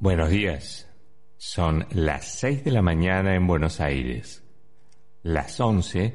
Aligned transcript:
Buenos 0.00 0.30
días. 0.30 0.88
Son 1.38 1.84
las 1.90 2.24
6 2.38 2.62
de 2.62 2.70
la 2.70 2.82
mañana 2.82 3.34
en 3.34 3.48
Buenos 3.48 3.80
Aires, 3.80 4.44
las 5.24 5.58
11 5.58 6.14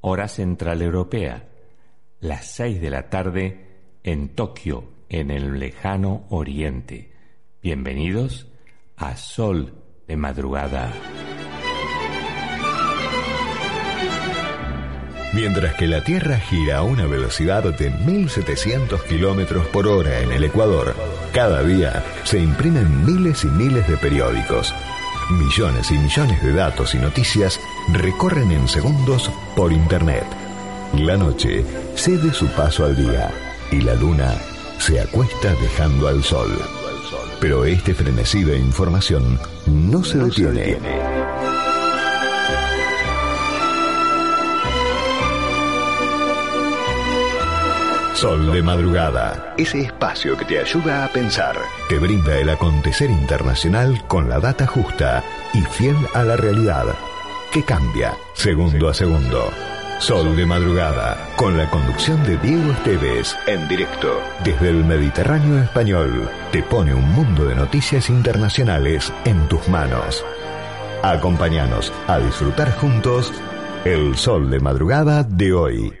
hora 0.00 0.28
central 0.28 0.80
europea, 0.80 1.48
las 2.20 2.46
6 2.52 2.80
de 2.80 2.90
la 2.90 3.10
tarde 3.10 3.66
en 4.04 4.28
Tokio, 4.36 4.92
en 5.08 5.32
el 5.32 5.58
lejano 5.58 6.24
oriente. 6.30 7.12
Bienvenidos 7.60 8.46
a 8.96 9.16
Sol 9.16 9.74
de 10.06 10.16
Madrugada. 10.16 10.92
Mientras 15.32 15.74
que 15.74 15.88
la 15.88 16.04
Tierra 16.04 16.38
gira 16.38 16.78
a 16.78 16.82
una 16.84 17.06
velocidad 17.06 17.76
de 17.76 17.90
1700 17.90 19.02
kilómetros 19.02 19.66
por 19.66 19.88
hora 19.88 20.20
en 20.20 20.30
el 20.30 20.44
Ecuador, 20.44 20.94
cada 21.32 21.62
día 21.62 22.04
se 22.24 22.38
imprimen 22.38 23.04
miles 23.04 23.44
y 23.44 23.48
miles 23.48 23.86
de 23.88 23.96
periódicos. 23.96 24.74
Millones 25.30 25.90
y 25.90 25.98
millones 25.98 26.42
de 26.42 26.52
datos 26.52 26.94
y 26.94 26.98
noticias 26.98 27.60
recorren 27.92 28.50
en 28.50 28.66
segundos 28.68 29.30
por 29.54 29.72
Internet. 29.72 30.24
La 30.98 31.16
noche 31.16 31.64
cede 31.94 32.32
su 32.32 32.48
paso 32.48 32.84
al 32.84 32.96
día 32.96 33.30
y 33.70 33.80
la 33.80 33.94
luna 33.94 34.34
se 34.78 35.00
acuesta 35.00 35.54
dejando 35.54 36.08
al 36.08 36.24
sol. 36.24 36.50
Pero 37.40 37.64
este 37.64 37.94
frenesí 37.94 38.42
de 38.42 38.58
información 38.58 39.38
no 39.66 40.02
se 40.02 40.18
detiene. 40.18 41.19
Sol 48.20 48.52
de 48.52 48.62
madrugada, 48.62 49.54
ese 49.56 49.80
espacio 49.80 50.36
que 50.36 50.44
te 50.44 50.58
ayuda 50.58 51.06
a 51.06 51.08
pensar, 51.08 51.56
te 51.88 51.98
brinda 51.98 52.36
el 52.36 52.50
acontecer 52.50 53.08
internacional 53.08 54.06
con 54.08 54.28
la 54.28 54.38
data 54.38 54.66
justa 54.66 55.24
y 55.54 55.62
fiel 55.62 55.96
a 56.12 56.22
la 56.22 56.36
realidad, 56.36 56.84
que 57.50 57.64
cambia 57.64 58.14
segundo 58.34 58.90
a 58.90 58.92
segundo. 58.92 59.50
Sol 60.00 60.36
de 60.36 60.44
madrugada, 60.44 61.30
con 61.36 61.56
la 61.56 61.70
conducción 61.70 62.22
de 62.24 62.36
Diego 62.36 62.72
Esteves, 62.72 63.34
en 63.46 63.66
directo 63.68 64.20
desde 64.44 64.68
el 64.68 64.84
Mediterráneo 64.84 65.62
español, 65.62 66.28
te 66.52 66.62
pone 66.62 66.92
un 66.92 67.10
mundo 67.12 67.46
de 67.46 67.54
noticias 67.54 68.10
internacionales 68.10 69.10
en 69.24 69.48
tus 69.48 69.66
manos. 69.70 70.22
Acompáñanos 71.02 71.90
a 72.06 72.18
disfrutar 72.18 72.76
juntos 72.76 73.32
el 73.86 74.14
sol 74.14 74.50
de 74.50 74.60
madrugada 74.60 75.22
de 75.22 75.54
hoy. 75.54 76.00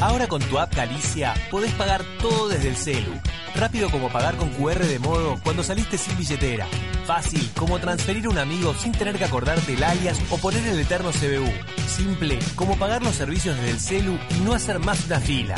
Ahora 0.00 0.26
con 0.28 0.42
tu 0.42 0.58
app 0.58 0.74
Galicia 0.74 1.34
podés 1.50 1.72
pagar 1.72 2.02
todo 2.20 2.48
desde 2.48 2.68
el 2.68 2.76
celu. 2.76 3.12
Rápido 3.54 3.90
como 3.90 4.10
pagar 4.10 4.36
con 4.36 4.50
QR 4.50 4.84
de 4.84 4.98
modo 4.98 5.38
cuando 5.42 5.62
saliste 5.62 5.96
sin 5.96 6.18
billetera. 6.18 6.66
Fácil 7.06 7.50
como 7.56 7.78
transferir 7.78 8.28
un 8.28 8.36
amigo 8.36 8.74
sin 8.74 8.92
tener 8.92 9.16
que 9.16 9.24
acordarte 9.24 9.72
el 9.72 9.82
alias 9.82 10.20
o 10.30 10.36
poner 10.36 10.66
el 10.66 10.80
eterno 10.80 11.10
CBU. 11.10 11.50
Simple 11.88 12.38
como 12.56 12.76
pagar 12.76 13.02
los 13.02 13.14
servicios 13.14 13.56
desde 13.56 13.70
el 13.70 13.80
celu 13.80 14.18
y 14.36 14.40
no 14.40 14.52
hacer 14.52 14.78
más 14.80 15.06
una 15.06 15.18
fila. 15.18 15.54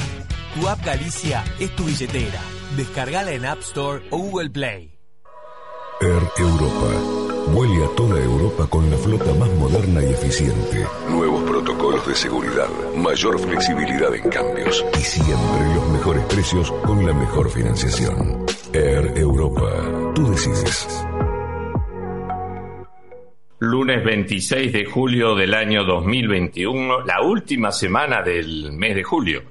Tu 0.55 0.69
app 0.69 0.85
Galicia 0.85 1.43
es 1.59 1.75
tu 1.75 1.85
billetera. 1.85 2.41
Descargala 2.77 3.33
en 3.33 3.45
App 3.45 3.61
Store 3.61 4.07
o 4.11 4.19
Google 4.19 4.51
Play. 4.51 4.99
Air 6.01 6.23
Europa. 6.39 7.18
Vuele 7.53 7.85
a 7.85 7.89
toda 7.97 8.21
Europa 8.23 8.67
con 8.69 8.91
la 8.91 8.97
flota 8.97 9.33
más 9.35 9.49
moderna 9.55 10.03
y 10.03 10.11
eficiente. 10.11 10.87
Nuevos 11.09 11.43
protocolos 11.45 12.07
de 12.07 12.15
seguridad, 12.15 12.69
mayor 12.97 13.39
flexibilidad 13.39 14.15
en 14.15 14.29
cambios 14.29 14.85
y 14.95 15.03
siempre 15.03 15.75
los 15.75 15.89
mejores 15.91 16.25
precios 16.25 16.71
con 16.85 17.07
la 17.07 17.13
mejor 17.13 17.51
financiación. 17.51 18.45
Air 18.73 19.13
Europa. 19.17 20.13
Tú 20.15 20.31
decides. 20.31 21.05
Lunes 23.61 24.05
26 24.05 24.73
de 24.73 24.85
julio 24.85 25.35
del 25.35 25.55
año 25.55 25.85
2021, 25.85 27.01
la 27.05 27.23
última 27.23 27.73
semana 27.73 28.23
del 28.23 28.73
mes 28.73 28.95
de 28.95 29.03
julio. 29.03 29.43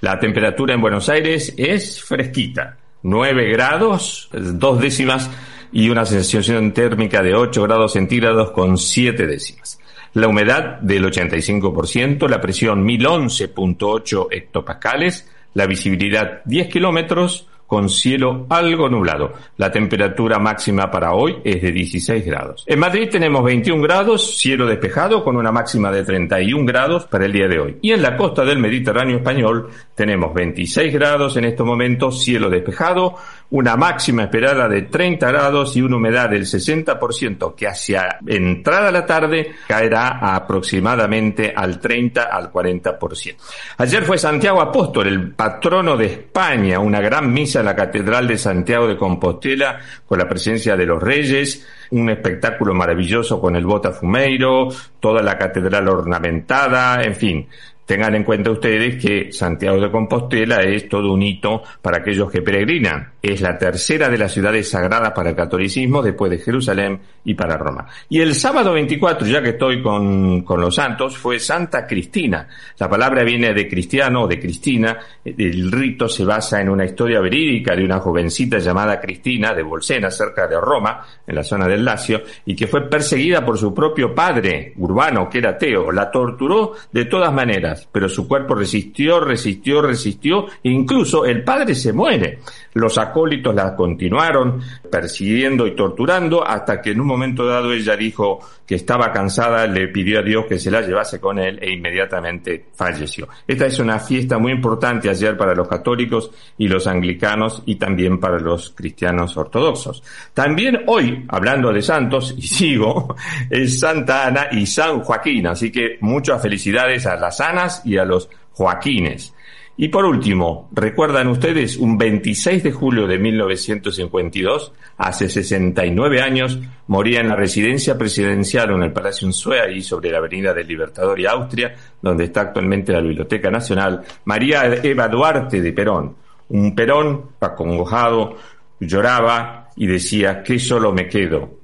La 0.00 0.18
temperatura 0.18 0.74
en 0.74 0.80
Buenos 0.80 1.08
Aires 1.08 1.52
es 1.56 2.02
fresquita, 2.02 2.78
9 3.02 3.50
grados, 3.50 4.30
dos 4.32 4.80
décimas 4.80 5.30
y 5.72 5.88
una 5.88 6.04
sensación 6.04 6.72
térmica 6.72 7.22
de 7.22 7.34
8 7.34 7.62
grados 7.62 7.94
centígrados 7.94 8.50
con 8.50 8.76
7 8.78 9.26
décimas. 9.26 9.80
La 10.14 10.28
humedad 10.28 10.78
del 10.80 11.04
85%, 11.06 12.28
la 12.28 12.40
presión 12.40 12.86
1011.8 12.86 14.28
hectopascales, 14.30 15.28
la 15.54 15.66
visibilidad 15.66 16.42
10 16.44 16.68
kilómetros, 16.68 17.48
con 17.72 17.88
cielo 17.88 18.44
algo 18.50 18.86
nublado. 18.86 19.32
La 19.56 19.72
temperatura 19.72 20.38
máxima 20.38 20.90
para 20.90 21.14
hoy 21.14 21.38
es 21.42 21.62
de 21.62 21.72
16 21.72 22.26
grados. 22.26 22.64
En 22.66 22.78
Madrid 22.78 23.08
tenemos 23.10 23.42
21 23.42 23.82
grados, 23.82 24.36
cielo 24.36 24.66
despejado 24.66 25.24
con 25.24 25.38
una 25.38 25.50
máxima 25.50 25.90
de 25.90 26.04
31 26.04 26.66
grados 26.66 27.06
para 27.06 27.24
el 27.24 27.32
día 27.32 27.48
de 27.48 27.58
hoy. 27.58 27.78
Y 27.80 27.92
en 27.92 28.02
la 28.02 28.14
costa 28.14 28.44
del 28.44 28.58
Mediterráneo 28.58 29.16
español 29.16 29.70
tenemos 29.94 30.34
26 30.34 30.92
grados 30.92 31.38
en 31.38 31.46
estos 31.46 31.66
momentos, 31.66 32.22
cielo 32.22 32.50
despejado, 32.50 33.14
una 33.48 33.74
máxima 33.76 34.24
esperada 34.24 34.68
de 34.68 34.82
30 34.82 35.26
grados 35.28 35.74
y 35.74 35.80
una 35.80 35.96
humedad 35.96 36.28
del 36.28 36.42
60% 36.42 37.54
que 37.54 37.68
hacia 37.68 38.18
entrada 38.26 38.90
la 38.90 39.06
tarde 39.06 39.52
caerá 39.66 40.18
aproximadamente 40.34 41.54
al 41.56 41.80
30 41.80 42.24
al 42.24 42.52
40%. 42.52 43.36
Ayer 43.78 44.04
fue 44.04 44.18
Santiago 44.18 44.60
Apóstol, 44.60 45.06
el 45.08 45.32
patrono 45.32 45.96
de 45.96 46.04
España, 46.04 46.78
una 46.78 47.00
gran 47.00 47.32
misa 47.32 47.61
la 47.62 47.76
Catedral 47.76 48.26
de 48.26 48.38
Santiago 48.38 48.86
de 48.86 48.96
Compostela 48.96 49.78
con 50.06 50.18
la 50.18 50.28
presencia 50.28 50.76
de 50.76 50.86
los 50.86 51.02
reyes, 51.02 51.66
un 51.90 52.10
espectáculo 52.10 52.74
maravilloso 52.74 53.40
con 53.40 53.56
el 53.56 53.66
Botafumeiro, 53.66 54.68
toda 55.00 55.22
la 55.22 55.36
catedral 55.36 55.88
ornamentada, 55.88 57.02
en 57.02 57.14
fin, 57.14 57.48
Tengan 57.84 58.14
en 58.14 58.24
cuenta 58.24 58.50
ustedes 58.50 59.02
que 59.04 59.32
Santiago 59.32 59.80
de 59.80 59.90
Compostela 59.90 60.62
es 60.62 60.88
todo 60.88 61.12
un 61.12 61.22
hito 61.22 61.62
para 61.82 61.98
aquellos 61.98 62.30
que 62.30 62.40
peregrinan. 62.40 63.11
Es 63.22 63.40
la 63.40 63.56
tercera 63.56 64.08
de 64.08 64.18
las 64.18 64.32
ciudades 64.32 64.68
sagradas 64.68 65.12
para 65.12 65.30
el 65.30 65.36
catolicismo 65.36 66.02
después 66.02 66.30
de 66.30 66.38
Jerusalén 66.38 67.00
y 67.24 67.34
para 67.34 67.56
Roma. 67.56 67.86
Y 68.08 68.20
el 68.20 68.34
sábado 68.34 68.72
24, 68.72 69.26
ya 69.28 69.40
que 69.40 69.50
estoy 69.50 69.80
con, 69.80 70.42
con 70.42 70.60
los 70.60 70.74
santos, 70.74 71.16
fue 71.16 71.38
Santa 71.38 71.86
Cristina. 71.86 72.48
La 72.78 72.88
palabra 72.88 73.22
viene 73.22 73.54
de 73.54 73.68
cristiano 73.68 74.22
o 74.22 74.28
de 74.28 74.40
Cristina. 74.40 74.98
El 75.24 75.70
rito 75.70 76.08
se 76.08 76.24
basa 76.24 76.60
en 76.60 76.68
una 76.68 76.84
historia 76.84 77.20
verídica 77.20 77.76
de 77.76 77.84
una 77.84 78.00
jovencita 78.00 78.58
llamada 78.58 79.00
Cristina 79.00 79.54
de 79.54 79.62
Bolsena, 79.62 80.10
cerca 80.10 80.48
de 80.48 80.60
Roma, 80.60 81.06
en 81.24 81.34
la 81.34 81.44
zona 81.44 81.68
del 81.68 81.84
Lacio, 81.84 82.22
y 82.44 82.56
que 82.56 82.66
fue 82.66 82.88
perseguida 82.90 83.44
por 83.44 83.56
su 83.56 83.72
propio 83.72 84.12
padre, 84.12 84.72
Urbano, 84.76 85.30
que 85.30 85.38
era 85.38 85.50
ateo. 85.50 85.92
La 85.92 86.10
torturó 86.10 86.72
de 86.90 87.04
todas 87.04 87.32
maneras 87.32 87.52
pero 87.90 88.08
su 88.08 88.26
cuerpo 88.26 88.54
resistió, 88.54 89.20
resistió, 89.20 89.82
resistió, 89.82 90.46
e 90.62 90.70
incluso 90.70 91.24
el 91.24 91.44
padre 91.44 91.74
se 91.74 91.92
muere. 91.92 92.38
Los 92.74 92.96
acólitos 92.98 93.54
la 93.54 93.76
continuaron 93.76 94.60
persiguiendo 94.90 95.66
y 95.66 95.74
torturando 95.74 96.46
hasta 96.46 96.80
que 96.80 96.92
en 96.92 97.00
un 97.00 97.06
momento 97.06 97.44
dado 97.46 97.72
ella 97.72 97.96
dijo 97.96 98.40
que 98.66 98.76
estaba 98.76 99.12
cansada, 99.12 99.66
le 99.66 99.88
pidió 99.88 100.20
a 100.20 100.22
Dios 100.22 100.46
que 100.48 100.58
se 100.58 100.70
la 100.70 100.80
llevase 100.80 101.20
con 101.20 101.38
él 101.38 101.58
e 101.60 101.70
inmediatamente 101.70 102.66
falleció. 102.74 103.28
Esta 103.46 103.66
es 103.66 103.78
una 103.78 103.98
fiesta 103.98 104.38
muy 104.38 104.52
importante 104.52 105.10
ayer 105.10 105.36
para 105.36 105.54
los 105.54 105.68
católicos 105.68 106.30
y 106.56 106.68
los 106.68 106.86
anglicanos 106.86 107.62
y 107.66 107.76
también 107.76 108.18
para 108.18 108.38
los 108.38 108.70
cristianos 108.70 109.36
ortodoxos. 109.36 110.02
También 110.32 110.84
hoy, 110.86 111.24
hablando 111.28 111.72
de 111.72 111.82
santos, 111.82 112.34
y 112.36 112.42
sigo, 112.42 113.14
es 113.50 113.80
Santa 113.80 114.26
Ana 114.26 114.48
y 114.52 114.64
San 114.66 115.00
Joaquín, 115.00 115.46
así 115.46 115.70
que 115.70 115.98
muchas 116.00 116.40
felicidades 116.40 117.06
a 117.06 117.16
las 117.16 117.40
Anas 117.40 117.82
y 117.84 117.98
a 117.98 118.04
los 118.04 118.30
Joaquines. 118.52 119.34
Y 119.82 119.88
por 119.88 120.04
último, 120.04 120.68
¿recuerdan 120.70 121.26
ustedes 121.26 121.76
un 121.76 121.98
26 121.98 122.62
de 122.62 122.70
julio 122.70 123.08
de 123.08 123.18
1952, 123.18 124.72
hace 124.96 125.28
69 125.28 126.22
años, 126.22 126.60
moría 126.86 127.18
en 127.18 127.28
la 127.28 127.34
residencia 127.34 127.98
presidencial 127.98 128.70
en 128.70 128.84
el 128.84 128.92
Palacio 128.92 129.26
Unzué, 129.26 129.60
ahí 129.60 129.82
sobre 129.82 130.12
la 130.12 130.18
Avenida 130.18 130.54
del 130.54 130.68
Libertador 130.68 131.18
y 131.18 131.26
Austria, 131.26 131.74
donde 132.00 132.26
está 132.26 132.42
actualmente 132.42 132.92
la 132.92 133.00
Biblioteca 133.00 133.50
Nacional, 133.50 134.04
María 134.24 134.72
Eva 134.72 135.08
Duarte 135.08 135.60
de 135.60 135.72
Perón. 135.72 136.14
Un 136.50 136.76
Perón 136.76 137.30
acongojado, 137.40 138.36
lloraba 138.78 139.70
y 139.74 139.88
decía, 139.88 140.44
que 140.44 140.60
solo 140.60 140.92
me 140.92 141.08
quedo? 141.08 141.58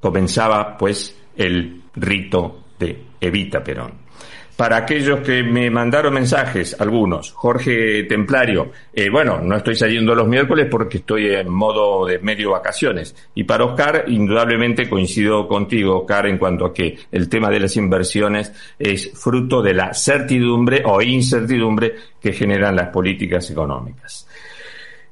Comenzaba, 0.00 0.76
pues, 0.76 1.18
el 1.34 1.80
rito 1.94 2.64
de 2.78 3.04
Evita 3.18 3.64
Perón. 3.64 4.03
Para 4.56 4.76
aquellos 4.76 5.20
que 5.20 5.42
me 5.42 5.68
mandaron 5.68 6.14
mensajes, 6.14 6.76
algunos, 6.80 7.32
Jorge 7.32 8.04
Templario, 8.04 8.70
eh, 8.92 9.10
bueno, 9.10 9.40
no 9.40 9.56
estoy 9.56 9.74
saliendo 9.74 10.14
los 10.14 10.28
miércoles 10.28 10.68
porque 10.70 10.98
estoy 10.98 11.26
en 11.34 11.50
modo 11.50 12.06
de 12.06 12.20
medio 12.20 12.52
vacaciones. 12.52 13.16
Y 13.34 13.42
para 13.42 13.64
Oscar, 13.64 14.04
indudablemente 14.06 14.88
coincido 14.88 15.48
contigo, 15.48 16.02
Oscar, 16.02 16.28
en 16.28 16.38
cuanto 16.38 16.66
a 16.66 16.72
que 16.72 16.96
el 17.10 17.28
tema 17.28 17.50
de 17.50 17.60
las 17.60 17.76
inversiones 17.76 18.52
es 18.78 19.10
fruto 19.12 19.60
de 19.60 19.74
la 19.74 19.92
certidumbre 19.92 20.82
o 20.84 21.02
incertidumbre 21.02 21.96
que 22.20 22.32
generan 22.32 22.76
las 22.76 22.90
políticas 22.90 23.50
económicas. 23.50 24.28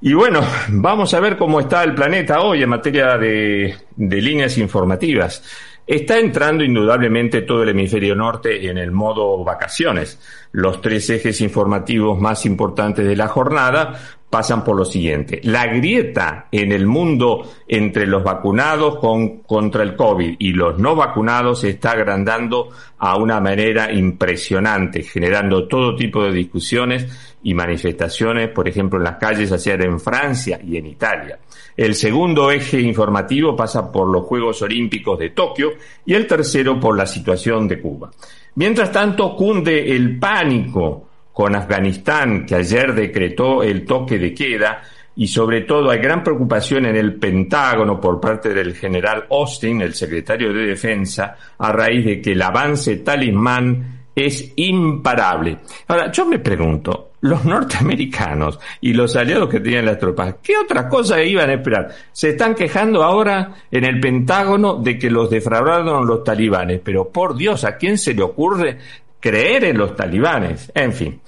Y 0.01 0.15
bueno, 0.15 0.41
vamos 0.69 1.15
a 1.15 1.21
ver 1.21 1.37
cómo 1.37 1.59
está 1.59 1.83
el 1.83 1.95
planeta 1.95 2.41
hoy 2.43 2.63
en 2.63 2.69
materia 2.69 3.19
de, 3.19 3.75
de 3.97 4.21
líneas 4.21 4.57
informativas. 4.59 5.43
Está 5.87 6.19
entrando 6.19 6.63
indudablemente 6.63 7.43
todo 7.43 7.65
el 7.65 7.71
hemisferio 7.71 8.15
norte 8.15 8.69
en 8.69 8.79
el 8.79 8.93
modo 8.93 9.43
vacaciones. 9.43 10.21
Los 10.53 10.81
tres 10.81 11.11
ejes 11.11 11.41
informativos 11.41 12.21
más 12.21 12.47
importantes 12.47 13.05
de 13.05 13.17
la 13.17 13.29
jornada 13.29 13.99
pasan 14.33 14.65
por 14.65 14.79
lo 14.79 14.87
siguiente. 14.87 15.43
La 15.45 15.67
grieta 15.67 16.49
en 16.51 16.73
el 16.73 16.87
mundo 16.87 17.53
entre 17.69 18.07
los 18.07 18.25
vacunados 18.25 18.97
con, 18.97 19.41
contra 19.41 19.83
el 19.83 19.95
COVID 19.95 20.37
y 20.39 20.55
los 20.55 20.79
no 20.79 20.97
vacunados 20.97 21.61
se 21.61 21.69
está 21.69 21.91
agrandando 21.91 22.71
a 22.97 23.19
una 23.19 23.41
manera 23.41 23.93
impresionante, 23.93 25.03
generando 25.03 25.69
todo 25.69 25.95
tipo 25.95 26.25
de 26.25 26.33
discusiones 26.33 27.37
y 27.43 27.53
manifestaciones, 27.53 28.49
por 28.49 28.67
ejemplo, 28.67 28.99
en 28.99 29.05
las 29.05 29.19
calles 29.19 29.53
ayer 29.53 29.85
en 29.85 30.01
Francia 30.01 30.59
y 30.67 30.79
en 30.79 30.87
Italia. 30.87 31.39
El 31.77 31.95
segundo 31.95 32.51
eje 32.51 32.81
informativo 32.81 33.55
pasa 33.55 33.93
por 33.93 34.11
los 34.11 34.25
Juegos 34.25 34.63
Olímpicos 34.63 35.19
de 35.19 35.29
Tokio 35.29 35.73
y 36.07 36.15
el 36.15 36.27
tercero 36.27 36.81
por 36.81 36.97
la 36.97 37.05
situación 37.05 37.69
de 37.69 37.83
Cuba. 37.83 38.11
Mientras 38.55 38.91
tanto, 38.91 39.37
cunde 39.37 39.95
el 39.95 40.19
pánico 40.19 41.12
con 41.33 41.55
Afganistán, 41.55 42.45
que 42.47 42.57
ayer 42.57 42.95
decretó 42.95 43.63
el 43.63 43.85
toque 43.85 44.19
de 44.19 44.35
queda, 44.35 44.83
y 45.15 45.27
sobre 45.27 45.63
todo 45.63 45.91
hay 45.91 45.99
gran 45.99 46.23
preocupación 46.23 46.87
en 46.87 46.97
el 46.97 47.15
Pentágono 47.15 48.01
por 48.01 48.21
parte 48.21 48.55
del 48.55 48.75
general 48.75 49.27
Austin, 49.31 49.83
el 49.83 49.95
secretario 49.95 50.53
de 50.53 50.67
Defensa, 50.67 51.37
a 51.59 51.73
raíz 51.73 52.05
de 52.05 52.21
que 52.21 52.33
el 52.33 52.43
avance 52.43 52.97
talismán 52.97 54.03
es 54.15 54.53
imparable. 54.57 55.59
Ahora, 55.89 56.11
yo 56.11 56.27
me 56.27 56.39
pregunto, 56.39 57.13
los 57.23 57.45
norteamericanos 57.45 58.59
y 58.81 58.93
los 58.93 59.15
aliados 59.17 59.49
que 59.49 59.61
tenían 59.61 59.87
las 59.87 59.99
tropas, 59.99 60.37
¿qué 60.43 60.57
otra 60.57 60.89
cosa 60.89 61.23
iban 61.23 61.51
a 61.51 61.55
esperar? 61.55 61.89
Se 62.11 62.31
están 62.31 62.55
quejando 62.55 63.03
ahora 63.03 63.55
en 63.71 63.85
el 63.85 64.01
Pentágono 64.01 64.75
de 64.77 64.99
que 64.99 65.11
los 65.11 65.31
defraudaron 65.31 66.07
los 66.07 66.25
talibanes, 66.25 66.81
pero 66.83 67.09
por 67.09 67.37
Dios, 67.37 67.65
¿a 67.65 67.77
quién 67.77 67.97
se 67.97 68.15
le 68.15 68.23
ocurre 68.23 68.79
creer 69.23 69.65
en 69.65 69.79
los 69.79 69.97
talibanes? 69.97 70.71
En 70.75 70.93
fin. 70.93 71.21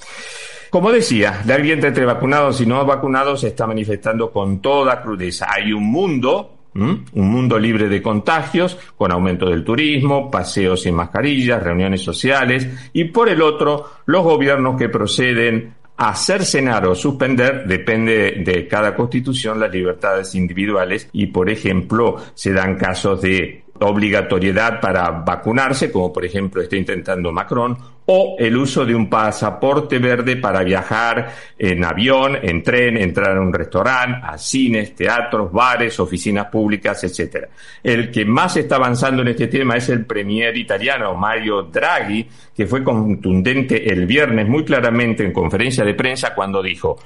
Como 0.69 0.91
decía, 0.91 1.41
la 1.47 1.55
ambiente 1.55 1.87
entre 1.87 2.05
vacunados 2.05 2.61
y 2.61 2.67
no 2.67 2.85
vacunados 2.85 3.41
se 3.41 3.49
está 3.49 3.67
manifestando 3.67 4.31
con 4.33 4.61
toda 4.61 5.01
crudeza. 5.01 5.47
Hay 5.49 5.73
un 5.73 5.85
mundo 5.85 6.51
un 6.75 7.05
mundo 7.15 7.57
libre 7.57 7.89
de 7.89 8.03
contagios, 8.03 8.77
con 8.97 9.13
aumento 9.13 9.49
del 9.49 9.63
turismo, 9.63 10.29
paseos 10.29 10.83
sin 10.83 10.97
mascarillas, 10.97 11.63
reuniones 11.63 12.03
sociales, 12.03 12.67
y 12.93 13.05
por 13.05 13.29
el 13.29 13.43
otro, 13.43 13.91
los 14.07 14.25
gobiernos 14.25 14.77
que 14.77 14.89
proceden 14.89 15.75
a 15.97 16.17
cercenar 16.17 16.87
o 16.89 16.95
suspender, 16.97 17.65
depende 17.67 18.43
de 18.45 18.67
cada 18.67 18.97
constitución, 18.97 19.61
las 19.61 19.71
libertades 19.71 20.35
individuales 20.35 21.09
y, 21.13 21.27
por 21.27 21.49
ejemplo, 21.49 22.17
se 22.35 22.53
dan 22.53 22.77
casos 22.77 23.23
de 23.23 23.64
obligatoriedad 23.81 24.81
para 24.81 25.11
vacunarse, 25.11 25.91
como 25.91 26.13
por 26.13 26.25
ejemplo 26.25 26.63
está 26.63 26.77
intentando 26.77 27.33
Macron, 27.33 27.77
o 28.07 28.37
el 28.39 28.57
uso 28.57 28.85
de 28.85 28.95
un 28.95 29.09
pasaporte 29.09 29.99
verde 29.99 30.37
para 30.37 30.63
viajar 30.63 31.33
en 31.59 31.85
avión, 31.85 32.37
en 32.43 32.63
tren, 32.63 32.99
entrar 32.99 33.37
a 33.37 33.41
un 33.41 33.53
restaurante, 33.53 34.21
a 34.23 34.37
cines, 34.37 34.95
teatros, 34.95 35.51
bares, 35.51 35.99
oficinas 35.99 36.47
públicas, 36.47 37.03
etc. 37.05 37.47
El 37.83 38.11
que 38.11 38.25
más 38.27 38.57
está 38.57 38.77
avanzando 38.77 39.23
en 39.23 39.29
este 39.29 39.47
tema 39.47 39.77
es 39.77 39.89
el 39.89 40.05
premier 40.05 40.57
italiano 40.57 41.15
Mario 41.15 41.63
Draghi, 41.63 42.29
que 42.55 42.67
fue 42.67 42.85
contundente 42.85 43.91
el 43.91 44.07
viernes 44.07 44.47
muy 44.49 44.65
claramente 44.65 45.25
en 45.25 45.33
conferencia 45.33 45.85
de 45.85 45.95
prensa 45.95 46.35
cuando 46.35 46.63
dijo 46.63 46.99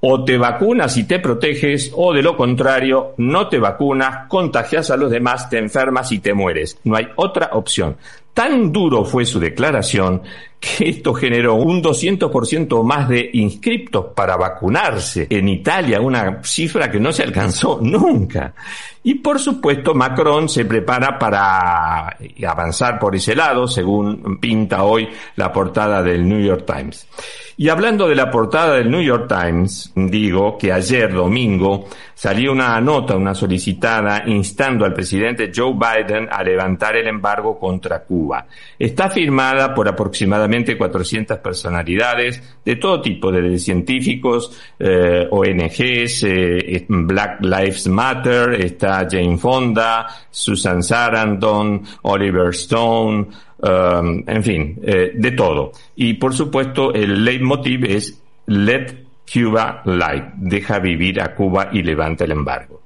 o 0.00 0.24
te 0.24 0.38
vacunas 0.38 0.96
y 0.96 1.04
te 1.04 1.18
proteges, 1.18 1.92
o 1.94 2.12
de 2.12 2.22
lo 2.22 2.36
contrario, 2.36 3.14
no 3.18 3.48
te 3.48 3.58
vacunas, 3.58 4.26
contagias 4.28 4.90
a 4.90 4.96
los 4.96 5.10
demás, 5.10 5.50
te 5.50 5.58
enfermas 5.58 6.10
y 6.12 6.20
te 6.20 6.32
mueres. 6.32 6.78
No 6.84 6.96
hay 6.96 7.08
otra 7.16 7.50
opción. 7.52 7.96
Tan 8.32 8.72
duro 8.72 9.04
fue 9.04 9.26
su 9.26 9.38
declaración 9.38 10.22
que 10.58 10.90
esto 10.90 11.12
generó 11.12 11.54
un 11.54 11.82
200% 11.82 12.82
más 12.84 13.08
de 13.08 13.30
inscriptos 13.32 14.06
para 14.14 14.36
vacunarse 14.36 15.26
en 15.28 15.48
Italia, 15.48 16.00
una 16.00 16.42
cifra 16.42 16.90
que 16.90 17.00
no 17.00 17.12
se 17.12 17.22
alcanzó 17.22 17.78
nunca. 17.82 18.54
Y 19.02 19.14
por 19.14 19.38
supuesto 19.38 19.94
Macron 19.94 20.48
se 20.48 20.66
prepara 20.66 21.18
para 21.18 22.16
avanzar 22.46 22.98
por 22.98 23.16
ese 23.16 23.34
lado, 23.34 23.66
según 23.66 24.38
pinta 24.38 24.82
hoy 24.82 25.08
la 25.36 25.52
portada 25.52 26.02
del 26.02 26.28
New 26.28 26.40
York 26.40 26.64
Times. 26.66 27.08
Y 27.56 27.68
hablando 27.68 28.08
de 28.08 28.14
la 28.14 28.30
portada 28.30 28.76
del 28.76 28.90
New 28.90 29.02
York 29.02 29.28
Times, 29.28 29.92
digo 29.94 30.56
que 30.56 30.72
ayer 30.72 31.12
domingo 31.12 31.88
salió 32.14 32.52
una 32.52 32.80
nota, 32.80 33.16
una 33.16 33.34
solicitada, 33.34 34.24
instando 34.26 34.84
al 34.86 34.94
presidente 34.94 35.50
Joe 35.54 35.74
Biden 35.74 36.28
a 36.30 36.42
levantar 36.42 36.96
el 36.96 37.06
embargo 37.06 37.58
contra 37.58 38.02
Cuba. 38.04 38.46
Está 38.78 39.10
firmada 39.10 39.74
por 39.74 39.88
aproximadamente 39.88 40.78
400 40.78 41.38
personalidades 41.38 42.58
de 42.64 42.76
todo 42.76 43.00
tipo, 43.02 43.30
de 43.30 43.58
científicos, 43.58 44.58
eh, 44.78 45.28
ONGs, 45.30 46.24
eh, 46.24 46.86
Black 46.88 47.42
Lives 47.42 47.88
Matter, 47.88 48.54
está 48.54 48.89
Jane 49.08 49.38
Fonda, 49.38 50.06
Susan 50.30 50.82
Sarandon, 50.82 51.82
Oliver 52.02 52.50
Stone, 52.50 53.28
Um, 53.62 54.24
en 54.26 54.42
fin, 54.42 54.80
eh, 54.82 55.12
de 55.14 55.32
todo. 55.32 55.72
Y 55.94 56.14
por 56.14 56.32
supuesto, 56.32 56.94
el 56.94 57.26
leitmotiv 57.26 57.84
es 57.84 58.22
Let 58.46 59.04
Cuba 59.30 59.82
Light, 59.84 60.32
deja 60.36 60.78
vivir 60.78 61.20
a 61.20 61.34
Cuba 61.34 61.68
y 61.70 61.82
levanta 61.82 62.24
el 62.24 62.32
embargo. 62.32 62.80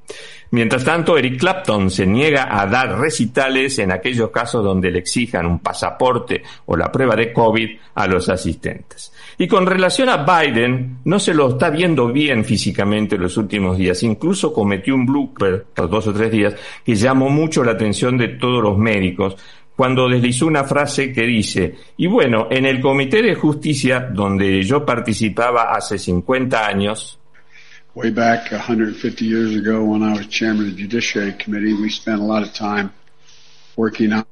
Mientras 0.51 0.85
tanto, 0.85 1.19
Eric 1.19 1.41
Clapton 1.41 1.91
se 1.91 2.07
niega 2.07 2.61
a 2.61 2.67
dar 2.67 2.99
recitales 2.99 3.79
en 3.79 3.91
aquellos 3.91 4.31
casos 4.31 4.63
donde 4.63 4.91
le 4.91 5.01
exijan 5.01 5.47
un 5.47 5.59
pasaporte 5.59 6.43
o 6.67 6.77
la 6.77 6.93
prueba 6.93 7.17
de 7.17 7.33
COVID 7.33 7.71
a 7.95 8.07
los 8.07 8.29
asistentes. 8.29 9.13
Y 9.37 9.49
con 9.49 9.67
relación 9.67 10.09
a 10.09 10.19
Biden, 10.19 10.99
no 11.05 11.19
se 11.19 11.35
lo 11.35 11.51
está 11.51 11.71
viendo 11.71 12.09
bien 12.09 12.45
físicamente 12.45 13.19
los 13.19 13.37
últimos 13.37 13.77
días. 13.77 14.03
Incluso 14.05 14.53
cometió 14.53 14.95
un 14.95 15.07
blooper, 15.07 15.67
los 15.77 15.91
dos 15.91 16.07
o 16.07 16.13
tres 16.13 16.31
días, 16.31 16.55
que 16.85 16.95
llamó 16.95 17.29
mucho 17.31 17.65
la 17.65 17.73
atención 17.73 18.17
de 18.17 18.29
todos 18.29 18.63
los 18.63 18.79
médicos, 18.79 19.37
cuando 19.75 20.09
deslizó 20.09 20.47
una 20.47 20.63
frase 20.63 21.13
que 21.13 21.23
dice, 21.23 21.75
y 21.97 22.07
bueno, 22.07 22.47
en 22.49 22.65
el 22.65 22.81
Comité 22.81 23.23
de 23.23 23.35
Justicia, 23.35 24.09
donde 24.13 24.63
yo 24.63 24.87
participaba 24.87 25.75
hace 25.75 25.99
50 25.99 26.65
años, 26.65 27.19
way 27.95 28.11
back 28.11 28.51
150 28.51 29.25
years 29.25 29.55
ago 29.55 29.85
when 29.85 30.03
I 30.03 30.13
was 30.17 30.27
chairman 30.27 30.69
of 30.69 30.77
the 30.77 30.83
Judiciary 30.83 31.33
Committee, 31.33 31.75
we 31.75 31.91
spent 31.91 32.21
a 32.21 32.25
lot 32.25 32.43
of 32.43 32.53
time 32.53 32.93
working 33.77 34.13
on 34.13 34.25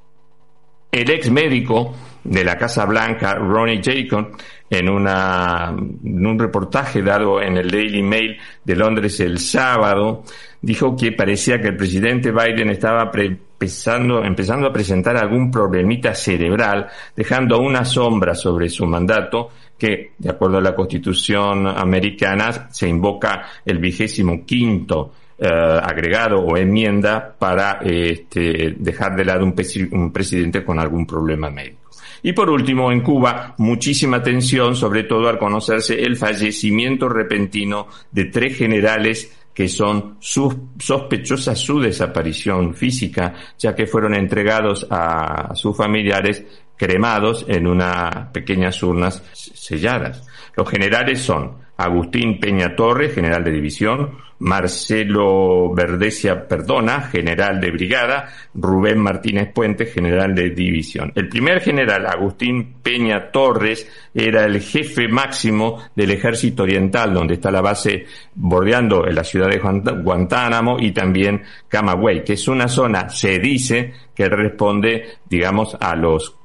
el 0.91 1.11
ex 1.11 1.31
médico 1.31 1.95
de 2.23 2.45
la 2.45 2.59
Casa 2.59 2.85
Blanca, 2.85 3.35
Ronnie 3.35 3.81
Jacob, 3.83 4.37
en, 4.69 4.91
una, 4.91 5.71
en 5.71 6.27
un 6.27 6.39
reportaje 6.39 7.03
dado 7.03 7.41
en 7.41 7.57
el 7.57 7.71
Daily 7.71 8.03
Mail 8.03 8.37
de 8.63 8.77
Londres 8.77 9.19
el 9.21 9.39
sábado, 9.39 10.23
dijo 10.61 10.95
que 10.95 11.13
parecía 11.13 11.61
que 11.63 11.69
el 11.69 11.77
presidente 11.77 12.31
Biden 12.31 12.69
estaba 12.69 13.11
empezando, 13.15 14.23
empezando 14.23 14.67
a 14.67 14.73
presentar 14.73 15.17
algún 15.17 15.51
problemita 15.51 16.15
cerebral, 16.15 16.89
dejando 17.17 17.59
una 17.59 17.87
sombra 17.87 18.35
sobre 18.35 18.69
su 18.69 18.85
mandato 18.85 19.51
que, 19.83 20.13
de 20.17 20.31
acuerdo 20.31 20.59
a 20.59 20.61
la 20.61 20.77
Constitución 20.77 21.67
americana, 21.67 22.69
se 22.71 22.87
invoca 22.89 23.49
el 23.65 23.79
vigésimo 23.79 24.47
quinto 24.47 25.13
eh, 25.37 25.49
agregado 25.49 26.39
o 26.39 26.57
enmienda 26.57 27.35
para 27.37 27.81
este, 27.83 28.77
dejar 28.79 29.17
de 29.17 29.25
lado 29.25 29.45
un, 29.45 29.57
un 29.91 30.13
presidente 30.13 30.65
con 30.65 30.79
algún 30.79 31.05
problema 31.05 31.51
médico. 31.51 31.91
Y 32.23 32.33
por 32.33 32.49
último, 32.49 32.93
en 32.93 33.01
Cuba, 33.01 33.57
muchísima 33.59 34.23
tensión, 34.23 34.77
sobre 34.77 35.03
todo 35.03 35.29
al 35.29 35.37
conocerse 35.37 36.01
el 36.01 36.17
fallecimiento 36.17 37.09
repentino 37.09 37.89
de 38.13 38.27
tres 38.27 38.57
generales 38.57 39.37
que 39.53 39.67
son 39.67 40.17
sospechosas 40.21 41.59
su 41.59 41.81
desaparición 41.81 42.73
física, 42.73 43.35
ya 43.59 43.75
que 43.75 43.87
fueron 43.87 44.15
entregados 44.15 44.87
a 44.89 45.55
sus 45.57 45.77
familiares 45.77 46.45
cremados 46.83 47.47
en 47.47 47.69
unas 47.69 48.31
pequeñas 48.33 48.83
urnas 48.83 49.23
selladas. 49.33 50.27
Los 50.57 50.69
generales 50.69 51.21
son 51.21 51.59
Agustín 51.77 52.41
Peña 52.41 52.75
Torres, 52.75 53.15
general 53.15 53.45
de 53.45 53.53
división, 53.53 54.19
Marcelo 54.41 55.73
Verdesia 55.73 56.49
Perdona, 56.49 57.03
general 57.03 57.61
de 57.61 57.71
brigada, 57.71 58.31
Rubén 58.55 58.99
Martínez 58.99 59.53
Puente, 59.55 59.87
general 59.87 60.35
de 60.35 60.51
división. 60.51 61.13
El 61.15 61.29
primer 61.29 61.61
general, 61.61 62.05
Agustín 62.05 62.79
Peña 62.83 63.31
Torres, 63.31 63.89
era 64.13 64.45
el 64.45 64.61
jefe 64.61 65.07
máximo 65.07 65.85
del 65.95 66.11
ejército 66.11 66.65
oriental, 66.65 67.15
donde 67.15 67.35
está 67.35 67.53
la 67.53 67.61
base 67.61 68.07
bordeando 68.35 69.07
en 69.07 69.15
la 69.15 69.23
ciudad 69.23 69.49
de 69.49 69.61
Guantánamo 69.61 70.81
y 70.81 70.91
también 70.91 71.43
Camagüey, 71.69 72.25
que 72.25 72.33
es 72.33 72.49
una 72.49 72.67
zona, 72.67 73.09
se 73.09 73.39
dice, 73.39 73.93
que 74.13 74.29
responde, 74.29 75.19
digamos, 75.29 75.77
a 75.79 75.95
los 75.95 76.42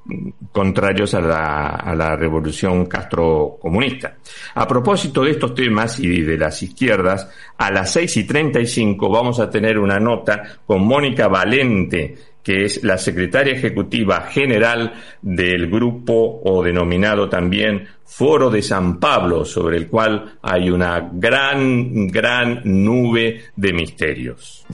contrarios 0.51 1.13
a 1.13 1.21
la, 1.21 1.67
a 1.67 1.95
la 1.95 2.15
revolución 2.15 2.85
castrocomunista. 2.85 4.17
A 4.55 4.67
propósito 4.67 5.23
de 5.23 5.31
estos 5.31 5.53
temas 5.53 5.99
y 5.99 6.21
de 6.21 6.37
las 6.37 6.61
izquierdas, 6.63 7.29
a 7.57 7.71
las 7.71 7.91
6 7.93 8.17
y 8.17 8.23
35 8.25 9.09
vamos 9.09 9.39
a 9.39 9.49
tener 9.49 9.77
una 9.77 9.99
nota 9.99 10.59
con 10.65 10.85
Mónica 10.85 11.27
Valente, 11.27 12.15
que 12.47 12.63
es 12.63 12.81
la 12.83 12.97
secretaria 12.97 13.53
ejecutiva 13.53 14.21
general 14.21 14.93
del 15.21 15.69
grupo 15.69 16.41
o 16.45 16.63
denominado 16.63 17.27
también 17.27 17.87
Foro 18.05 18.49
de 18.49 18.61
San 18.61 19.01
Pablo, 19.01 19.43
sobre 19.43 19.75
el 19.75 19.89
cual 19.89 20.37
hay 20.41 20.69
una 20.69 21.09
gran, 21.11 22.07
gran 22.07 22.61
nube 22.63 23.41
de 23.53 23.73
misterios. 23.73 24.65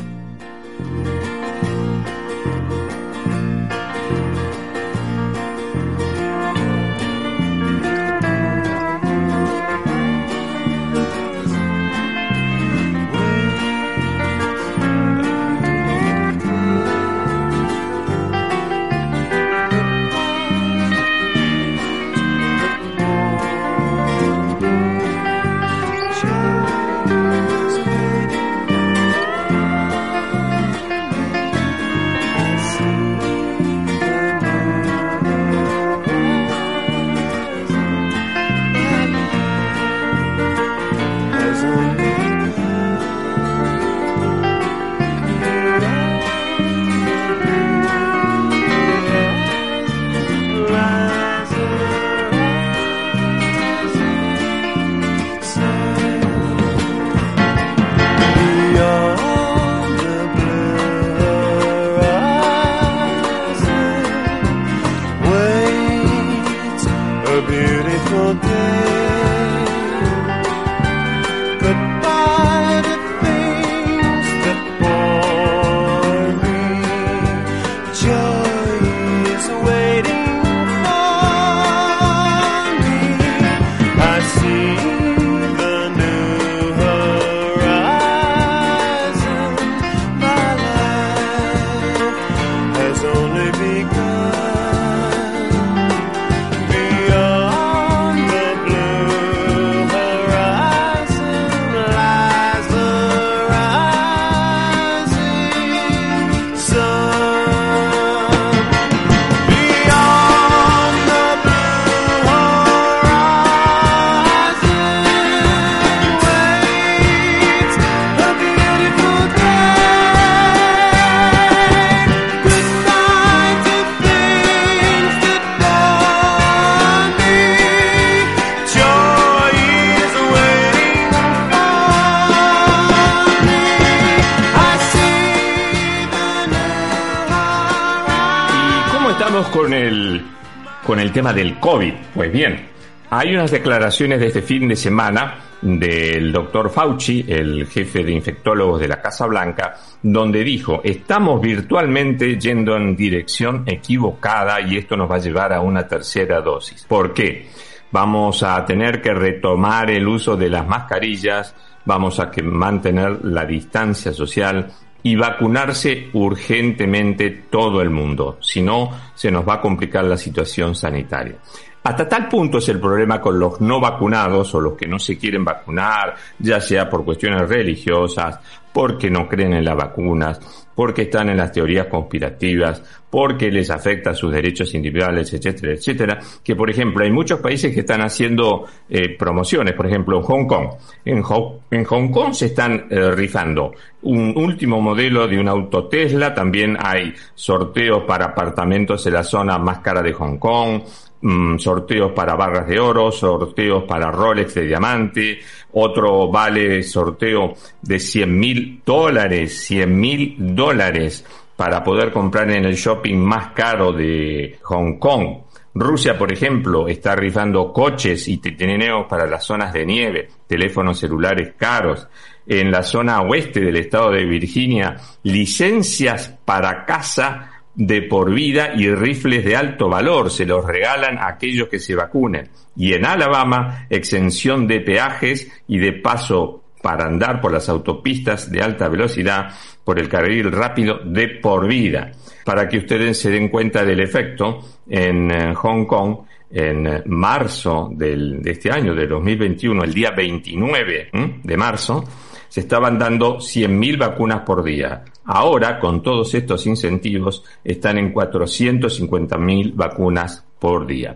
Hay 143.24 143.34
unas 143.34 143.52
declaraciones 143.52 144.20
de 144.20 144.28
este 144.28 144.42
fin 144.42 144.68
de 144.68 144.76
semana 144.76 145.36
del 145.62 146.34
doctor 146.34 146.70
Fauci, 146.70 147.24
el 147.26 147.68
jefe 147.68 148.04
de 148.04 148.12
infectólogos 148.12 148.82
de 148.82 148.90
la 148.90 149.02
Casa 149.02 149.26
Blanca, 149.28 149.78
donde 150.02 150.44
dijo, 150.44 150.82
estamos 150.84 151.40
virtualmente 151.40 152.38
yendo 152.38 152.76
en 152.76 152.98
dirección 152.98 153.64
equivocada 153.66 154.60
y 154.60 154.76
esto 154.76 154.98
nos 154.98 155.10
va 155.10 155.16
a 155.16 155.20
llevar 155.20 155.54
a 155.54 155.62
una 155.62 155.88
tercera 155.88 156.42
dosis. 156.42 156.84
¿Por 156.84 157.14
qué? 157.14 157.48
Vamos 157.92 158.44
a 158.44 158.66
tener 158.66 159.02
que 159.02 159.14
retomar 159.14 159.90
el 159.90 160.06
uso 160.06 160.36
de 160.36 160.50
las 160.50 160.68
mascarillas, 160.68 161.56
vamos 161.86 162.20
a 162.20 162.30
mantener 162.44 163.24
la 163.24 163.46
distancia 163.46 164.12
social, 164.12 164.68
y 165.06 165.16
vacunarse 165.16 166.10
urgentemente 166.14 167.30
todo 167.50 167.82
el 167.82 167.90
mundo, 167.90 168.38
si 168.42 168.62
no 168.62 168.90
se 169.14 169.30
nos 169.30 169.48
va 169.48 169.56
a 169.56 169.62
complicar 169.62 170.06
la 170.06 170.18
situación 170.18 170.76
sanitaria. 170.76 171.36
Hasta 171.84 172.08
tal 172.08 172.30
punto 172.30 172.60
es 172.60 172.70
el 172.70 172.80
problema 172.80 173.20
con 173.20 173.38
los 173.38 173.60
no 173.60 173.80
vacunados 173.82 174.56
o 174.56 174.62
los 174.62 174.74
que 174.74 174.88
no 174.88 175.00
se 175.00 175.18
quieren 175.18 175.44
vacunar, 175.44 176.16
ya 176.40 176.62
sea 176.62 176.90
por 176.90 177.04
cuestiones 177.04 177.48
religiosas, 177.50 178.40
porque 178.72 179.10
no 179.10 179.28
creen 179.28 179.54
en 179.54 179.66
las 179.66 179.76
vacunas, 179.76 180.40
porque 180.74 181.04
están 181.04 181.30
en 181.30 181.38
las 181.38 181.52
teorías 181.52 181.88
conspirativas, 181.88 182.82
porque 183.10 183.52
les 183.52 183.70
afecta 183.70 184.16
sus 184.16 184.32
derechos 184.32 184.74
individuales, 184.74 185.32
etcétera, 185.34 185.74
etcétera, 185.74 186.20
que 186.44 186.56
por 186.56 186.70
ejemplo 186.70 187.04
hay 187.04 187.12
muchos 187.12 187.40
países 187.40 187.74
que 187.74 187.82
están 187.82 188.02
haciendo 188.02 188.66
eh, 188.90 189.16
promociones, 189.16 189.76
por 189.76 189.86
ejemplo 189.86 190.18
en 190.18 190.24
Hong 190.24 190.48
Kong. 190.48 190.70
En, 191.06 191.22
Hong 191.22 192.12
Kong 192.12 192.34
se 192.34 192.48
están 192.48 192.88
eh, 192.90 193.12
rifando. 193.12 193.74
Un 194.02 194.34
último 194.36 194.82
modelo 194.82 195.28
de 195.28 195.40
un 195.40 195.48
auto 195.48 195.88
Tesla, 195.88 196.34
también 196.34 196.76
hay 196.80 197.14
sorteos 197.36 198.04
para 198.08 198.26
apartamentos 198.26 199.06
en 199.06 199.14
la 199.14 199.24
zona 199.24 199.60
más 199.60 199.80
cara 199.80 200.02
de 200.02 200.14
Hong 200.14 200.38
Kong, 200.38 200.82
Mm, 201.26 201.58
sorteos 201.58 202.12
para 202.12 202.36
barras 202.36 202.68
de 202.68 202.78
oro, 202.78 203.10
sorteos 203.10 203.86
para 203.86 204.12
Rolex 204.12 204.56
de 204.56 204.66
diamante, 204.66 205.40
otro 205.72 206.30
vale 206.30 206.84
sorteo 206.84 207.54
de 207.82 207.98
100 207.98 208.38
mil 208.40 208.82
dólares, 208.86 209.58
100 209.66 210.00
mil 210.00 210.36
dólares 210.38 211.26
para 211.56 211.82
poder 211.82 212.12
comprar 212.12 212.52
en 212.52 212.66
el 212.66 212.76
shopping 212.76 213.16
más 213.16 213.54
caro 213.54 213.94
de 213.94 214.60
Hong 214.64 215.00
Kong. 215.00 215.38
Rusia, 215.74 216.18
por 216.18 216.30
ejemplo, 216.34 216.90
está 216.90 217.16
rifando 217.16 217.72
coches 217.72 218.28
y 218.28 218.40
trineos 218.40 219.06
para 219.08 219.26
las 219.26 219.46
zonas 219.46 219.72
de 219.72 219.86
nieve, 219.86 220.28
teléfonos 220.46 221.00
celulares 221.00 221.54
caros. 221.58 222.06
En 222.46 222.70
la 222.70 222.84
zona 222.84 223.22
oeste 223.22 223.62
del 223.62 223.78
estado 223.78 224.12
de 224.12 224.26
Virginia, 224.26 224.98
licencias 225.24 226.38
para 226.44 226.84
casa 226.84 227.53
de 227.76 228.04
por 228.04 228.34
vida 228.34 228.74
y 228.76 228.90
rifles 228.90 229.44
de 229.44 229.56
alto 229.56 229.90
valor 229.90 230.30
se 230.30 230.46
los 230.46 230.66
regalan 230.66 231.18
a 231.18 231.28
aquellos 231.28 231.68
que 231.70 231.80
se 231.80 231.96
vacunen. 231.96 232.50
Y 232.76 232.94
en 232.94 233.06
Alabama, 233.06 233.88
exención 233.90 234.68
de 234.68 234.82
peajes 234.82 235.52
y 235.68 235.80
de 235.80 235.94
paso 235.94 236.64
para 236.82 237.06
andar 237.06 237.40
por 237.40 237.52
las 237.52 237.70
autopistas 237.70 238.52
de 238.52 238.62
alta 238.62 238.90
velocidad 238.90 239.54
por 239.84 240.00
el 240.00 240.10
carril 240.10 240.52
rápido 240.52 241.00
de 241.04 241.30
por 241.30 241.68
vida. 241.68 242.12
Para 242.44 242.68
que 242.68 242.78
ustedes 242.78 243.18
se 243.20 243.32
den 243.32 243.48
cuenta 243.48 243.86
del 243.86 244.02
efecto, 244.02 244.60
en 244.88 245.32
eh, 245.32 245.54
Hong 245.56 245.86
Kong 245.86 246.18
en 246.52 247.02
marzo 247.08 247.90
del, 247.92 248.42
de 248.42 248.52
este 248.52 248.72
año, 248.72 248.94
de 248.94 249.08
2021, 249.08 249.84
el 249.84 249.94
día 249.94 250.12
29 250.12 251.10
de 251.42 251.58
marzo, 251.58 252.04
se 252.48 252.60
estaban 252.60 253.00
dando 253.00 253.38
100.000 253.38 253.98
vacunas 253.98 254.42
por 254.42 254.64
día. 254.64 255.04
Ahora, 255.26 255.80
con 255.80 256.04
todos 256.04 256.34
estos 256.34 256.66
incentivos, 256.66 257.44
están 257.64 257.98
en 257.98 258.14
450.000 258.14 259.74
vacunas 259.76 260.46
por 260.60 260.86
día. 260.86 261.16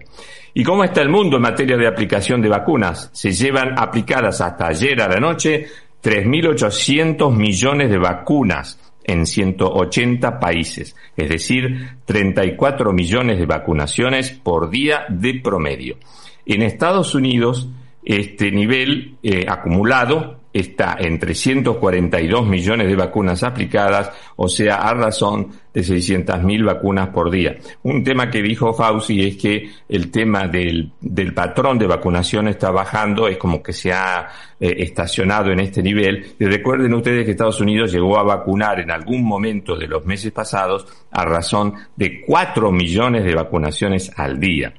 ¿Y 0.53 0.63
cómo 0.63 0.83
está 0.83 1.01
el 1.01 1.09
mundo 1.09 1.37
en 1.37 1.43
materia 1.43 1.77
de 1.77 1.87
aplicación 1.87 2.41
de 2.41 2.49
vacunas? 2.49 3.09
Se 3.13 3.31
llevan 3.31 3.77
aplicadas 3.77 4.41
hasta 4.41 4.67
ayer 4.67 5.01
a 5.01 5.07
la 5.07 5.19
noche 5.19 5.67
3.800 6.03 7.35
millones 7.35 7.89
de 7.89 7.97
vacunas 7.97 8.79
en 9.03 9.25
180 9.25 10.39
países, 10.39 10.95
es 11.15 11.29
decir, 11.29 11.97
34 12.05 12.91
millones 12.91 13.39
de 13.39 13.45
vacunaciones 13.45 14.31
por 14.31 14.69
día 14.69 15.05
de 15.09 15.39
promedio. 15.41 15.97
En 16.45 16.61
Estados 16.61 17.15
Unidos, 17.15 17.69
este 18.03 18.51
nivel 18.51 19.15
eh, 19.23 19.45
acumulado 19.47 20.39
está 20.59 20.97
en 20.99 21.19
342 21.19 22.45
millones 22.47 22.87
de 22.87 22.95
vacunas 22.95 23.43
aplicadas, 23.43 24.11
o 24.35 24.47
sea, 24.47 24.75
a 24.77 24.93
razón 24.93 25.49
de 25.73 25.81
600.000 25.81 26.65
vacunas 26.65 27.09
por 27.09 27.29
día. 27.29 27.57
Un 27.83 28.03
tema 28.03 28.29
que 28.29 28.41
dijo 28.41 28.73
Fauci 28.73 29.27
es 29.27 29.37
que 29.37 29.69
el 29.87 30.09
tema 30.09 30.47
del, 30.47 30.91
del 30.99 31.33
patrón 31.33 31.77
de 31.77 31.87
vacunación 31.87 32.47
está 32.47 32.71
bajando, 32.71 33.27
es 33.27 33.37
como 33.37 33.61
que 33.61 33.73
se 33.73 33.93
ha 33.93 34.27
eh, 34.59 34.75
estacionado 34.79 35.51
en 35.51 35.59
este 35.59 35.83
nivel. 35.83 36.33
Y 36.39 36.45
recuerden 36.45 36.93
ustedes 36.93 37.25
que 37.25 37.31
Estados 37.31 37.61
Unidos 37.61 37.91
llegó 37.91 38.17
a 38.17 38.23
vacunar 38.23 38.79
en 38.79 38.89
algún 38.89 39.23
momento 39.23 39.75
de 39.75 39.87
los 39.87 40.05
meses 40.05 40.31
pasados 40.31 40.87
a 41.11 41.25
razón 41.25 41.75
de 41.95 42.21
4 42.25 42.71
millones 42.71 43.23
de 43.23 43.35
vacunaciones 43.35 44.11
al 44.17 44.39
día. 44.39 44.73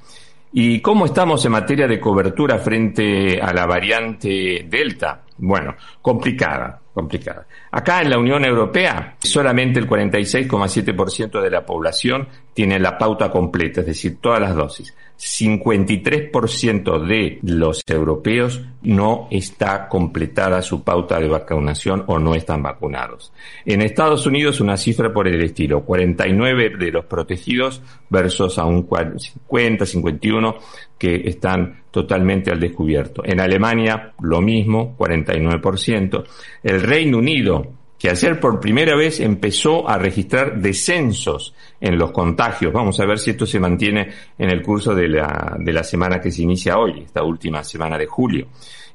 ¿Y 0.52 0.81
cómo 0.81 1.05
estamos 1.05 1.45
en 1.45 1.52
materia 1.52 1.87
de 1.87 2.00
cobertura 2.00 2.59
frente 2.59 3.40
a 3.40 3.52
la 3.52 3.67
variante 3.67 4.67
Delta? 4.69 5.23
Bueno, 5.37 5.76
complicada, 6.00 6.81
complicada. 6.93 7.47
Acá 7.71 8.00
en 8.00 8.11
la 8.11 8.19
Unión 8.19 8.45
Europea, 8.45 9.17
solamente 9.21 9.78
el 9.78 9.88
46,7% 9.88 11.40
de 11.40 11.50
la 11.50 11.67
población 11.67 12.28
tiene 12.55 12.78
la 12.78 12.97
pauta 12.97 13.31
completa, 13.31 13.81
es 13.81 13.87
decir, 13.88 14.19
todas 14.21 14.40
las 14.40 14.55
dosis. 14.57 14.95
53% 15.18 17.06
de 17.06 17.40
los 17.42 17.82
europeos 17.87 18.62
no 18.82 19.26
está 19.32 19.88
completada 19.88 20.62
su 20.62 20.84
pauta 20.84 21.18
de 21.18 21.26
vacunación 21.26 22.04
o 22.06 22.20
no 22.20 22.37
están 22.37 22.62
vacunados. 22.62 23.32
En 23.66 23.82
Estados 23.82 24.26
Unidos 24.26 24.60
una 24.60 24.76
cifra 24.76 25.12
por 25.12 25.26
el 25.26 25.42
estilo, 25.42 25.84
49 25.84 26.76
de 26.78 26.92
los 26.92 27.04
protegidos 27.06 27.82
versus 28.08 28.58
a 28.58 28.64
un 28.64 28.88
50, 29.18 29.84
51 29.84 30.56
que 30.96 31.16
están 31.25 31.82
totalmente 31.90 32.52
al 32.52 32.60
descubierto. 32.60 33.22
En 33.25 33.40
Alemania 33.40 34.14
lo 34.20 34.40
mismo, 34.40 34.96
49%. 34.96 36.25
El 36.62 36.80
Reino 36.80 37.18
Unido 37.18 37.77
que 37.99 38.09
ayer 38.09 38.38
por 38.38 38.61
primera 38.61 38.95
vez 38.95 39.21
empezó 39.21 39.88
a 39.88 39.99
registrar 39.99 40.61
descensos 40.61 41.55
en 41.81 41.99
los 41.99 42.12
contagios. 42.12 42.73
Vamos 42.73 43.00
a 43.00 43.07
ver 43.07 43.19
si 43.19 43.31
esto 43.31 43.45
se 43.45 43.59
mantiene 43.59 44.09
en 44.38 44.50
el 44.50 44.62
curso 44.62 44.95
de 44.95 45.09
la, 45.09 45.57
de 45.59 45.73
la 45.73 45.83
semana 45.83 46.21
que 46.21 46.31
se 46.31 46.43
inicia 46.43 46.78
hoy, 46.78 47.02
esta 47.05 47.23
última 47.23 47.64
semana 47.64 47.99
de 47.99 48.07
julio. 48.07 48.49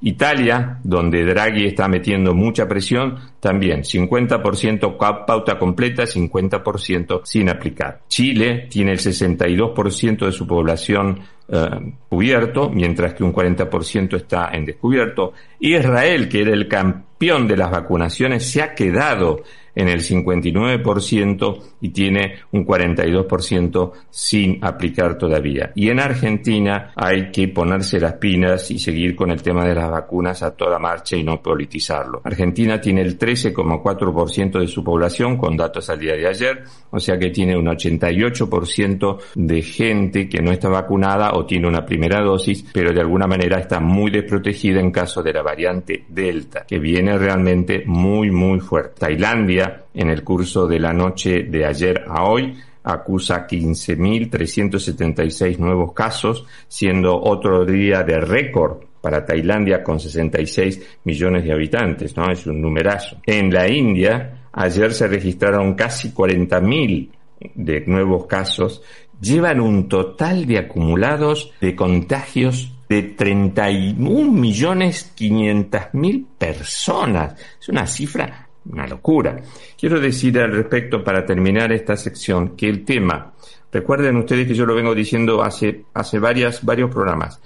Italia, 0.05 0.79
donde 0.83 1.23
Draghi 1.23 1.65
está 1.65 1.87
metiendo 1.87 2.33
mucha 2.33 2.67
presión, 2.67 3.17
también 3.39 3.83
50% 3.83 4.97
pauta 5.25 5.57
completa, 5.57 6.03
50% 6.03 7.21
sin 7.23 7.49
aplicar. 7.49 8.01
Chile 8.09 8.67
tiene 8.69 8.91
el 8.91 8.99
62% 8.99 10.25
de 10.25 10.31
su 10.33 10.45
población 10.45 11.21
eh, 11.55 11.93
cubierto, 12.09 12.67
mientras 12.71 13.13
que 13.13 13.23
un 13.23 13.31
40% 13.31 14.15
está 14.15 14.49
en 14.51 14.65
descubierto. 14.65 15.33
Israel, 15.59 16.27
que 16.27 16.41
era 16.41 16.51
el 16.51 16.67
campeón 16.67 17.47
de 17.47 17.57
las 17.57 17.69
vacunaciones, 17.69 18.49
se 18.49 18.63
ha 18.63 18.73
quedado 18.73 19.43
en 19.75 19.87
el 19.87 20.01
59% 20.01 21.61
y 21.81 21.89
tiene 21.89 22.35
un 22.51 22.65
42% 22.65 23.91
sin 24.09 24.63
aplicar 24.63 25.17
todavía. 25.17 25.71
Y 25.75 25.89
en 25.89 25.99
Argentina 25.99 26.91
hay 26.95 27.31
que 27.31 27.47
ponerse 27.47 27.99
las 27.99 28.13
pinas 28.13 28.69
y 28.71 28.79
seguir 28.79 29.15
con 29.15 29.31
el 29.31 29.41
tema 29.41 29.65
de 29.65 29.75
las 29.75 29.89
vacunas 29.89 30.43
a 30.43 30.55
toda 30.55 30.79
marcha 30.79 31.15
y 31.15 31.23
no 31.23 31.41
politizarlo. 31.41 32.21
Argentina 32.23 32.79
tiene 32.79 33.01
el 33.01 33.17
13,4% 33.17 34.59
de 34.59 34.67
su 34.67 34.83
población 34.83 35.37
con 35.37 35.57
datos 35.57 35.89
al 35.89 35.99
día 35.99 36.15
de 36.15 36.27
ayer, 36.27 36.63
o 36.89 36.99
sea 36.99 37.17
que 37.17 37.29
tiene 37.29 37.57
un 37.57 37.65
88% 37.65 39.17
de 39.35 39.61
gente 39.61 40.29
que 40.29 40.41
no 40.41 40.51
está 40.51 40.69
vacunada 40.69 41.31
o 41.33 41.45
tiene 41.45 41.67
una 41.67 41.85
primera 41.85 42.21
dosis, 42.21 42.65
pero 42.73 42.93
de 42.93 43.01
alguna 43.01 43.27
manera 43.27 43.59
está 43.59 43.79
muy 43.79 44.11
desprotegida 44.11 44.79
en 44.79 44.91
caso 44.91 45.21
de 45.21 45.33
la 45.33 45.41
variante 45.41 46.05
Delta, 46.07 46.65
que 46.67 46.79
viene 46.79 47.17
realmente 47.17 47.83
muy, 47.85 48.31
muy 48.31 48.59
fuerte. 48.59 48.99
Tailandia, 48.99 49.62
en 49.93 50.09
el 50.09 50.23
curso 50.23 50.65
de 50.67 50.79
la 50.79 50.93
noche 50.93 51.43
de 51.43 51.65
ayer 51.65 52.05
a 52.07 52.23
hoy, 52.23 52.55
acusa 52.83 53.45
15.376 53.47 55.57
nuevos 55.57 55.93
casos, 55.93 56.45
siendo 56.67 57.19
otro 57.21 57.65
día 57.65 58.03
de 58.03 58.19
récord 58.19 58.83
para 59.01 59.25
Tailandia 59.25 59.83
con 59.83 59.99
66 59.99 60.99
millones 61.03 61.43
de 61.43 61.53
habitantes, 61.53 62.15
¿no? 62.15 62.31
Es 62.31 62.45
un 62.47 62.61
numerazo. 62.61 63.17
En 63.25 63.53
la 63.53 63.67
India, 63.67 64.47
ayer 64.51 64.93
se 64.93 65.07
registraron 65.07 65.73
casi 65.73 66.11
40.000 66.11 67.09
de 67.55 67.83
nuevos 67.85 68.27
casos, 68.27 68.81
llevan 69.19 69.59
un 69.59 69.89
total 69.89 70.45
de 70.45 70.59
acumulados 70.59 71.51
de 71.59 71.75
contagios 71.75 72.71
de 72.87 73.03
31 73.03 74.31
millones 74.31 75.11
500 75.15 75.81
mil 75.93 76.27
personas. 76.37 77.35
Es 77.59 77.69
una 77.69 77.87
cifra, 77.87 78.47
una 78.65 78.87
locura. 78.87 79.41
Quiero 79.79 79.99
decir 79.99 80.39
al 80.39 80.51
respecto, 80.51 81.03
para 81.03 81.25
terminar 81.25 81.71
esta 81.71 81.95
sección, 81.95 82.55
que 82.55 82.69
el 82.69 82.85
tema, 82.85 83.33
recuerden 83.71 84.17
ustedes 84.17 84.47
que 84.47 84.53
yo 84.53 84.65
lo 84.65 84.75
vengo 84.75 84.95
diciendo 84.95 85.43
hace, 85.43 85.85
hace 85.93 86.19
varias, 86.19 86.63
varios 86.63 86.91
programas, 86.91 87.39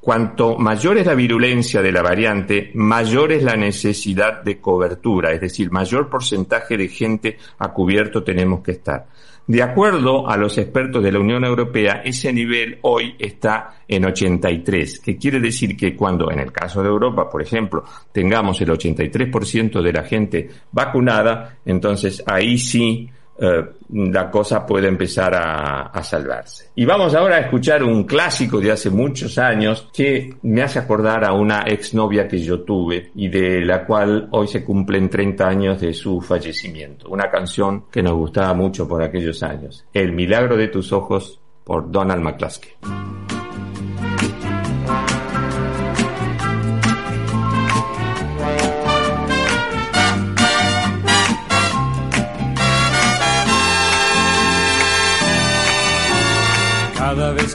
Cuanto 0.00 0.56
mayor 0.56 0.96
es 0.96 1.06
la 1.06 1.14
virulencia 1.14 1.82
de 1.82 1.92
la 1.92 2.00
variante, 2.00 2.70
mayor 2.72 3.32
es 3.32 3.42
la 3.42 3.54
necesidad 3.54 4.42
de 4.42 4.58
cobertura, 4.58 5.30
es 5.32 5.42
decir, 5.42 5.70
mayor 5.70 6.08
porcentaje 6.08 6.78
de 6.78 6.88
gente 6.88 7.36
a 7.58 7.70
cubierto 7.70 8.24
tenemos 8.24 8.62
que 8.62 8.72
estar. 8.72 9.06
De 9.46 9.62
acuerdo 9.62 10.28
a 10.28 10.36
los 10.36 10.56
expertos 10.58 11.02
de 11.02 11.10
la 11.10 11.18
Unión 11.18 11.44
Europea, 11.44 12.02
ese 12.04 12.32
nivel 12.32 12.78
hoy 12.82 13.16
está 13.18 13.82
en 13.88 14.04
83, 14.04 15.00
que 15.00 15.16
quiere 15.16 15.40
decir 15.40 15.76
que 15.76 15.96
cuando, 15.96 16.30
en 16.30 16.38
el 16.38 16.52
caso 16.52 16.82
de 16.82 16.88
Europa, 16.88 17.28
por 17.28 17.42
ejemplo, 17.42 17.82
tengamos 18.12 18.60
el 18.60 18.68
83% 18.68 19.82
de 19.82 19.92
la 19.92 20.04
gente 20.04 20.48
vacunada, 20.70 21.58
entonces 21.64 22.22
ahí 22.26 22.58
sí 22.58 23.10
eh, 23.40 23.64
la 23.92 24.30
cosa 24.30 24.66
puede 24.66 24.88
empezar 24.88 25.34
a, 25.34 26.02
salvarse. 26.02 26.70
Y 26.74 26.84
vamos 26.84 27.14
ahora 27.14 27.36
a 27.36 27.40
escuchar 27.40 27.82
un 27.82 28.04
clásico 28.04 28.60
de 28.60 28.72
hace 28.72 28.90
muchos 28.90 29.38
años 29.38 29.88
que 29.92 30.34
me 30.42 30.62
hace 30.62 30.78
acordar 30.78 31.24
a 31.24 31.32
una 31.32 31.62
exnovia 31.62 32.26
que 32.26 32.38
yo 32.38 32.62
tuve 32.62 33.10
y 33.14 33.28
de 33.28 33.60
la 33.64 33.84
cual 33.84 34.28
hoy 34.32 34.48
se 34.48 34.64
cumplen 34.64 35.08
30 35.08 35.46
años 35.46 35.80
de 35.80 35.92
su 35.92 36.20
fallecimiento. 36.20 37.08
Una 37.08 37.30
canción 37.30 37.84
que 37.90 38.02
nos 38.02 38.14
gustaba 38.14 38.54
mucho 38.54 38.88
por 38.88 39.02
aquellos 39.02 39.42
años. 39.42 39.84
El 39.92 40.12
milagro 40.12 40.56
de 40.56 40.68
tus 40.68 40.92
ojos 40.92 41.40
por 41.64 41.90
Donald 41.90 42.22
McCluskey. 42.22 42.72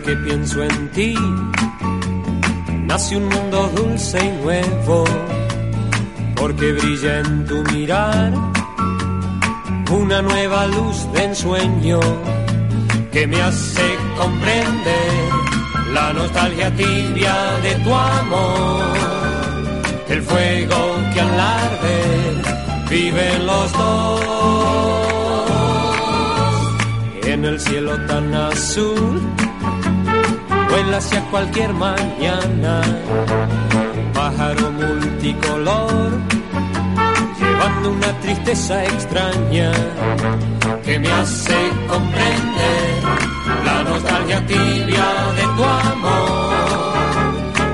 Que 0.06 0.16
pienso 0.18 0.64
en 0.64 0.92
ti, 0.92 1.16
nace 2.86 3.18
un 3.18 3.28
mundo 3.28 3.68
dulce 3.76 4.24
y 4.24 4.44
nuevo, 4.44 5.04
porque 6.36 6.74
brilla 6.74 7.22
en 7.22 7.46
tu 7.48 7.64
mirar. 7.74 8.32
Una 9.90 10.22
nueva 10.22 10.68
luz 10.68 11.12
de 11.14 11.24
ensueño 11.24 12.00
que 13.12 13.26
me 13.26 13.42
hace 13.42 13.98
comprender 14.18 15.30
la 15.94 16.14
nostalgia 16.14 16.70
tibia 16.76 17.36
de 17.64 17.76
tu 17.84 17.94
amor, 17.94 18.98
el 20.10 20.22
fuego 20.22 20.96
que 21.14 21.22
al 21.22 21.40
arder 21.40 22.34
viven 22.90 23.46
los 23.46 23.72
dos. 23.72 24.22
En 27.24 27.44
el 27.46 27.60
cielo 27.60 28.00
tan 28.06 28.34
azul 28.34 29.22
hacia 30.94 31.22
cualquier 31.32 31.74
mañana, 31.74 32.82
pájaro 34.14 34.72
multicolor, 34.72 36.12
llevando 37.40 37.92
una 37.92 38.12
tristeza 38.20 38.84
extraña 38.86 39.72
que 40.84 41.00
me 41.00 41.12
hace 41.12 41.56
comprender 41.88 43.04
la 43.66 43.84
nostalgia 43.84 44.46
tibia 44.46 45.08
de 45.36 45.44
tu 45.56 45.64
amor, 45.64 46.54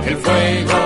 el 0.05 0.17
fuego 0.17 0.80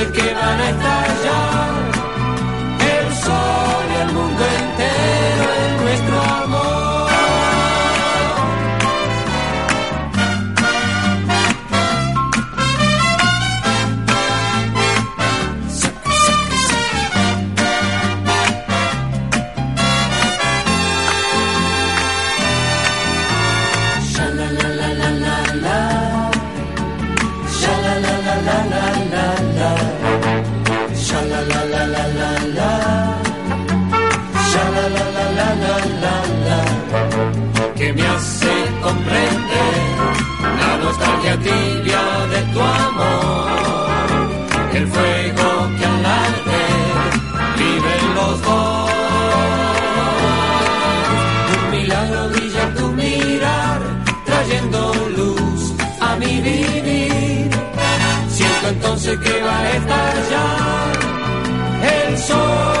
Entonces 0.00 0.22
que 0.22 0.34
van 0.34 0.60
a 0.60 0.70
estallar 0.70 1.79
me 37.92 38.06
hace 38.06 38.52
comprender 38.82 39.74
la 40.60 40.76
nostalgia 40.78 41.36
tibia 41.38 42.02
de 42.32 42.40
tu 42.52 42.60
amor, 42.60 43.48
el 44.74 44.86
fuego 44.86 45.48
que 45.78 45.84
al 45.86 46.06
arde 46.06 46.66
vive 47.56 47.90
en 48.00 48.14
los 48.14 48.42
dos. 48.42 48.90
Un 51.56 51.70
milagro 51.70 52.28
brilla 52.28 52.74
tu 52.76 52.86
mirar, 52.92 53.80
trayendo 54.24 54.80
luz 55.16 55.74
a 56.00 56.16
mi 56.16 56.40
vivir. 56.40 57.50
Siento 58.28 58.68
entonces 58.68 59.18
que 59.18 59.42
va 59.42 59.58
a 59.58 59.70
estallar 59.76 60.92
el 61.82 62.18
sol, 62.18 62.79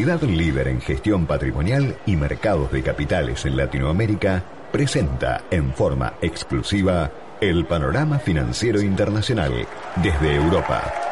entidad 0.00 0.22
líder 0.22 0.68
en 0.68 0.80
gestión 0.80 1.26
patrimonial 1.26 1.94
y 2.06 2.16
mercados 2.16 2.72
de 2.72 2.82
capitales 2.82 3.44
en 3.44 3.54
Latinoamérica, 3.54 4.42
presenta 4.72 5.42
en 5.50 5.74
forma 5.74 6.14
exclusiva 6.22 7.10
el 7.38 7.66
panorama 7.66 8.18
financiero 8.18 8.80
internacional 8.80 9.52
desde 10.02 10.36
Europa. 10.36 11.09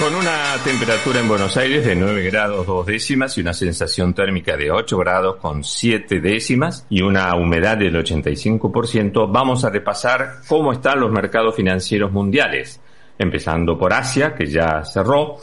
Con 0.00 0.14
una 0.14 0.54
temperatura 0.64 1.20
en 1.20 1.28
Buenos 1.28 1.58
Aires 1.58 1.84
de 1.84 1.94
9 1.94 2.30
grados 2.30 2.66
2 2.66 2.86
décimas 2.86 3.36
y 3.36 3.42
una 3.42 3.52
sensación 3.52 4.14
térmica 4.14 4.56
de 4.56 4.70
8 4.70 4.96
grados 4.96 5.36
con 5.36 5.62
7 5.62 6.20
décimas 6.20 6.86
y 6.88 7.02
una 7.02 7.34
humedad 7.34 7.76
del 7.76 7.96
85%, 7.96 9.30
vamos 9.30 9.62
a 9.62 9.68
repasar 9.68 10.36
cómo 10.48 10.72
están 10.72 11.00
los 11.00 11.12
mercados 11.12 11.54
financieros 11.54 12.10
mundiales. 12.12 12.80
Empezando 13.18 13.76
por 13.76 13.92
Asia, 13.92 14.34
que 14.34 14.46
ya 14.46 14.82
cerró. 14.86 15.36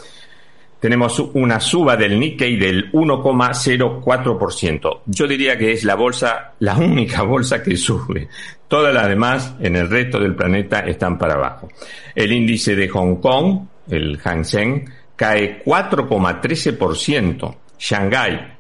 Tenemos 0.80 1.20
una 1.20 1.60
suba 1.60 1.96
del 1.96 2.20
Nikkei 2.20 2.58
del 2.58 2.91
1,04%. 2.93 5.02
Yo 5.06 5.28
diría 5.28 5.56
que 5.56 5.74
es 5.74 5.84
la 5.84 5.93
bolsa, 5.93 6.54
la 6.60 6.76
única 6.78 7.22
bolsa 7.22 7.62
que 7.62 7.78
sube. 7.78 8.28
Todas 8.67 8.91
las 8.91 9.08
demás 9.08 9.54
en 9.60 9.76
el 9.76 9.88
resto 9.88 10.20
del 10.20 10.34
planeta 10.34 10.80
están 10.80 11.20
para 11.20 11.36
abajo. 11.36 11.70
El 12.15 12.32
índice 12.32 12.76
de 12.76 12.89
Hong 12.89 13.17
Kong, 13.17 13.77
el 13.89 14.19
Hang 14.19 14.43
Seng, 14.43 14.86
cae 15.15 15.63
4,13%. 15.63 17.56
Shanghái 17.78 18.58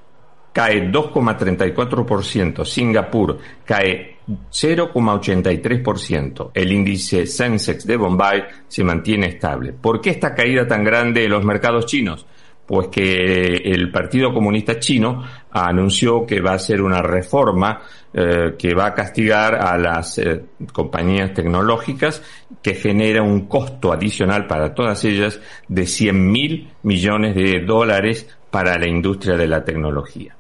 cae 0.57 0.89
2,34%. 0.91 2.65
Singapur 2.65 3.37
cae 3.63 4.17
0,83%. 4.27 6.49
El 6.51 6.71
índice 6.71 7.27
Sensex 7.27 7.85
de 7.85 7.95
Bombay 7.95 8.43
se 8.67 8.83
mantiene 8.83 9.27
estable. 9.27 9.73
¿Por 9.73 10.01
qué 10.01 10.09
esta 10.09 10.33
caída 10.33 10.67
tan 10.67 10.83
grande 10.83 11.25
en 11.25 11.31
los 11.31 11.45
mercados 11.45 11.85
chinos? 11.85 12.25
Pues 12.65 12.87
que 12.87 13.57
el 13.63 13.91
Partido 13.91 14.33
Comunista 14.33 14.79
Chino 14.79 15.23
anunció 15.51 16.25
que 16.25 16.41
va 16.41 16.53
a 16.53 16.55
hacer 16.55 16.81
una 16.81 17.03
reforma 17.03 17.79
eh, 18.19 18.55
que 18.57 18.73
va 18.73 18.87
a 18.87 18.93
castigar 18.95 19.53
a 19.53 19.77
las 19.77 20.17
eh, 20.17 20.41
compañías 20.73 21.35
tecnológicas 21.35 22.23
que 22.63 22.73
genera 22.73 23.21
un 23.21 23.47
costo 23.47 23.93
adicional 23.93 24.47
para 24.47 24.73
todas 24.73 25.05
ellas 25.05 25.39
de 25.67 25.85
100 25.85 26.31
mil 26.31 26.67
millones 26.81 27.35
de 27.35 27.63
dólares 27.63 28.27
para 28.49 28.75
la 28.79 28.87
industria 28.87 29.37
de 29.37 29.47
la 29.47 29.63
tecnología. 29.63 30.35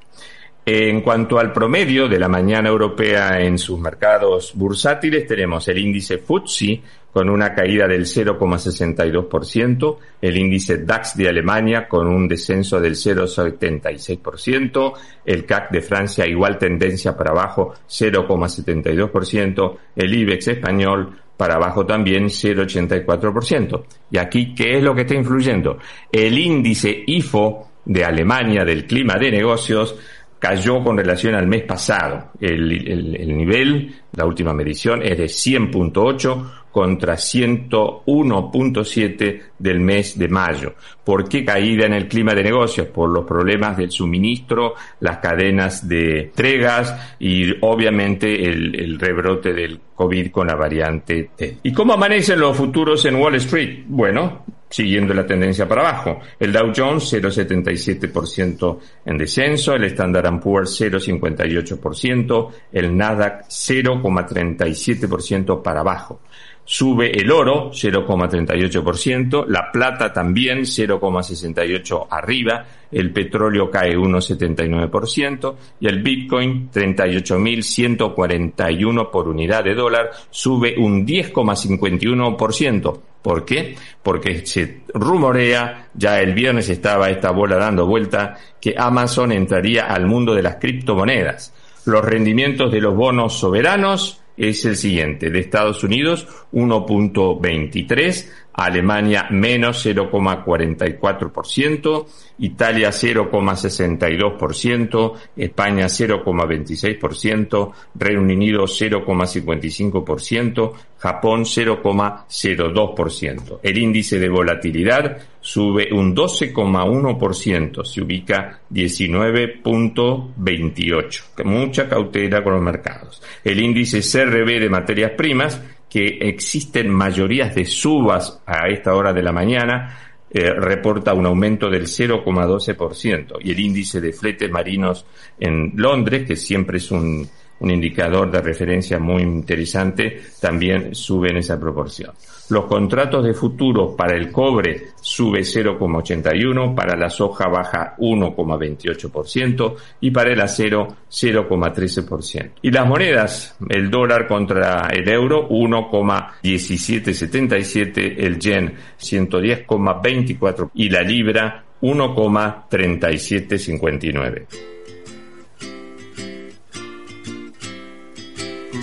En 0.65 1.01
cuanto 1.01 1.37
al 1.37 1.53
promedio 1.53 2.07
de 2.07 2.17
la 2.17 2.27
mañana 2.27 2.67
europea 2.67 3.39
en 3.41 3.59
sus 3.59 3.79
mercados 3.79 4.53
bursátiles, 4.55 5.27
tenemos 5.27 5.67
el 5.67 5.77
índice 5.77 6.17
FTSE 6.17 6.81
con 7.11 7.29
una 7.29 7.53
caída 7.53 7.85
del 7.87 8.05
0,62%, 8.05 9.97
el 10.21 10.37
índice 10.37 10.77
DAX 10.79 11.17
de 11.17 11.29
Alemania 11.29 11.87
con 11.87 12.07
un 12.07 12.27
descenso 12.27 12.79
del 12.79 12.93
0,76%, 12.93 14.93
el 15.25 15.45
CAC 15.45 15.71
de 15.71 15.81
Francia 15.81 16.27
igual 16.27 16.57
tendencia 16.57 17.15
para 17.17 17.31
abajo 17.31 17.73
0,72%, 17.87 19.77
el 19.95 20.13
IBEX 20.13 20.47
español 20.49 21.15
para 21.37 21.55
abajo 21.55 21.85
también 21.85 22.25
0,84%. 22.25 23.83
Y 24.11 24.17
aquí, 24.17 24.53
¿qué 24.53 24.77
es 24.77 24.83
lo 24.83 24.95
que 24.95 25.01
está 25.01 25.15
influyendo? 25.15 25.77
El 26.11 26.37
índice 26.37 27.03
IFO 27.05 27.69
de 27.85 28.03
Alemania 28.03 28.65
del 28.65 28.85
clima 28.85 29.15
de 29.15 29.31
negocios 29.31 29.95
cayó 30.39 30.83
con 30.83 30.97
relación 30.97 31.35
al 31.35 31.47
mes 31.47 31.63
pasado. 31.63 32.31
El, 32.39 32.71
el, 32.71 33.15
el 33.15 33.37
nivel, 33.37 33.95
la 34.13 34.25
última 34.25 34.53
medición, 34.53 35.01
es 35.03 35.17
de 35.17 35.25
100.8 35.25 36.56
contra 36.77 37.15
101.7 37.15 39.41
del 39.57 39.79
mes 39.79 40.15
de 40.15 40.27
mayo. 40.27 40.75
¿Por 41.03 41.27
qué 41.27 41.43
caída 41.43 41.87
en 41.87 41.93
el 41.93 42.07
clima 42.07 42.35
de 42.35 42.43
negocios? 42.43 42.85
Por 42.89 43.09
los 43.09 43.25
problemas 43.25 43.75
del 43.77 43.89
suministro, 43.89 44.75
las 44.99 45.17
cadenas 45.17 45.89
de 45.89 46.25
entregas 46.25 47.15
y 47.17 47.51
obviamente 47.61 48.47
el, 48.47 48.79
el 48.79 48.99
rebrote 48.99 49.53
del 49.53 49.79
COVID 49.95 50.29
con 50.29 50.45
la 50.45 50.53
variante 50.53 51.31
T. 51.35 51.57
¿Y 51.63 51.73
cómo 51.73 51.93
amanecen 51.93 52.39
los 52.39 52.55
futuros 52.55 53.03
en 53.05 53.15
Wall 53.15 53.33
Street? 53.37 53.85
Bueno, 53.87 54.43
siguiendo 54.69 55.13
la 55.13 55.25
tendencia 55.25 55.65
para 55.67 55.81
abajo. 55.81 56.21
El 56.39 56.53
Dow 56.53 56.71
Jones 56.75 57.11
0,77% 57.11 58.79
en 59.05 59.17
descenso, 59.17 59.73
el 59.73 59.85
Standard 59.85 60.39
Poor's 60.39 60.79
0,58%, 60.79 62.49
el 62.71 62.95
Nasdaq 62.95 63.47
0,37% 63.47 65.63
para 65.63 65.79
abajo. 65.79 66.21
Sube 66.69 67.17
el 67.17 67.31
oro 67.31 67.71
0,38%, 67.71 69.45
la 69.47 69.71
plata 69.71 70.11
también 70.11 70.63
0,68 70.63 72.07
arriba, 72.09 72.65
el 72.91 73.13
petróleo 73.13 73.71
cae 73.71 73.95
1,79% 73.95 75.55
y 75.79 75.87
el 75.87 76.03
Bitcoin 76.03 76.69
38.141 76.69 79.09
por 79.09 79.29
unidad 79.29 79.63
de 79.63 79.75
dólar 79.75 80.11
sube 80.29 80.75
un 80.77 81.07
10,51%. 81.07 82.99
¿Por 83.21 83.45
qué? 83.45 83.77
Porque 84.03 84.45
se 84.45 84.81
rumorea, 84.93 85.87
ya 85.93 86.19
el 86.19 86.33
viernes 86.33 86.67
estaba 86.67 87.09
esta 87.09 87.31
bola 87.31 87.55
dando 87.55 87.85
vuelta, 87.85 88.35
que 88.59 88.75
Amazon 88.77 89.31
entraría 89.31 89.85
al 89.85 90.05
mundo 90.05 90.35
de 90.35 90.43
las 90.43 90.57
criptomonedas. 90.57 91.53
Los 91.85 92.03
rendimientos 92.03 92.73
de 92.73 92.81
los 92.81 92.93
bonos 92.93 93.39
soberanos 93.39 94.21
es 94.37 94.63
el 94.65 94.75
siguiente. 94.75 95.29
De 95.29 95.39
Estados 95.39 95.83
Unidos 95.83 96.27
1.23 96.53 98.29
Alemania 98.57 99.27
menos 99.29 99.85
0,44%, 99.85 102.05
Italia 102.39 102.89
0,62%, 102.89 105.13
España 105.35 105.85
0,26%, 105.85 107.71
Reino 107.93 108.21
Unido 108.21 108.63
0,55%, 108.63 110.73
Japón 110.97 111.43
0,02%. 111.43 113.59
El 113.61 113.77
índice 113.77 114.17
de 114.17 114.29
volatilidad 114.29 115.19
sube 115.39 115.93
un 115.93 116.15
12,1%, 116.15 117.85
se 117.85 118.01
ubica 118.01 118.61
19.28. 118.71 121.43
Mucha 121.45 121.87
cautela 121.87 122.43
con 122.43 122.53
los 122.53 122.63
mercados. 122.63 123.21
El 123.43 123.59
índice 123.59 124.01
CRB 124.01 124.59
de 124.59 124.69
materias 124.69 125.11
primas 125.15 125.61
que 125.89 126.17
existen 126.21 126.89
mayorías 126.89 127.55
de 127.55 127.65
subas 127.65 128.41
a 128.45 128.67
esta 128.67 128.93
hora 128.95 129.13
de 129.13 129.23
la 129.23 129.31
mañana, 129.31 129.97
eh, 130.29 130.53
reporta 130.53 131.13
un 131.13 131.25
aumento 131.25 131.69
del 131.69 131.87
0,12% 131.87 133.37
y 133.41 133.51
el 133.51 133.59
índice 133.59 134.01
de 134.01 134.11
fletes 134.11 134.51
marinos 134.51 135.05
en 135.39 135.71
Londres, 135.75 136.27
que 136.27 136.35
siempre 136.35 136.79
es 136.79 136.91
un, 136.91 137.29
un 137.59 137.71
indicador 137.71 138.31
de 138.31 138.41
referencia 138.41 138.99
muy 138.99 139.23
interesante, 139.23 140.21
también 140.39 140.93
sube 140.93 141.29
en 141.29 141.37
esa 141.37 141.59
proporción. 141.59 142.11
Los 142.49 142.65
contratos 142.65 143.25
de 143.25 143.33
futuro 143.33 143.95
para 143.95 144.15
el 144.15 144.31
cobre 144.31 144.91
sube 145.01 145.39
0,81, 145.41 146.73
para 146.73 146.95
la 146.95 147.09
soja 147.09 147.49
baja 147.49 147.93
1,28% 147.97 149.75
y 149.99 150.11
para 150.11 150.31
el 150.31 150.39
acero 150.39 150.87
0,13%. 151.09 152.51
Y 152.61 152.71
las 152.71 152.87
monedas, 152.87 153.57
el 153.67 153.89
dólar 153.89 154.27
contra 154.27 154.87
el 154.93 155.09
euro 155.09 155.49
1,1777, 155.49 158.15
el 158.17 158.39
yen 158.39 158.75
110,24 158.97 160.71
y 160.73 160.89
la 160.89 161.01
libra 161.01 161.65
1,3759. 161.81 164.76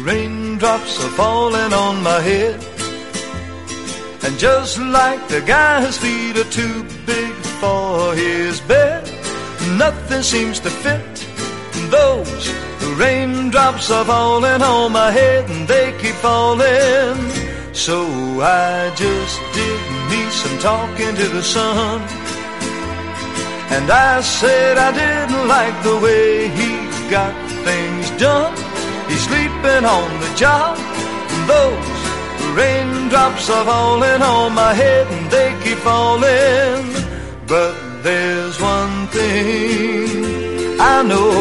Raindrops 0.04 1.02
are 1.02 1.14
falling 1.16 1.72
on 1.72 2.02
my 2.02 2.20
head. 2.20 2.62
And 4.22 4.38
just 4.38 4.78
like 4.78 5.26
the 5.28 5.40
guy, 5.40 5.80
his 5.80 5.96
feet 5.96 6.36
are 6.36 6.50
too 6.50 6.84
big 7.06 7.32
for 7.58 8.14
his 8.14 8.60
bed. 8.60 9.02
Nothing 9.78 10.22
seems 10.22 10.60
to 10.60 10.68
fit. 10.68 11.14
Those 11.90 12.52
The 12.80 12.94
raindrops 12.98 13.90
are 13.90 14.04
falling 14.04 14.60
on 14.60 14.92
my 14.92 15.10
head 15.10 15.48
and 15.48 15.66
they 15.66 15.96
keep 15.98 16.16
falling. 16.16 17.16
So 17.72 18.04
I 18.42 18.92
just 18.94 19.40
did 19.54 19.80
me 20.10 20.20
some 20.28 20.58
talking 20.58 21.14
to 21.14 21.28
the 21.28 21.42
sun. 21.42 22.02
And 23.72 23.90
I 23.90 24.20
said 24.20 24.76
I 24.76 24.92
didn't 24.92 25.48
like 25.48 25.82
the 25.82 25.98
way 25.98 26.48
he 26.48 26.70
got 27.08 27.34
things 27.64 28.10
done. 28.20 28.73
He's 29.08 29.24
sleeping 29.28 29.84
on 29.84 30.08
the 30.20 30.30
job. 30.36 30.78
And 30.78 31.44
Those 31.52 31.94
Raindrops 32.56 33.50
are 33.50 33.64
falling 33.64 34.22
on 34.22 34.54
my 34.54 34.72
head 34.72 35.06
and 35.08 35.30
they 35.30 35.50
keep 35.62 35.78
falling. 35.78 36.84
But 37.46 37.74
there's 38.02 38.60
one 38.60 39.06
thing 39.08 40.80
I 40.80 41.02
know. 41.02 41.32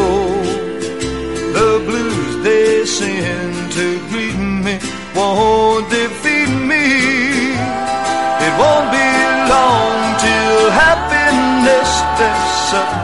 The 1.58 1.70
blues 1.86 2.44
they 2.44 2.84
send 2.84 3.72
to 3.78 3.86
greet 4.10 4.40
me 4.66 4.78
won't 5.14 5.88
defeat 5.88 6.52
me. 6.70 6.86
It 8.46 8.54
won't 8.60 8.88
be 8.98 9.08
long 9.54 9.98
till 10.24 10.70
happiness 10.82 11.88
steps 12.02 12.74
up 12.74 13.03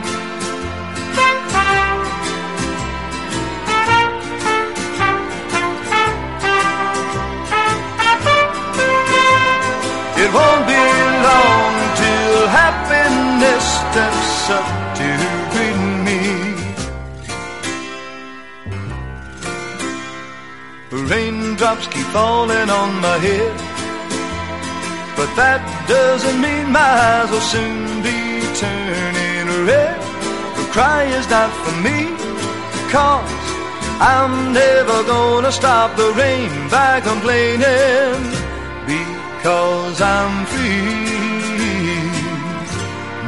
Steps 13.91 14.49
up 14.49 14.69
to 14.99 15.07
greet 15.51 15.81
me. 16.07 16.21
Raindrops 21.11 21.87
keep 21.87 22.07
falling 22.17 22.69
on 22.81 22.89
my 23.07 23.17
head, 23.27 23.55
but 25.17 25.29
that 25.41 25.61
doesn't 25.87 26.39
mean 26.45 26.71
my 26.71 26.91
eyes 27.09 27.29
will 27.31 27.47
soon 27.55 28.01
be 28.07 28.19
turning 28.63 29.47
red. 29.71 29.99
The 30.57 30.65
cry 30.75 31.03
is 31.19 31.27
not 31.35 31.51
for 31.63 31.75
me, 31.87 31.99
cause 32.95 33.43
I'm 34.13 34.53
never 34.53 34.97
gonna 35.03 35.51
stop 35.51 35.97
the 35.97 36.09
rain 36.21 36.51
by 36.69 37.01
complaining 37.01 38.41
cause 39.43 39.99
I'm 39.99 40.45
free. 40.45 40.90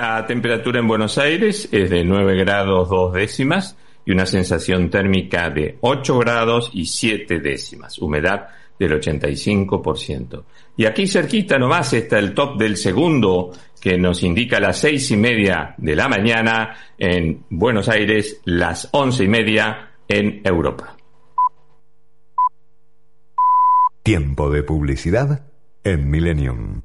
La 0.00 0.26
temperatura 0.26 0.80
en 0.80 0.88
Buenos 0.88 1.18
Aires 1.18 1.68
es 1.70 1.88
de 1.88 2.02
9 2.02 2.34
grados 2.38 2.88
2 2.88 3.12
décimas 3.12 3.76
y 4.04 4.10
una 4.10 4.26
sensación 4.26 4.90
térmica 4.90 5.50
de 5.50 5.78
8 5.82 6.18
grados 6.18 6.72
y 6.72 6.86
7 6.86 7.38
décimas, 7.38 8.00
humedad 8.00 8.48
del 8.76 9.00
85%. 9.00 10.42
Y 10.76 10.86
aquí 10.86 11.06
cerquita 11.06 11.60
nomás 11.60 11.92
está 11.92 12.18
el 12.18 12.34
top 12.34 12.58
del 12.58 12.76
segundo 12.76 13.52
que 13.80 13.96
nos 13.96 14.24
indica 14.24 14.58
las 14.58 14.78
seis 14.78 15.12
y 15.12 15.16
media 15.16 15.76
de 15.78 15.94
la 15.94 16.08
mañana 16.08 16.76
en 16.98 17.44
Buenos 17.48 17.88
Aires, 17.88 18.40
las 18.46 18.88
once 18.90 19.22
y 19.22 19.28
media 19.28 19.92
en 20.08 20.40
Europa. 20.42 20.96
Tiempo 24.02 24.50
de 24.50 24.64
publicidad 24.64 25.46
en 25.84 26.10
Millennium. 26.10 26.82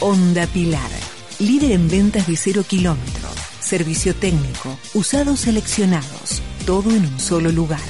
Onda 0.00 0.46
Pilar 0.46 1.01
líder 1.42 1.72
en 1.72 1.88
ventas 1.88 2.26
de 2.26 2.36
cero 2.36 2.64
kilómetro, 2.66 3.28
servicio 3.60 4.14
técnico, 4.14 4.78
usados 4.94 5.40
seleccionados, 5.40 6.42
todo 6.66 6.90
en 6.90 7.04
un 7.04 7.20
solo 7.20 7.50
lugar. 7.50 7.80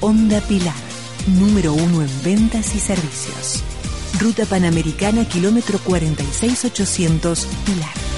Honda 0.00 0.40
Pilar, 0.42 0.74
número 1.26 1.72
uno 1.72 2.02
en 2.02 2.22
ventas 2.22 2.74
y 2.74 2.78
servicios. 2.78 3.64
Ruta 4.20 4.44
Panamericana, 4.46 5.24
kilómetro 5.24 5.78
46800, 5.80 7.46
Pilar. 7.66 8.08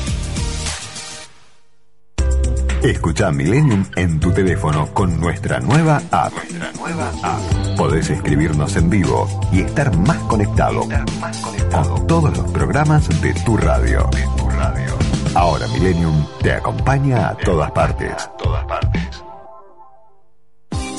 Escucha 2.82 3.30
Millennium 3.30 3.84
en 3.96 4.20
tu 4.20 4.32
teléfono 4.32 4.86
con 4.94 5.20
nuestra 5.20 5.60
nueva 5.60 6.02
app. 6.10 6.32
Nuestra 6.32 6.72
nueva 6.72 7.12
app. 7.22 7.76
Podés 7.76 8.08
escribirnos 8.08 8.74
en 8.76 8.88
vivo 8.88 9.28
y 9.52 9.60
estar 9.60 9.94
más 9.98 10.16
conectado, 10.20 10.82
estar 10.82 11.04
más 11.20 11.36
conectado. 11.38 11.94
con 11.94 12.06
todos 12.06 12.36
los 12.36 12.50
programas 12.52 13.06
de 13.20 13.34
tu 13.44 13.58
radio. 13.58 14.08
Radio. 14.60 14.92
Ahora 15.34 15.66
Millennium 15.68 16.26
te 16.42 16.52
acompaña 16.52 17.30
a 17.30 17.34
todas 17.34 17.70
partes. 17.70 18.12
A 18.12 18.36
todas 18.36 18.64
partes. 18.66 19.24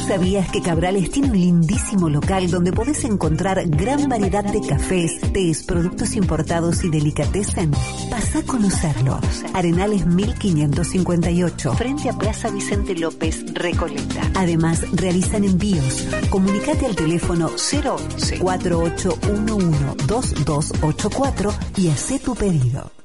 ¿Sabías 0.08 0.50
que 0.50 0.63
Cabrales 0.63 1.12
tiene 1.12 1.30
un 1.30 1.39
lindísimo 1.39 2.10
local 2.10 2.50
donde 2.50 2.74
podés 2.74 3.06
encontrar 3.06 3.62
gran 3.67 4.10
variedad 4.10 4.43
de 4.43 4.60
cafés, 4.62 5.21
tés, 5.32 5.63
productos 5.63 6.15
importados 6.15 6.84
y 6.84 6.89
delicatessen? 6.89 7.71
Pasa 8.10 8.39
a 8.39 8.43
conocerlo. 8.43 9.19
Arenales 9.54 10.08
1558, 10.08 11.74
frente 11.76 12.10
a 12.10 12.17
Plaza 12.17 12.50
Vicente 12.50 12.95
López, 12.95 13.45
Recoleta. 13.54 14.32
Además, 14.36 14.84
realizan 14.91 15.43
envíos. 15.43 16.08
Comunicate 16.32 16.88
al 16.88 16.95
teléfono 16.95 17.47
011 17.47 18.39
4811 18.39 20.08
2284 20.08 21.54
y 21.78 21.89
haz 21.89 22.12
tu 22.26 22.34
pedido. 22.34 23.01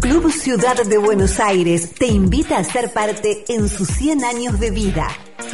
Club 0.00 0.30
Ciudad 0.30 0.84
de 0.84 0.98
Buenos 0.98 1.40
Aires 1.40 1.92
te 1.98 2.06
invita 2.06 2.58
a 2.58 2.64
ser 2.64 2.92
parte 2.92 3.44
en 3.48 3.68
sus 3.68 3.88
100 3.88 4.24
años 4.24 4.60
de 4.60 4.70
vida. 4.70 5.08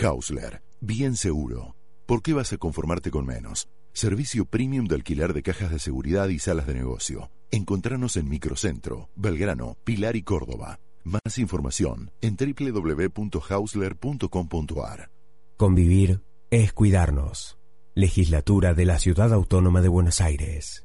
Hausler, 0.00 0.62
bien 0.80 1.16
seguro. 1.16 1.74
¿Por 2.06 2.22
qué 2.22 2.32
vas 2.32 2.52
a 2.52 2.58
conformarte 2.58 3.10
con 3.10 3.26
menos? 3.26 3.68
Servicio 3.92 4.44
premium 4.44 4.86
de 4.86 4.94
alquiler 4.94 5.32
de 5.32 5.42
cajas 5.42 5.70
de 5.70 5.78
seguridad 5.78 6.28
y 6.28 6.38
salas 6.38 6.66
de 6.66 6.74
negocio. 6.74 7.30
Encontranos 7.50 8.16
en 8.16 8.28
Microcentro, 8.28 9.08
Belgrano, 9.16 9.76
Pilar 9.84 10.16
y 10.16 10.22
Córdoba. 10.22 10.78
Más 11.08 11.38
información 11.38 12.10
en 12.20 12.36
www.hausler.com.ar. 12.36 15.10
Convivir 15.56 16.20
es 16.50 16.74
cuidarnos. 16.74 17.56
Legislatura 17.94 18.74
de 18.74 18.84
la 18.84 18.98
Ciudad 18.98 19.32
Autónoma 19.32 19.80
de 19.80 19.88
Buenos 19.88 20.20
Aires. 20.20 20.84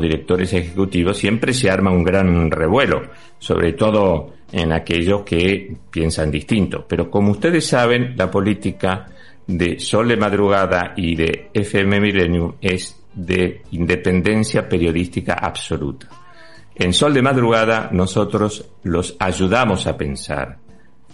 directores 0.00 0.52
ejecutivos, 0.54 1.18
siempre 1.18 1.52
se 1.52 1.70
arma 1.70 1.90
un 1.90 2.02
gran 2.02 2.50
revuelo, 2.50 3.02
sobre 3.38 3.74
todo 3.74 4.32
en 4.50 4.72
aquellos 4.72 5.22
que 5.22 5.76
piensan 5.90 6.30
distinto. 6.30 6.86
Pero 6.88 7.10
como 7.10 7.32
ustedes 7.32 7.66
saben, 7.66 8.14
la 8.16 8.30
política 8.30 9.06
de 9.46 9.78
Sol 9.78 10.08
de 10.08 10.16
Madrugada 10.16 10.94
y 10.96 11.14
de 11.14 11.50
FM 11.52 12.00
Millennium 12.00 12.54
es 12.62 13.02
de 13.14 13.62
independencia 13.72 14.66
periodística 14.66 15.34
absoluta. 15.34 16.08
En 16.74 16.94
Sol 16.94 17.12
de 17.12 17.22
Madrugada 17.22 17.90
nosotros 17.92 18.64
los 18.84 19.14
ayudamos 19.18 19.86
a 19.86 19.96
pensar, 19.96 20.58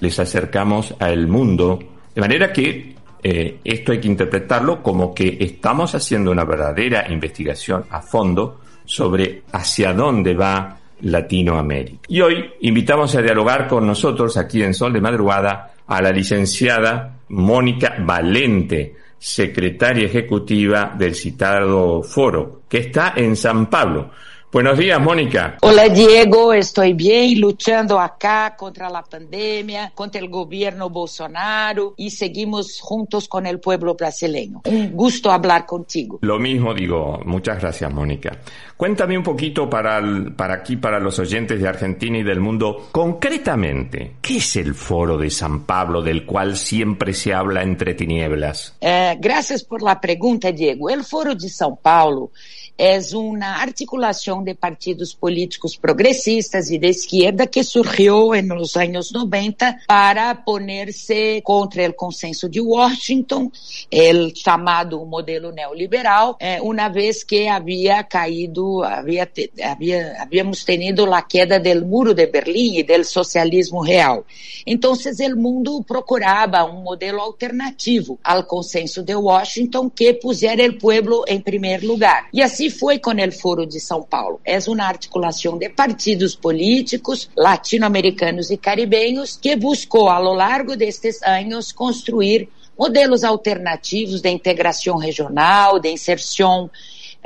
les 0.00 0.18
acercamos 0.20 0.94
al 1.00 1.26
mundo, 1.26 1.80
de 2.14 2.20
manera 2.20 2.52
que 2.52 2.94
eh, 3.22 3.58
esto 3.64 3.92
hay 3.92 4.00
que 4.00 4.08
interpretarlo 4.08 4.82
como 4.82 5.14
que 5.14 5.36
estamos 5.40 5.94
haciendo 5.94 6.30
una 6.30 6.44
verdadera 6.44 7.06
investigación 7.10 7.84
a 7.90 8.00
fondo 8.00 8.60
sobre 8.84 9.42
hacia 9.52 9.92
dónde 9.92 10.34
va 10.34 10.78
Latinoamérica. 11.02 12.00
Y 12.08 12.20
hoy 12.20 12.50
invitamos 12.60 13.14
a 13.14 13.22
dialogar 13.22 13.68
con 13.68 13.86
nosotros 13.86 14.36
aquí 14.36 14.62
en 14.62 14.74
Sol 14.74 14.92
de 14.92 15.00
Madrugada 15.00 15.72
a 15.86 16.02
la 16.02 16.10
licenciada 16.10 17.18
Mónica 17.28 17.96
Valente, 18.00 18.96
secretaria 19.18 20.06
ejecutiva 20.06 20.94
del 20.96 21.14
citado 21.14 22.02
foro, 22.02 22.62
que 22.68 22.78
está 22.78 23.14
en 23.16 23.36
San 23.36 23.68
Pablo. 23.68 24.10
Buenos 24.50 24.78
días, 24.78 24.98
Mónica. 24.98 25.58
Hola, 25.60 25.90
Diego. 25.90 26.54
Estoy 26.54 26.94
bien 26.94 27.38
luchando 27.38 28.00
acá 28.00 28.56
contra 28.56 28.88
la 28.88 29.02
pandemia, 29.02 29.92
contra 29.94 30.22
el 30.22 30.30
gobierno 30.30 30.88
Bolsonaro 30.88 31.92
y 31.98 32.08
seguimos 32.08 32.80
juntos 32.80 33.28
con 33.28 33.44
el 33.44 33.60
pueblo 33.60 33.94
brasileño. 33.94 34.62
Un 34.64 34.92
gusto 34.92 35.30
hablar 35.30 35.66
contigo. 35.66 36.20
Lo 36.22 36.38
mismo 36.38 36.72
digo. 36.72 37.20
Muchas 37.26 37.60
gracias, 37.60 37.92
Mónica. 37.92 38.38
Cuéntame 38.74 39.18
un 39.18 39.22
poquito 39.22 39.68
para, 39.68 40.00
para 40.34 40.54
aquí, 40.54 40.76
para 40.76 40.98
los 40.98 41.18
oyentes 41.18 41.60
de 41.60 41.68
Argentina 41.68 42.16
y 42.16 42.22
del 42.22 42.40
mundo, 42.40 42.88
concretamente, 42.90 44.14
¿qué 44.22 44.38
es 44.38 44.56
el 44.56 44.74
Foro 44.74 45.18
de 45.18 45.28
San 45.28 45.66
Pablo 45.66 46.00
del 46.00 46.24
cual 46.24 46.56
siempre 46.56 47.12
se 47.12 47.34
habla 47.34 47.62
entre 47.62 47.92
tinieblas? 47.92 48.76
Eh, 48.80 49.14
gracias 49.20 49.62
por 49.62 49.82
la 49.82 50.00
pregunta, 50.00 50.50
Diego. 50.52 50.88
El 50.88 51.04
Foro 51.04 51.34
de 51.34 51.48
São 51.48 51.76
Paulo 51.76 52.30
é 52.78 53.00
uma 53.14 53.60
articulação 53.60 54.42
de 54.42 54.54
partidos 54.54 55.12
políticos 55.12 55.76
progressistas 55.76 56.70
e 56.70 56.78
de 56.78 56.88
esquerda 56.88 57.44
que 57.44 57.64
surgiu 57.64 58.30
nos 58.42 58.76
anos 58.76 59.10
90 59.10 59.80
para 59.86 60.32
poner-se 60.36 61.40
contra 61.42 61.88
o 61.88 61.92
consenso 61.92 62.48
de 62.48 62.60
Washington, 62.60 63.50
o 63.50 64.36
chamado 64.36 65.04
modelo 65.04 65.50
neoliberal, 65.50 66.36
eh, 66.38 66.60
uma 66.62 66.88
vez 66.88 67.24
que 67.24 67.48
havia 67.48 68.04
caído, 68.04 68.82
havia, 68.84 69.28
havia, 69.64 70.16
havíamos 70.22 70.64
tenido 70.64 71.12
a 71.12 71.20
queda 71.22 71.58
do 71.58 71.84
muro 71.84 72.14
de 72.14 72.26
Berlim 72.26 72.78
e 72.78 72.82
do 72.84 73.04
socialismo 73.04 73.80
real. 73.80 74.24
Então, 74.66 74.92
o 74.92 75.36
mundo 75.36 75.82
procurava 75.82 76.64
um 76.64 76.82
modelo 76.82 77.20
alternativo 77.20 78.18
ao 78.22 78.44
consenso 78.44 79.02
de 79.02 79.14
Washington 79.14 79.90
que 79.90 80.14
pusiera 80.14 80.64
o 80.68 80.78
povo 80.78 81.24
em 81.26 81.40
primeiro 81.40 81.86
lugar. 81.86 82.28
E 82.32 82.42
assim 82.68 82.70
foi 82.70 82.98
com 82.98 83.10
o 83.10 83.32
Foro 83.32 83.66
de 83.66 83.80
São 83.80 84.02
Paulo. 84.02 84.40
É 84.44 84.58
uma 84.68 84.84
articulação 84.84 85.58
de 85.58 85.68
partidos 85.68 86.36
políticos 86.36 87.28
latino-americanos 87.36 88.50
e 88.50 88.56
caribenhos 88.56 89.36
que 89.36 89.56
buscou, 89.56 90.08
ao 90.08 90.22
longo 90.22 90.76
destes 90.76 91.22
anos, 91.22 91.72
construir 91.72 92.48
modelos 92.78 93.24
alternativos 93.24 94.20
de 94.20 94.30
integração 94.30 94.96
regional, 94.96 95.80
de 95.80 95.90
inserção 95.90 96.70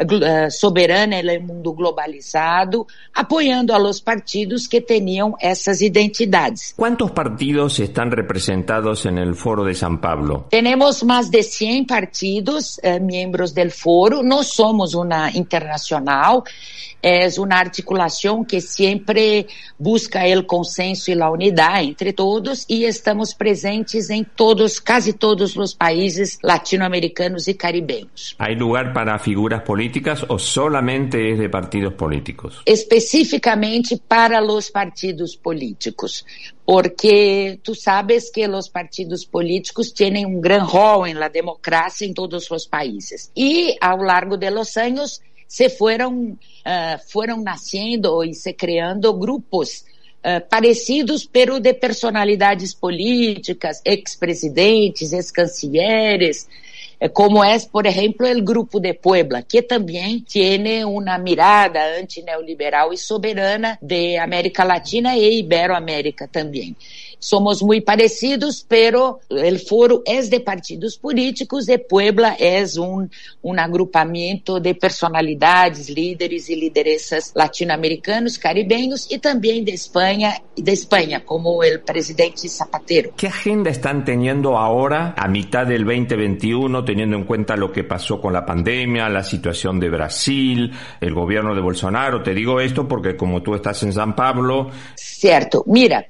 eh, 0.03 0.51
soberana 0.51 1.23
no 1.23 1.41
mundo 1.41 1.73
globalizado, 1.73 2.87
apoiando 3.15 3.75
a 3.75 3.79
los 3.79 4.01
partidos 4.01 4.67
que 4.67 4.81
tinham 4.81 5.35
essas 5.41 5.81
identidades. 5.81 6.75
Quantos 6.77 7.11
partidos 7.11 7.79
estão 7.79 8.09
representados 8.09 9.05
no 9.05 9.35
Foro 9.35 9.65
de 9.65 9.75
São 9.75 9.97
Paulo? 9.97 10.47
Temos 10.51 11.03
mais 11.03 11.29
de 11.29 11.43
100 11.43 11.85
partidos 11.85 12.79
eh, 12.83 12.99
membros 12.99 13.53
do 13.53 13.71
foro. 13.71 14.23
Nós 14.23 14.49
somos 14.49 14.95
uma 14.95 15.31
internacional 15.31 16.45
é 17.03 17.27
uma 17.39 17.57
articulação 17.57 18.45
que 18.45 18.61
sempre 18.61 19.47
busca 19.79 20.21
o 20.39 20.45
consenso 20.45 21.11
e 21.11 21.21
a 21.21 21.31
unidade 21.31 21.89
entre 21.89 22.13
todos 22.13 22.65
e 22.69 22.85
estamos 22.85 23.35
presentes 23.35 24.09
em 24.09 24.23
todos, 24.23 24.79
quase 24.79 25.13
todos 25.13 25.57
os 25.57 25.75
países 25.75 26.39
latino-americanos 26.43 27.49
e 27.49 27.55
caribenhos. 27.55 28.37
Há 28.39 28.49
lugar 28.51 28.93
para 28.93 29.19
figuras 29.19 29.63
políticas 29.63 30.25
ou 30.29 30.39
solamente 30.39 31.17
é 31.17 31.35
de 31.35 31.49
partidos 31.49 31.95
políticos? 31.95 32.63
Especificamente 32.65 34.01
para 34.09 34.41
os 34.43 34.71
partidos 34.71 35.35
políticos, 35.35 36.25
porque 36.65 37.59
tu 37.65 37.75
sabes 37.75 38.31
que 38.31 38.47
os 38.47 38.69
partidos 38.69 39.25
políticos 39.25 39.91
têm 39.91 40.25
um 40.25 40.41
grande 40.41 40.71
rol 40.71 41.07
em 41.07 41.15
la 41.15 41.29
democracia 41.29 42.07
em 42.07 42.15
todos 42.15 42.49
os 42.51 42.67
países. 42.67 43.33
E 43.37 43.77
ao 43.81 43.99
largo 43.99 44.37
de 44.37 44.51
los 44.51 44.77
anos 44.77 45.21
se 45.53 45.69
foram 45.69 46.39
uh, 46.65 46.99
fueron 47.09 47.45
naciendo 47.45 48.25
y 48.25 48.33
se 48.33 48.57
creando 48.57 49.19
grupos 49.19 49.85
uh, 50.25 50.41
parecidos, 50.49 51.29
pero 51.31 51.61
de 51.61 51.75
personalidades 51.75 52.75
políticas, 52.75 53.83
ex-presidentes, 53.85 55.13
ex-cancilleres, 55.13 56.49
eh, 56.99 57.11
como 57.11 57.45
é, 57.45 57.59
por 57.71 57.87
exemplo, 57.87 58.27
o 58.27 58.43
Grupo 58.43 58.81
de 58.81 58.95
Puebla, 58.95 59.43
que 59.43 59.61
também 59.61 60.21
tem 60.21 60.87
uma 60.87 61.19
mirada 61.19 61.99
antineoliberal 62.01 62.91
e 62.91 62.97
soberana 62.97 63.79
de 63.83 64.17
América 64.17 64.65
Latina 64.65 65.15
e 65.19 65.41
Iberoamérica 65.41 66.27
também. 66.29 66.75
Somos 67.23 67.63
muy 67.63 67.81
parecidos, 67.81 68.67
pero 68.69 69.21
el 69.31 69.61
foro 69.61 70.03
es 70.05 70.29
de 70.29 70.41
partidos 70.41 70.99
políticos 70.99 71.69
y 71.69 71.79
Puebla 71.79 72.37
es 72.39 72.77
un, 72.77 73.11
un 73.43 73.59
agrupamiento 73.59 74.59
de 74.59 74.75
personalidades, 74.75 75.89
líderes 75.89 76.51
y 76.51 76.57
lideresas 76.57 77.33
latinoamericanos, 77.35 78.39
caribeños 78.39 79.07
y 79.11 79.19
también 79.19 79.65
de 79.65 79.73
España, 79.73 80.35
de 80.57 80.73
España, 80.73 81.25
como 81.25 81.63
el 81.63 81.81
presidente 81.81 82.49
Zapatero. 82.49 83.13
¿Qué 83.17 83.29
agenda 83.29 83.71
están 83.71 84.05
teniendo 84.05 84.59
ahora, 84.59 85.15
a 85.17 85.29
mitad 85.29 85.65
del 85.65 85.85
2021, 85.85 86.85
teniendo 86.85 87.17
en 87.17 87.25
cuenta 87.25 87.57
lo 87.57 87.71
que 87.71 87.85
pasó 87.85 88.21
con 88.21 88.33
la 88.33 88.45
pandemia, 88.45 89.09
la 89.09 89.23
situación 89.23 89.79
de 89.79 89.91
Brasil, 89.91 90.73
el 91.01 91.15
gobierno 91.15 91.55
de 91.55 91.61
Bolsonaro? 91.61 92.21
Te 92.23 92.35
digo 92.35 92.61
esto 92.61 92.89
porque 92.89 93.17
como 93.17 93.43
tú 93.43 93.55
estás 93.55 93.81
en 93.85 93.93
San 93.93 94.17
Pablo. 94.17 94.71
Cierto, 94.97 95.63
mira. 95.67 96.05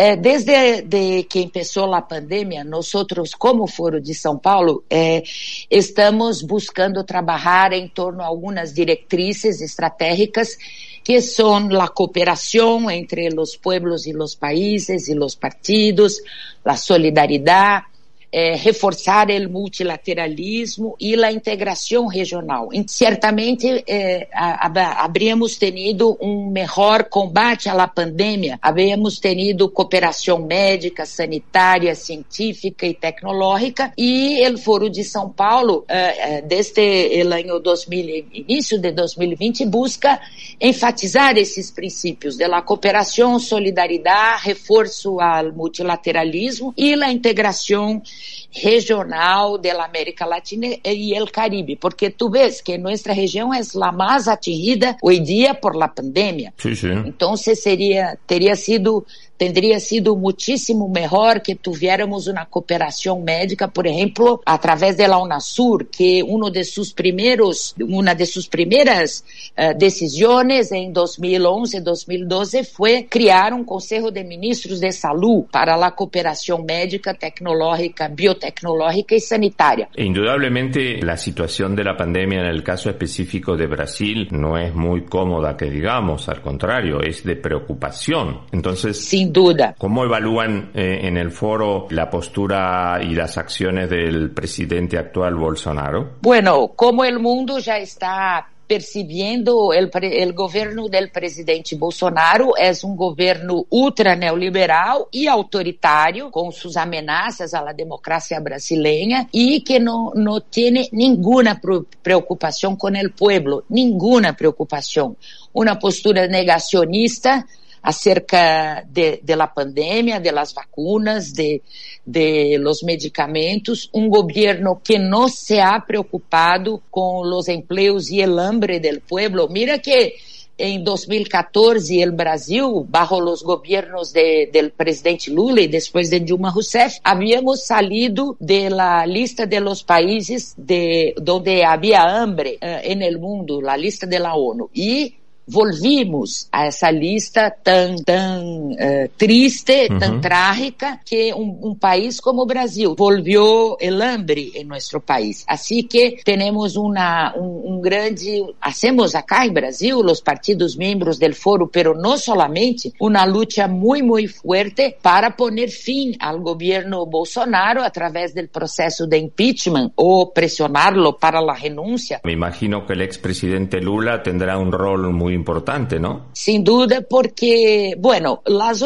É, 0.00 0.14
desde 0.14 0.82
de 0.82 1.24
que 1.24 1.50
começou 1.50 1.92
a 1.92 2.00
pandemia, 2.00 2.62
nós, 2.62 2.92
como 3.36 3.66
Foro 3.66 4.00
de 4.00 4.14
São 4.14 4.38
Paulo, 4.38 4.84
é, 4.88 5.24
estamos 5.68 6.40
buscando 6.40 7.02
trabalhar 7.02 7.72
em 7.72 7.88
torno 7.88 8.22
a 8.22 8.26
algumas 8.26 8.72
diretrizes 8.72 9.60
estratégicas 9.60 10.56
que 11.02 11.20
são 11.20 11.56
a 11.80 11.88
cooperação 11.88 12.88
entre 12.88 13.28
os 13.36 13.56
pueblos 13.56 14.06
e 14.06 14.16
os 14.16 14.36
países 14.36 15.08
e 15.08 15.18
os 15.18 15.34
partidos, 15.34 16.22
a 16.64 16.76
solidariedade, 16.76 17.86
eh, 18.30 18.56
reforçar 18.56 19.30
o 19.30 19.50
multilateralismo 19.50 20.94
e 21.00 21.14
a 21.24 21.32
integração 21.32 22.06
regional. 22.06 22.68
E, 22.72 22.84
certamente 22.86 23.82
eh, 23.86 24.28
habríamos 24.32 25.56
tenido 25.56 26.16
um 26.20 26.50
melhor 26.50 27.04
combate 27.04 27.68
à 27.70 27.88
pandemia, 27.88 28.58
havíamos 28.60 29.18
tenido 29.18 29.70
cooperação 29.70 30.40
médica, 30.40 31.06
sanitária, 31.06 31.94
científica 31.94 32.86
e 32.86 32.92
tecnológica 32.92 33.92
e 33.96 34.46
o 34.46 34.58
Foro 34.58 34.90
de 34.90 35.04
São 35.04 35.30
Paulo, 35.30 35.84
eh, 35.88 36.42
desde 36.42 37.24
o 37.24 37.32
ano 37.32 37.60
2000, 37.60 38.26
início 38.32 38.78
de 38.78 38.92
2020, 38.92 39.64
busca 39.64 40.20
enfatizar 40.60 41.38
esses 41.38 41.70
princípios 41.70 42.36
da 42.36 42.60
cooperação, 42.60 43.38
solidariedade, 43.38 44.42
reforço 44.44 45.18
ao 45.20 45.52
multilateralismo 45.52 46.74
e 46.76 46.92
a 46.94 47.10
integração 47.10 48.02
regional 48.50 49.58
da 49.58 49.84
América 49.84 50.24
Latina 50.24 50.66
e 50.84 51.14
el 51.14 51.30
Caribe, 51.30 51.76
porque 51.76 52.10
tu 52.10 52.30
ves 52.30 52.60
que 52.60 52.78
nossa 52.78 53.12
região 53.12 53.52
é 53.52 53.60
a 53.60 53.92
mais 53.92 54.26
atingida 54.26 54.96
hoje 55.02 55.20
dia 55.20 55.54
por 55.54 55.76
la 55.76 55.88
pandemia. 55.88 56.52
Sí, 56.56 56.74
sí. 56.74 56.88
Então 57.06 57.36
seria 57.36 58.18
teria 58.26 58.56
sido 58.56 59.04
tendría 59.38 59.80
sido 59.80 60.16
muchísimo 60.16 60.88
mejor 60.88 61.40
que 61.40 61.54
tuviéramos 61.54 62.26
una 62.26 62.44
cooperación 62.46 63.24
médica, 63.24 63.68
por 63.68 63.86
ejemplo, 63.86 64.42
a 64.44 64.60
través 64.60 64.96
de 64.96 65.08
la 65.08 65.18
UNASUR, 65.18 65.88
que 65.88 66.22
uno 66.22 66.50
de 66.50 66.64
sus 66.64 66.92
primeros, 66.92 67.74
una 67.80 68.14
de 68.14 68.26
sus 68.26 68.48
primeras 68.48 69.24
uh, 69.56 69.78
decisiones 69.78 70.72
en 70.72 70.92
2011, 70.92 71.80
2012 71.80 72.64
fue 72.64 73.06
crear 73.08 73.54
un 73.54 73.64
Consejo 73.64 74.10
de 74.10 74.24
Ministros 74.24 74.80
de 74.80 74.90
Salud 74.92 75.44
para 75.50 75.76
la 75.76 75.92
cooperación 75.92 76.66
médica, 76.66 77.14
tecnológica, 77.14 78.08
biotecnológica 78.08 79.14
y 79.14 79.20
sanitaria. 79.20 79.88
Indudablemente 79.96 81.00
la 81.00 81.16
situación 81.16 81.76
de 81.76 81.84
la 81.84 81.96
pandemia 81.96 82.40
en 82.40 82.46
el 82.46 82.64
caso 82.64 82.90
específico 82.90 83.56
de 83.56 83.66
Brasil 83.66 84.28
no 84.32 84.58
es 84.58 84.74
muy 84.74 85.04
cómoda, 85.04 85.56
que 85.56 85.70
digamos, 85.70 86.28
al 86.28 86.42
contrario, 86.42 87.00
es 87.00 87.22
de 87.22 87.36
preocupación. 87.36 88.40
Entonces, 88.50 89.04
Sin 89.04 89.27
duda. 89.28 89.74
¿Cómo 89.78 90.04
evalúan 90.04 90.70
eh, 90.74 91.00
en 91.02 91.16
el 91.16 91.30
foro 91.30 91.86
la 91.90 92.10
postura 92.10 93.00
y 93.02 93.14
las 93.14 93.38
acciones 93.38 93.90
del 93.90 94.30
presidente 94.30 94.98
actual 94.98 95.34
Bolsonaro? 95.34 96.16
Bueno, 96.20 96.68
como 96.74 97.04
el 97.04 97.18
mundo 97.18 97.58
ya 97.58 97.78
está 97.78 98.48
percebendo 98.68 99.72
el, 99.72 99.90
el 100.02 100.34
governo 100.34 100.88
del 100.88 101.10
presidente 101.10 101.74
Bolsonaro 101.74 102.52
é 102.56 102.70
um 102.84 102.94
governo 102.94 103.66
ultra 103.70 104.14
neoliberal 104.14 105.08
e 105.10 105.26
autoritário, 105.26 106.30
com 106.30 106.52
suas 106.52 106.76
ameaças 106.76 107.54
à 107.54 107.72
democracia 107.72 108.38
brasileira 108.38 109.26
e 109.32 109.60
que 109.62 109.78
não, 109.78 110.12
não 110.14 110.38
tem 110.38 110.86
nenhuma 110.92 111.58
preocupação 112.02 112.76
com 112.76 112.88
o 112.88 113.10
povo, 113.10 113.64
nenhuma 113.70 114.34
preocupação. 114.34 115.16
Uma 115.54 115.74
postura 115.74 116.28
negacionista 116.28 117.44
acerca 117.82 118.84
de, 118.88 119.20
de 119.22 119.36
la 119.36 119.52
pandemia, 119.52 120.20
de 120.20 120.32
las 120.32 120.54
vacunas, 120.54 121.32
de, 121.32 121.62
de 122.04 122.56
los 122.58 122.82
medicamentos, 122.82 123.88
um 123.92 124.08
governo 124.08 124.80
que 124.82 124.98
não 124.98 125.28
se 125.28 125.58
ha 125.58 125.80
preocupado 125.80 126.82
com 126.90 127.20
os 127.20 127.48
empleos 127.48 128.10
e 128.10 128.20
el 128.20 128.38
hambre 128.38 128.78
del 128.78 129.00
pueblo. 129.00 129.48
Mira 129.48 129.78
que 129.78 130.14
em 130.58 130.82
2014 130.82 132.04
o 132.04 132.12
Brasil, 132.12 132.86
bajo 132.88 133.16
os 133.16 133.42
governos 133.42 134.12
de, 134.12 134.46
del 134.46 134.72
presidente 134.72 135.30
Lula 135.30 135.60
e 135.60 135.68
depois 135.68 136.10
de 136.10 136.18
Dilma 136.18 136.50
Rousseff, 136.50 136.98
havíamos 137.04 137.64
salido 137.64 138.36
de 138.40 138.68
la 138.68 139.06
lista 139.06 139.46
de 139.46 139.60
los 139.60 139.84
países 139.84 140.54
de 140.58 141.14
donde 141.16 141.64
havia 141.64 142.02
hambre 142.02 142.58
uh, 142.60 142.82
en 142.82 143.02
el 143.02 143.18
mundo, 143.18 143.60
la 143.60 143.76
lista 143.76 144.04
de 144.06 144.18
la 144.18 144.34
ONU. 144.34 144.68
E 144.74 145.14
volvimos 145.48 146.48
a 146.52 146.66
essa 146.66 146.90
lista 146.90 147.50
tão, 147.50 147.96
tão 147.96 148.70
uh, 148.72 149.08
triste, 149.16 149.88
uhum. 149.90 149.98
tão 149.98 150.20
trágica, 150.20 151.00
que 151.04 151.32
um, 151.34 151.70
um, 151.70 151.74
país 151.74 152.20
como 152.20 152.42
o 152.42 152.46
Brasil 152.46 152.94
volvió 152.96 153.76
el 153.80 154.00
hambre 154.02 154.52
em 154.54 154.64
nosso 154.64 155.00
país. 155.00 155.44
Assim 155.48 155.82
que 155.82 156.22
temos 156.24 156.76
uma, 156.76 157.34
um, 157.36 157.74
um, 157.74 157.80
grande, 157.80 158.44
hacemos 158.60 159.14
acá 159.14 159.46
em 159.46 159.52
Brasil, 159.52 159.98
os 159.98 160.20
partidos 160.20 160.76
membros 160.76 161.18
do 161.18 161.34
foro, 161.34 161.68
pero 161.68 161.94
não 161.94 162.18
solamente, 162.18 162.92
uma 163.00 163.24
luta 163.24 163.66
muito, 163.66 164.04
muito 164.04 164.34
forte 164.34 164.96
para 165.02 165.30
poner 165.30 165.68
fim 165.68 166.14
ao 166.20 166.38
governo 166.40 167.06
Bolsonaro 167.06 167.82
através 167.82 168.34
do 168.34 168.46
processo 168.48 169.06
de 169.06 169.16
impeachment 169.18 169.92
ou 169.96 170.26
pressioná-lo 170.26 171.14
para 171.14 171.38
a 171.38 171.54
renúncia. 171.54 172.20
Me 172.24 172.32
imagino 172.32 172.84
que 172.84 172.92
o 172.92 173.00
ex-presidente 173.00 173.80
Lula 173.80 174.18
terá 174.18 174.58
um 174.58 174.70
rol 174.70 175.12
muito 175.12 175.37
importante, 175.38 175.98
¿no? 175.98 176.26
Sin 176.32 176.62
duda, 176.62 177.00
porque, 177.08 177.94
bueno, 177.98 178.42
las 178.46 178.82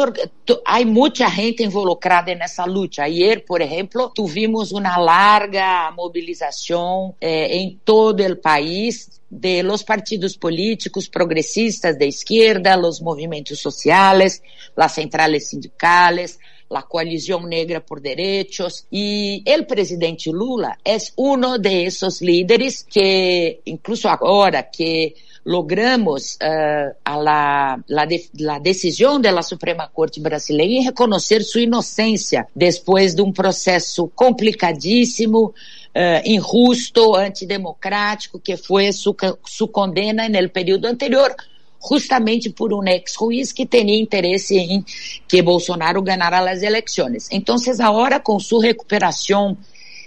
hay 0.65 0.85
mucha 0.85 1.29
gente 1.29 1.63
involucrada 1.63 2.31
en 2.31 2.41
esa 2.41 2.65
lucha. 2.65 3.03
Ayer, 3.03 3.43
por 3.45 3.61
ejemplo, 3.61 4.11
tuvimos 4.13 4.71
una 4.71 4.97
larga 4.99 5.91
movilización 5.91 7.15
eh, 7.19 7.47
en 7.51 7.79
todo 7.83 8.23
el 8.23 8.39
país 8.39 9.21
de 9.29 9.63
los 9.63 9.83
partidos 9.83 10.37
políticos 10.37 11.09
progresistas 11.09 11.97
de 11.97 12.07
izquierda, 12.07 12.77
los 12.77 13.01
movimientos 13.01 13.59
sociales, 13.59 14.43
las 14.75 14.93
centrales 14.93 15.49
sindicales, 15.49 16.39
la 16.69 16.83
coalición 16.83 17.47
negra 17.49 17.79
por 17.85 18.01
derechos 18.01 18.87
y 18.89 19.43
el 19.45 19.65
presidente 19.65 20.31
Lula 20.31 20.77
es 20.83 21.13
uno 21.15 21.57
de 21.57 21.85
esos 21.85 22.21
líderes 22.21 22.83
que 22.83 23.61
incluso 23.65 24.09
ahora 24.09 24.69
que 24.69 25.15
logramos 25.45 26.35
uh, 26.35 26.95
a 27.03 27.15
la, 27.17 27.79
la, 27.87 28.05
de, 28.05 28.29
la 28.39 28.59
decisão 28.59 29.19
da 29.19 29.41
Suprema 29.41 29.87
Corte 29.87 30.19
brasileira 30.19 30.73
em 30.73 30.83
reconhecer 30.83 31.43
sua 31.43 31.61
inocência 31.61 32.47
depois 32.55 33.13
de 33.13 33.21
um 33.21 33.31
processo 33.31 34.09
complicadíssimo, 34.15 35.47
uh, 35.47 35.53
injusto, 36.25 37.15
antidemocrático, 37.15 38.39
que 38.39 38.55
foi 38.55 38.91
sua, 38.93 39.15
sua 39.45 39.67
condena 39.67 40.29
no 40.29 40.49
período 40.49 40.85
anterior, 40.85 41.35
justamente 41.89 42.49
por 42.49 42.73
um 42.73 42.87
ex-juiz 42.87 43.51
que 43.51 43.65
tinha 43.65 43.99
interesse 43.99 44.57
em 44.57 44.85
que 45.27 45.41
Bolsonaro 45.41 46.01
ganara 46.01 46.49
as 46.49 46.61
eleições. 46.61 47.27
Então, 47.29 47.57
agora, 47.79 48.19
com 48.19 48.39
sua 48.39 48.63
recuperação 48.63 49.57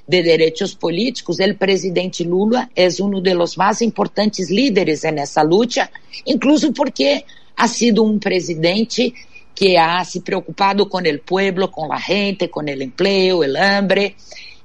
de 0.08 0.22
Direitos 0.22 0.74
Políticos, 0.74 1.38
o 1.40 1.54
presidente 1.54 2.22
Lula 2.22 2.68
é 2.76 2.88
um 3.00 3.20
dos 3.20 3.56
mais 3.56 3.80
importantes 3.80 4.50
líderes 4.50 5.02
nessa 5.02 5.42
luta, 5.42 5.90
incluso 6.24 6.72
porque 6.72 7.24
ha 7.56 7.66
sido 7.66 8.04
um 8.04 8.18
presidente 8.18 9.12
que 9.54 9.76
ha 9.76 10.04
se 10.04 10.20
preocupado 10.20 10.86
com 10.86 10.98
o 10.98 11.18
pueblo, 11.18 11.66
com 11.68 11.92
a 11.92 11.98
gente, 11.98 12.46
com 12.46 12.60
o 12.60 12.68
emprego, 12.68 13.40
o 13.40 13.56
hambre, 13.56 14.14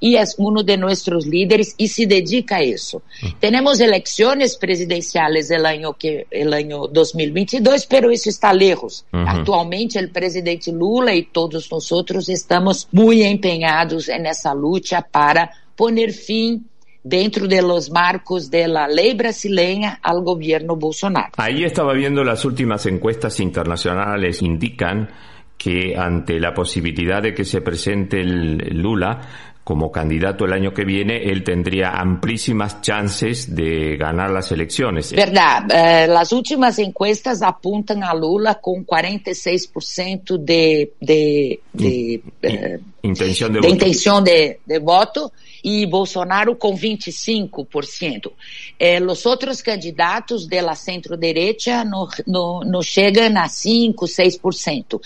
y 0.01 0.15
es 0.15 0.35
uno 0.37 0.63
de 0.63 0.77
nuestros 0.77 1.27
líderes 1.27 1.75
y 1.77 1.87
se 1.87 2.07
dedica 2.07 2.57
a 2.57 2.61
eso. 2.61 2.97
Uh 2.97 3.27
-huh. 3.27 3.35
Tenemos 3.39 3.79
elecciones 3.79 4.57
presidenciales 4.57 5.49
el 5.51 5.65
año, 5.65 5.93
que, 5.93 6.25
el 6.29 6.51
año 6.53 6.87
2022, 6.87 7.85
pero 7.85 8.09
eso 8.09 8.29
está 8.29 8.51
lejos. 8.51 9.05
Uh 9.13 9.17
-huh. 9.17 9.25
Actualmente 9.27 9.99
el 9.99 10.09
presidente 10.09 10.71
Lula 10.71 11.13
y 11.13 11.27
todos 11.27 11.71
nosotros 11.71 12.27
estamos 12.27 12.87
muy 12.91 13.21
empeñados 13.23 14.09
en 14.09 14.25
esa 14.25 14.53
lucha 14.55 15.01
para 15.09 15.51
poner 15.75 16.11
fin 16.11 16.67
dentro 17.03 17.47
de 17.47 17.61
los 17.61 17.91
marcos 17.91 18.49
de 18.49 18.67
la 18.67 18.87
ley 18.87 19.13
brasileña 19.13 19.99
al 20.01 20.21
gobierno 20.21 20.75
Bolsonaro. 20.75 21.31
Ahí 21.37 21.63
estaba 21.63 21.93
viendo 21.93 22.23
las 22.23 22.43
últimas 22.43 22.85
encuestas 22.85 23.39
internacionales 23.39 24.41
indican 24.41 25.09
que 25.57 25.95
ante 25.95 26.39
la 26.39 26.55
posibilidad 26.55 27.21
de 27.21 27.35
que 27.35 27.45
se 27.45 27.61
presente 27.61 28.19
el 28.19 28.81
Lula, 28.81 29.50
como 29.63 29.91
candidato 29.91 30.45
el 30.45 30.53
año 30.53 30.73
que 30.73 30.83
viene, 30.83 31.23
él 31.23 31.43
tendría 31.43 31.91
amplísimas 31.91 32.81
chances 32.81 33.55
de 33.55 33.95
ganar 33.95 34.31
las 34.31 34.51
elecciones. 34.51 35.11
Verdad, 35.11 35.63
eh, 35.71 36.07
las 36.07 36.31
últimas 36.31 36.79
encuestas 36.79 37.41
apuntan 37.41 38.03
a 38.03 38.13
Lula 38.13 38.55
con 38.55 38.85
46% 38.85 40.37
de, 40.37 40.93
de, 40.99 41.59
de, 41.73 42.21
eh, 42.41 42.79
intención 43.03 43.53
de, 43.53 43.59
de 43.59 43.67
voto. 43.67 43.73
intención 43.73 44.23
de, 44.23 44.59
de 44.65 44.79
voto 44.79 45.31
e 45.63 45.85
Bolsonaro 45.85 46.55
com 46.55 46.75
25%. 46.75 48.31
Eh, 48.79 49.01
os 49.01 49.25
outros 49.25 49.61
candidatos 49.61 50.47
da 50.47 50.73
centro-direita 50.73 51.83
não, 51.83 52.07
não, 52.25 52.61
não 52.61 52.81
chegam 52.81 53.25
a 53.37 53.47
5%, 53.47 53.93
6%. 53.93 54.99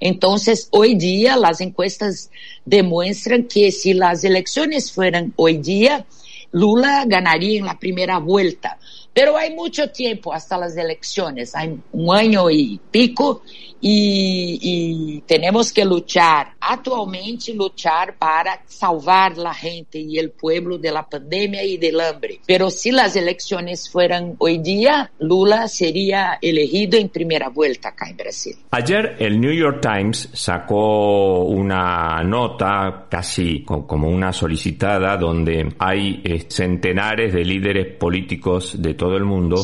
Então, 0.00 0.36
hoje 0.72 0.94
dia, 0.94 1.34
as 1.34 1.60
encuestas 1.60 2.30
demonstram 2.66 3.42
que 3.42 3.70
se 3.70 4.00
as 4.02 4.24
eleições 4.24 4.90
foram 4.90 5.30
hoje 5.36 5.58
dia, 5.58 6.06
Lula 6.52 7.04
ganharia 7.04 7.62
na 7.62 7.74
primeira 7.74 8.18
volta. 8.18 8.76
Pero 9.12 9.36
hay 9.36 9.54
mucho 9.54 9.88
tiempo 9.88 10.32
hasta 10.32 10.56
las 10.56 10.76
elecciones, 10.76 11.54
hay 11.54 11.78
un 11.92 12.14
año 12.14 12.50
y 12.50 12.80
pico 12.90 13.42
y, 13.80 14.58
y, 14.60 15.20
tenemos 15.22 15.72
que 15.72 15.84
luchar, 15.84 16.54
actualmente 16.60 17.54
luchar 17.54 18.14
para 18.18 18.60
salvar 18.66 19.36
la 19.38 19.54
gente 19.54 20.00
el 20.18 20.30
pueblo 20.30 20.78
de 20.78 20.90
la 20.90 21.02
pandemia 21.02 21.64
y 21.64 21.76
del 21.76 22.00
hambre. 22.00 22.40
Pero 22.46 22.70
si 22.70 22.90
las 22.90 23.16
elecciones 23.16 23.90
fueran 23.90 24.34
hoy 24.38 24.58
día, 24.58 25.10
Lula 25.18 25.68
sería 25.68 26.38
elegido 26.40 26.98
en 26.98 27.08
primera 27.08 27.48
vuelta 27.48 27.90
acá 27.90 28.08
en 28.08 28.16
Brasil. 28.16 28.56
Ayer 28.70 29.16
el 29.18 29.40
New 29.40 29.52
York 29.52 29.80
Times 29.80 30.28
sacó 30.32 31.44
una 31.44 32.22
nota 32.22 33.06
casi 33.08 33.64
como 33.64 34.08
una 34.08 34.32
solicitada 34.32 35.16
donde 35.16 35.74
hay 35.78 36.20
eh, 36.24 36.46
centenares 36.48 37.32
de 37.32 37.44
líderes 37.44 37.96
políticos 37.96 38.80
de 38.80 38.94
todo 38.94 39.16
el 39.16 39.24
mundo 39.24 39.56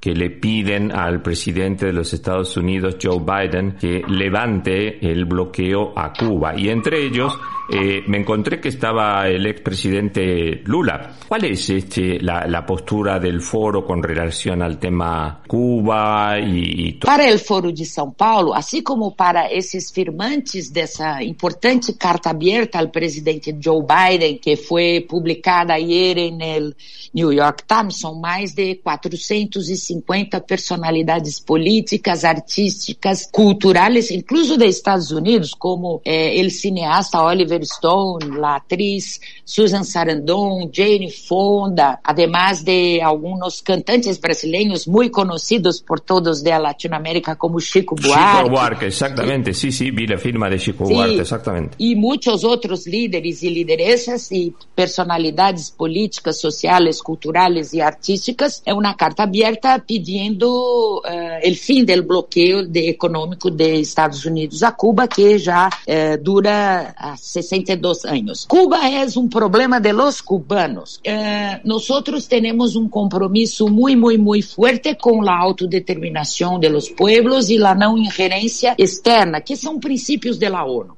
que 0.00 0.14
le 0.14 0.30
piden 0.30 0.92
al 0.92 1.22
presidente 1.22 1.86
de 1.86 1.92
los 1.92 2.12
Estados 2.12 2.56
Unidos, 2.56 2.96
Joe 3.02 3.18
Biden, 3.18 3.72
que 3.72 4.02
levante 4.06 5.10
el 5.10 5.24
bloqueo 5.24 5.92
a 5.96 6.12
Cuba. 6.12 6.56
Y 6.56 6.68
entre 6.68 7.04
ellos 7.04 7.38
eh, 7.70 8.02
me 8.06 8.18
encontré 8.18 8.60
que 8.60 8.68
estaba 8.68 9.28
el 9.28 9.46
expresidente 9.46 10.62
Lula. 10.64 11.16
¿Cuál 11.28 11.44
es 11.44 11.68
este, 11.68 12.18
la, 12.20 12.64
postura 12.66 13.18
del 13.18 13.40
foro 13.40 13.84
con 13.84 14.02
relación 14.02 14.62
al 14.62 14.78
tema 14.78 15.42
Cuba 15.46 16.38
y, 16.40 16.88
y 16.88 16.92
Para 16.94 17.28
el 17.28 17.38
foro 17.38 17.68
de 17.70 17.84
São 17.84 18.14
Paulo, 18.14 18.54
así 18.54 18.82
como 18.82 19.14
para 19.14 19.46
esos 19.46 19.92
firmantes 19.92 20.72
de 20.72 20.82
esa 20.82 21.22
importante 21.22 21.96
carta 21.96 22.30
abierta 22.30 22.78
al 22.78 22.90
presidente 22.90 23.56
Joe 23.62 23.84
Biden, 23.86 24.38
que 24.38 24.56
fue 24.56 25.04
publicada 25.08 25.74
ayer 25.74 26.18
en 26.18 26.40
el 26.40 26.76
New 27.12 27.32
York 27.32 27.64
Times, 27.66 27.98
son 27.98 28.20
más 28.20 28.54
de 28.54 28.80
450 28.82 30.40
personalidades 30.40 31.40
políticas, 31.40 32.24
artísticas, 32.24 33.28
culturales, 33.30 34.10
incluso 34.10 34.56
de 34.56 34.66
Estados 34.66 35.10
Unidos, 35.10 35.54
como 35.56 36.00
eh, 36.04 36.40
el 36.40 36.50
cineasta 36.50 37.22
Oliver 37.22 37.57
Stone, 37.62 38.38
la 38.38 38.56
actriz 38.56 39.20
Susan 39.44 39.84
Sarandon, 39.84 40.70
Jane 40.72 41.10
Fonda, 41.10 42.00
además 42.02 42.64
de 42.64 43.00
algunos 43.02 43.62
cantantes 43.62 44.20
brasileños 44.20 44.86
muy 44.86 45.10
conocidos 45.10 45.80
por 45.80 46.00
todos 46.00 46.42
de 46.42 46.58
Latinoamérica 46.58 47.36
como 47.36 47.60
Chico 47.60 47.94
Buarque. 47.94 48.38
Chico 48.38 48.50
Buarque, 48.50 48.86
exactamente, 48.86 49.54
sí, 49.54 49.72
sí, 49.72 49.90
vi 49.90 50.06
la 50.06 50.18
firma 50.18 50.48
de 50.48 50.58
Chico 50.58 50.86
sí, 50.86 50.94
Buarque, 50.94 51.20
exactamente. 51.20 51.76
Y 51.78 51.94
muchos 51.94 52.44
otros 52.44 52.86
líderes 52.86 53.42
y 53.42 53.50
lideresas 53.50 54.30
y 54.32 54.54
personalidades 54.74 55.70
políticas, 55.70 56.38
sociales, 56.38 57.02
culturales 57.02 57.72
y 57.74 57.80
artísticas, 57.80 58.62
es 58.64 58.74
una 58.74 58.96
carta 58.96 59.24
abierta 59.24 59.82
pidiendo 59.86 60.98
uh, 60.98 61.02
el 61.42 61.56
fin 61.56 61.86
del 61.86 62.02
bloqueo 62.02 62.64
de, 62.64 62.88
económico 62.90 63.50
de 63.50 63.80
Estados 63.80 64.24
Unidos 64.26 64.62
a 64.62 64.72
Cuba, 64.72 65.08
que 65.08 65.38
ya 65.38 65.68
uh, 65.86 66.22
dura 66.22 66.90
a 66.96 67.16
60 67.16 67.47
62 67.48 68.04
años. 68.04 68.46
Cuba 68.46 68.88
es 69.02 69.16
un 69.16 69.28
problema 69.28 69.80
de 69.80 69.92
los 69.92 70.22
cubanos. 70.22 71.00
Eh, 71.02 71.60
nosotros 71.64 72.28
tenemos 72.28 72.76
un 72.76 72.88
compromiso 72.88 73.68
muy, 73.68 73.96
muy, 73.96 74.18
muy 74.18 74.42
fuerte 74.42 74.96
con 74.96 75.24
la 75.24 75.38
autodeterminación 75.38 76.60
de 76.60 76.70
los 76.70 76.90
pueblos 76.90 77.50
y 77.50 77.58
la 77.58 77.74
no 77.74 77.96
injerencia 77.96 78.74
externa, 78.76 79.40
que 79.40 79.56
son 79.56 79.80
principios 79.80 80.38
de 80.38 80.50
la 80.50 80.64
ONU. 80.64 80.96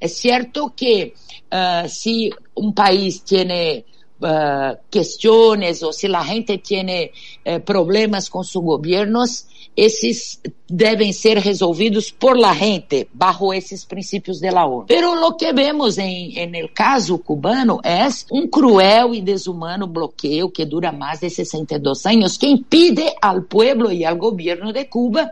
Es 0.00 0.16
cierto 0.16 0.72
que 0.76 1.14
uh, 1.50 1.88
si 1.88 2.30
un 2.54 2.72
país 2.72 3.22
tiene 3.22 3.84
uh, 4.20 4.76
cuestiones 4.90 5.82
o 5.82 5.92
si 5.92 6.08
la 6.08 6.24
gente 6.24 6.58
tiene 6.58 7.12
uh, 7.44 7.60
problemas 7.60 8.28
con 8.30 8.44
sus 8.44 8.62
gobiernos, 8.62 9.46
esses 9.76 10.40
devem 10.68 11.12
ser 11.12 11.40
resolvidos 11.40 12.10
por 12.10 12.36
la 12.36 12.54
gente, 12.54 13.08
bajo 13.12 13.52
esses 13.52 13.84
princípios 13.84 14.40
de 14.40 14.50
la 14.50 14.66
ONU. 14.66 14.86
Pero 14.86 15.14
lo 15.14 15.36
que 15.36 15.52
vemos 15.52 15.98
em, 15.98 16.36
en 16.36 16.54
el 16.54 16.72
caso 16.72 17.18
cubano 17.18 17.80
é 17.84 18.08
um 18.32 18.48
cruel 18.48 19.14
e 19.14 19.22
desumano 19.22 19.86
bloqueio 19.86 20.50
que 20.50 20.64
dura 20.64 20.90
mais 20.90 21.20
de 21.20 21.30
62 21.30 22.06
anos, 22.06 22.36
que 22.36 22.48
impide 22.48 23.04
ao 23.22 23.42
pueblo 23.42 23.92
e 23.92 24.04
ao 24.04 24.16
governo 24.16 24.72
de 24.72 24.84
Cuba 24.86 25.30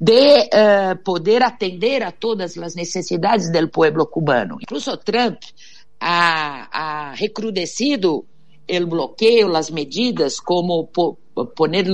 de 0.00 0.38
uh, 0.40 0.96
poder 1.02 1.42
atender 1.42 2.02
a 2.02 2.10
todas 2.10 2.56
as 2.58 2.74
necessidades 2.74 3.50
do 3.50 3.68
pueblo 3.68 4.06
cubano. 4.06 4.58
Incluso 4.60 4.96
Trump 4.98 5.38
ha, 6.06 6.68
ha 6.70 7.14
recrudecido 7.14 8.26
o 8.68 8.86
bloqueio, 8.86 9.56
as 9.56 9.70
medidas 9.70 10.38
como 10.38 10.90
poner 11.56 11.86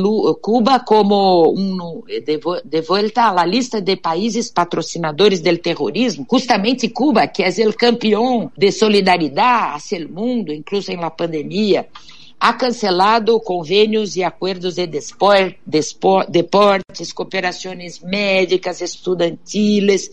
Cuba 0.43 0.81
como 0.81 1.53
um, 1.53 2.03
de, 2.07 2.41
de 2.65 2.81
vuelta 2.83 3.29
a 3.29 3.33
la 3.33 3.47
lista 3.47 3.81
de 3.81 3.97
países 3.97 4.51
patrocinadores 4.51 5.41
del 5.41 5.61
terrorismo. 5.61 6.27
Justamente 6.31 6.89
Cuba, 6.91 7.29
que 7.29 7.45
é 7.45 7.69
o 7.69 7.73
campeão 7.73 8.51
de 8.57 8.73
solidariedade 8.73 9.77
hacia 9.77 10.05
o 10.05 10.13
mundo, 10.13 10.53
incluso 10.53 10.93
la 10.93 11.11
pandemia, 11.11 11.87
ha 12.41 12.55
cancelado 12.55 13.39
convênios 13.41 14.17
e 14.17 14.25
acordos 14.25 14.75
de 14.75 14.87
desport, 14.87 15.55
desport, 15.65 16.29
deportes, 16.31 17.13
cooperações 17.13 18.01
médicas, 18.01 18.81
estudantiles, 18.81 20.11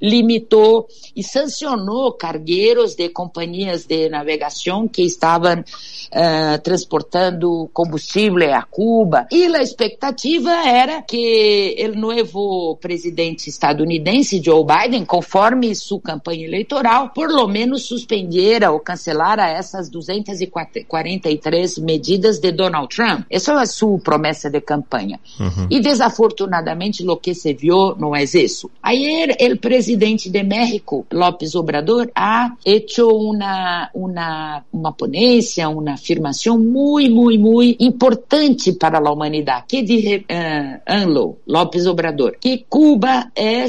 limitou 0.00 0.86
e 1.14 1.22
sancionou 1.22 2.12
cargueiros 2.12 2.94
de 2.94 3.08
companhias 3.08 3.84
de 3.86 4.08
navegação 4.08 4.86
que 4.86 5.02
estavam 5.02 5.60
uh, 5.60 6.58
transportando 6.62 7.68
combustível 7.72 8.54
a 8.54 8.62
Cuba. 8.62 9.26
E 9.30 9.44
a 9.46 9.62
expectativa 9.62 10.50
era 10.50 11.02
que 11.02 11.76
o 11.88 11.98
novo 11.98 12.76
presidente 12.80 13.48
estadunidense, 13.48 14.42
Joe 14.42 14.64
Biden, 14.64 15.04
conforme 15.04 15.74
sua 15.74 16.00
campanha 16.00 16.46
eleitoral, 16.46 17.10
por 17.10 17.30
lo 17.30 17.46
menos 17.48 17.84
suspendiera 17.84 18.70
ou 18.70 18.80
cancelara 18.80 19.48
essas 19.48 19.88
243 19.88 21.78
medidas 21.78 22.38
de 22.38 22.52
Donald 22.52 22.94
Trump. 22.94 23.24
Essa 23.30 23.52
é 23.52 23.56
a 23.56 23.66
sua 23.66 23.98
promessa 23.98 24.50
de 24.50 24.60
campanha. 24.60 25.18
Uhum. 25.40 25.68
E 25.70 25.80
desafortunadamente, 25.80 27.06
o 27.06 27.16
que 27.16 27.34
se 27.34 27.54
viu 27.54 27.96
não 27.96 28.14
é 28.14 28.24
isso. 28.24 28.70
Ayer, 28.82 29.36
o 29.40 29.58
presidente 29.58 29.85
de 29.94 30.42
México, 30.42 31.06
López 31.10 31.54
Obrador, 31.54 32.10
ha 32.14 32.56
hecho 32.64 33.08
una, 33.08 33.90
una, 33.94 34.64
una 34.72 34.92
ponencia, 34.92 35.68
una 35.68 35.94
afirmação 35.94 36.58
muito, 36.58 37.14
muito, 37.14 37.40
muito 37.40 37.84
importante 37.84 38.72
para 38.72 38.98
a 38.98 39.12
humanidade, 39.12 39.64
que 39.68 39.82
diz 39.82 40.22
uh, 40.22 40.80
Anlo 40.86 41.38
López 41.46 41.86
Obrador, 41.86 42.36
que 42.40 42.64
Cuba 42.68 43.30
é 43.34 43.66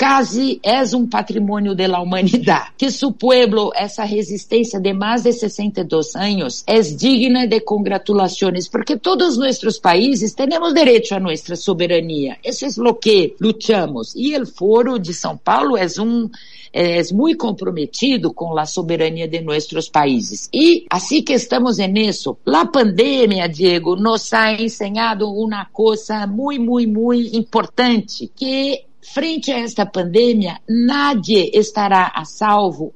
casi 0.00 0.58
é 0.62 0.80
um 0.96 1.06
patrimônio 1.06 1.74
da 1.74 2.00
humanidade, 2.00 2.70
que 2.78 2.90
su 2.90 3.12
pueblo, 3.12 3.70
essa 3.74 4.02
resistência 4.02 4.80
de 4.80 4.94
mais 4.94 5.24
de 5.24 5.32
62 5.34 6.16
anos, 6.16 6.64
é 6.66 6.80
digna 6.80 7.46
de 7.46 7.60
congratulações, 7.60 8.66
porque 8.66 8.96
todos 8.96 9.36
nossos 9.36 9.78
países 9.78 10.32
temos 10.32 10.72
direito 10.72 11.14
a 11.14 11.20
nossa 11.20 11.54
soberania. 11.54 12.38
Isso 12.42 12.64
é 12.64 12.88
o 12.88 12.94
que 12.94 13.36
lutamos. 13.38 14.14
E 14.16 14.34
o 14.38 14.46
Foro 14.46 14.98
de 14.98 15.12
São 15.12 15.36
Paulo 15.36 15.76
é 15.76 15.84
um 16.00 16.30
é 16.72 17.02
muito 17.12 17.36
comprometido 17.38 18.32
com 18.32 18.56
a 18.56 18.64
soberania 18.64 19.26
de 19.26 19.40
nossos 19.40 19.88
países. 19.88 20.48
E 20.54 20.86
assim 20.88 21.20
que 21.20 21.32
estamos 21.32 21.78
nisso, 21.78 22.38
a 22.46 22.64
pandemia, 22.64 23.48
Diego, 23.48 23.96
nos 23.96 24.32
ha 24.32 24.52
ensinado 24.52 25.28
uma 25.28 25.66
coisa 25.66 26.26
muito, 26.26 26.62
muito, 26.62 26.88
muito 26.88 27.36
importante, 27.36 28.30
que 28.34 28.84
frente 29.00 29.52
a 29.52 29.58
esta 29.58 29.90
pandemia, 29.90 30.60
nadie 30.68 31.50
estará 31.52 32.06
a 32.06 32.24
salvo 32.24 32.92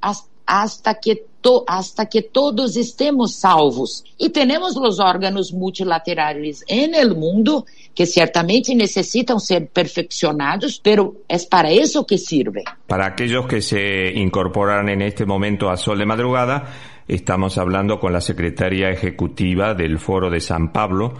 hasta 0.47 0.95
que 0.95 1.25
hasta 1.67 2.07
que 2.07 2.23
todos 2.23 2.77
estemos 2.77 3.35
salvos. 3.35 4.03
E 4.19 4.31
temos 4.31 4.77
os 4.77 4.99
órgãos 4.99 5.53
multilaterais 5.53 6.65
el 6.67 7.15
mundo 7.15 7.67
que 7.95 8.07
certamente 8.07 8.75
necessitam 8.75 9.39
ser 9.39 9.69
perfeccionados, 9.69 10.81
pero 10.83 11.17
es 11.29 11.47
para 11.47 11.71
eso 11.71 12.07
que 12.07 12.19
sirve. 12.19 12.65
Para 12.87 13.07
aquellos 13.07 13.47
que 13.47 13.61
se 13.61 14.13
incorporan 14.15 14.89
en 14.89 15.03
este 15.03 15.27
momento 15.27 15.69
a 15.69 15.77
Sol 15.77 15.99
de 15.99 16.07
Madrugada, 16.07 16.65
estamos 17.07 17.59
hablando 17.59 18.01
con 18.01 18.13
la 18.13 18.21
secretaria 18.21 18.89
ejecutiva 18.91 19.75
del 19.75 19.99
Foro 19.99 20.31
de 20.31 20.41
San 20.41 20.73
Pablo, 20.73 21.15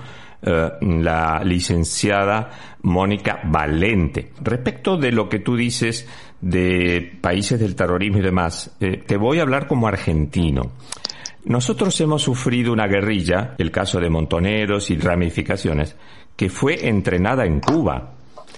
eh, 0.47 0.71
la 0.81 1.43
licenciada 1.43 2.51
Mónica 2.83 3.41
Valente. 3.45 4.33
Respecto 4.43 4.99
de 4.99 5.11
lo 5.11 5.27
que 5.27 5.39
tú 5.39 5.57
dices 5.57 6.07
de 6.41 7.17
países 7.21 7.59
del 7.59 7.75
terrorismo 7.75 8.19
y 8.19 8.23
demás, 8.23 8.77
eh, 8.79 9.03
te 9.07 9.17
voy 9.17 9.39
a 9.39 9.43
hablar 9.43 9.67
como 9.67 9.89
argentino. 9.89 10.73
Nosotros 11.47 11.99
hemos 12.03 12.23
sufrido 12.23 12.75
una 12.75 12.87
guerrilla, 12.87 13.55
el 13.57 13.71
caso 13.71 13.99
de 14.01 14.11
Montoneros 14.11 14.91
y 14.91 14.99
ramificaciones, 14.99 15.97
que 16.37 16.51
fue 16.51 16.89
entrenada 16.89 17.47
en 17.47 17.61
Cuba. 17.61 18.13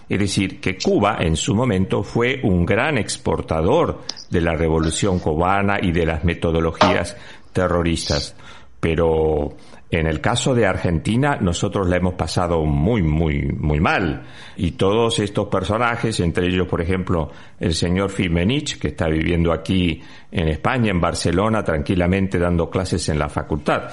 Es 0.09 0.18
decir, 0.18 0.61
que 0.61 0.78
Cuba 0.78 1.18
en 1.20 1.37
su 1.37 1.55
momento 1.55 2.03
fue 2.03 2.41
un 2.43 2.66
gran 2.66 2.99
exportador 2.99 4.03
de 4.30 4.41
la 4.41 4.55
revolución 4.55 5.20
cubana 5.20 5.78
y 5.80 5.93
de 5.93 6.07
las 6.07 6.24
metodologías 6.24 7.16
terroristas. 7.53 8.34
Pero 8.80 9.57
en 9.89 10.07
el 10.09 10.20
caso 10.20 10.53
de 10.55 10.66
Argentina, 10.66 11.39
nosotros 11.41 11.89
la 11.89 11.97
hemos 11.97 12.14
pasado 12.14 12.64
muy, 12.64 13.03
muy, 13.03 13.43
muy 13.43 13.78
mal. 13.78 14.24
Y 14.57 14.72
todos 14.72 15.20
estos 15.20 15.47
personajes, 15.47 16.18
entre 16.18 16.49
ellos, 16.49 16.66
por 16.66 16.80
ejemplo, 16.80 17.30
el 17.61 17.72
señor 17.72 18.11
Fimenich, 18.11 18.80
que 18.80 18.89
está 18.89 19.07
viviendo 19.07 19.53
aquí 19.53 20.03
en 20.32 20.49
España, 20.49 20.91
en 20.91 21.01
Barcelona, 21.01 21.62
tranquilamente 21.62 22.39
dando 22.39 22.68
clases 22.68 23.09
en 23.11 23.18
la 23.18 23.28
facultad. 23.28 23.84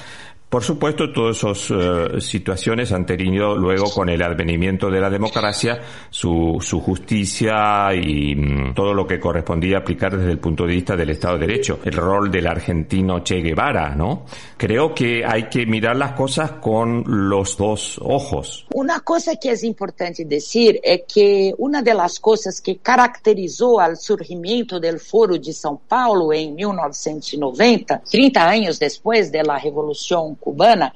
Por 0.54 0.64
supuesto, 0.64 1.12
todas 1.12 1.38
esas 1.38 1.72
uh, 1.72 2.22
situaciones 2.22 2.92
han 2.92 3.08
tenido 3.08 3.58
luego 3.58 3.90
con 3.90 4.08
el 4.08 4.22
advenimiento 4.22 4.88
de 4.92 5.02
la 5.02 5.10
democracia 5.10 5.82
su, 6.12 6.60
su 6.62 6.80
justicia 6.80 7.92
y 7.96 8.36
mm, 8.36 8.76
todo 8.76 8.94
lo 8.94 9.08
que 9.08 9.20
correspondía 9.20 9.80
aplicar 9.80 10.16
desde 10.16 10.30
el 10.30 10.38
punto 10.38 10.68
de 10.68 10.76
vista 10.76 10.96
del 10.96 11.10
Estado 11.10 11.40
de 11.40 11.48
Derecho. 11.48 11.80
El 11.84 11.94
rol 11.94 12.30
del 12.30 12.46
argentino 12.46 13.24
Che 13.24 13.42
Guevara, 13.42 13.96
¿no? 13.96 14.26
Creo 14.56 14.94
que 14.94 15.26
hay 15.26 15.50
que 15.50 15.66
mirar 15.66 15.96
las 15.96 16.12
cosas 16.12 16.52
con 16.62 17.04
los 17.08 17.58
dos 17.58 18.00
ojos. 18.04 18.68
Una 18.76 19.00
cosa 19.00 19.38
que 19.38 19.54
es 19.54 19.64
importante 19.64 20.24
decir 20.24 20.80
es 20.84 21.02
que 21.12 21.52
una 21.58 21.82
de 21.82 21.96
las 21.96 22.20
cosas 22.20 22.62
que 22.62 22.78
caracterizó 22.78 23.80
al 23.80 23.98
surgimiento 23.98 24.80
del 24.80 25.00
Foro 25.00 25.34
de 25.34 25.52
São 25.52 25.80
Paulo 25.88 26.32
en 26.32 26.54
1990, 26.54 28.04
30 28.08 28.48
años 28.48 28.78
después 28.78 29.32
de 29.32 29.42
la 29.42 29.58
Revolución 29.58 30.38
cubana 30.44 30.92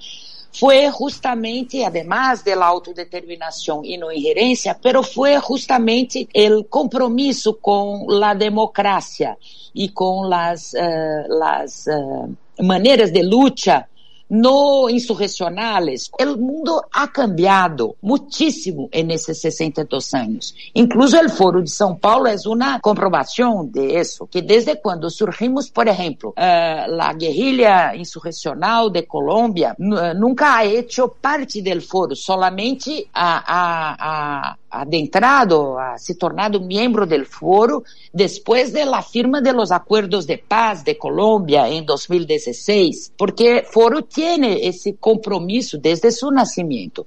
foi 0.59 0.89
justamente, 0.91 1.83
además 1.83 2.41
de 2.41 2.55
la 2.55 2.65
autodeterminação 2.65 3.85
e 3.85 3.97
não 3.97 4.11
ingerência, 4.11 4.75
pero 4.81 5.03
foi 5.03 5.39
justamente 5.39 6.27
o 6.35 6.63
compromisso 6.63 7.53
com 7.53 8.07
a 8.23 8.33
democracia 8.33 9.37
e 9.75 9.89
com 9.89 10.33
as, 10.33 10.73
uh, 10.73 11.43
as 11.43 11.85
uh, 11.85 12.63
maneiras 12.63 13.11
de 13.11 13.21
luta 13.21 13.87
no 14.29 14.89
insurrecionales, 14.89 16.11
el 16.17 16.37
mundo 16.37 16.85
ha 16.91 17.11
cambiado 17.11 17.95
muchísimo 18.01 18.89
en 18.91 19.11
esos 19.11 19.39
62 19.39 20.13
años. 20.13 20.55
Incluso 20.73 21.19
el 21.19 21.29
Foro 21.29 21.59
de 21.59 21.67
São 21.67 21.99
Paulo 21.99 22.29
es 22.29 22.45
una 22.45 22.79
comprobación 22.79 23.71
de 23.71 24.05
que 24.29 24.41
desde 24.41 24.79
cuando 24.81 25.09
surgimos, 25.09 25.69
por 25.69 25.87
ejemplo, 25.87 26.29
uh, 26.29 26.91
la 26.91 27.13
guerrilla 27.17 27.95
insurreccional 27.95 28.91
de 28.91 29.05
Colombia 29.05 29.75
nunca 29.77 30.57
ha 30.57 30.63
hecho 30.63 31.15
parte 31.19 31.61
del 31.61 31.81
foro, 31.81 32.15
solamente 32.15 33.07
ha, 33.13 33.43
ha, 33.47 34.49
ha 34.49 34.57
adentrado, 34.69 35.79
ha 35.79 35.97
se 35.97 36.15
tornado 36.15 36.59
miembro 36.59 37.05
del 37.05 37.25
foro 37.25 37.83
después 38.11 38.73
de 38.73 38.85
la 38.85 39.01
firma 39.01 39.41
de 39.41 39.53
los 39.53 39.71
acuerdos 39.71 40.27
de 40.27 40.37
paz 40.37 40.83
de 40.83 40.97
Colombia 40.97 41.69
en 41.69 41.85
2016, 41.85 43.13
porque 43.17 43.65
foro 43.69 44.03
tiene 44.03 44.67
esse 44.67 44.95
compromisso 44.97 45.77
desde 45.77 46.11
seu 46.11 46.31
nascimento. 46.31 47.05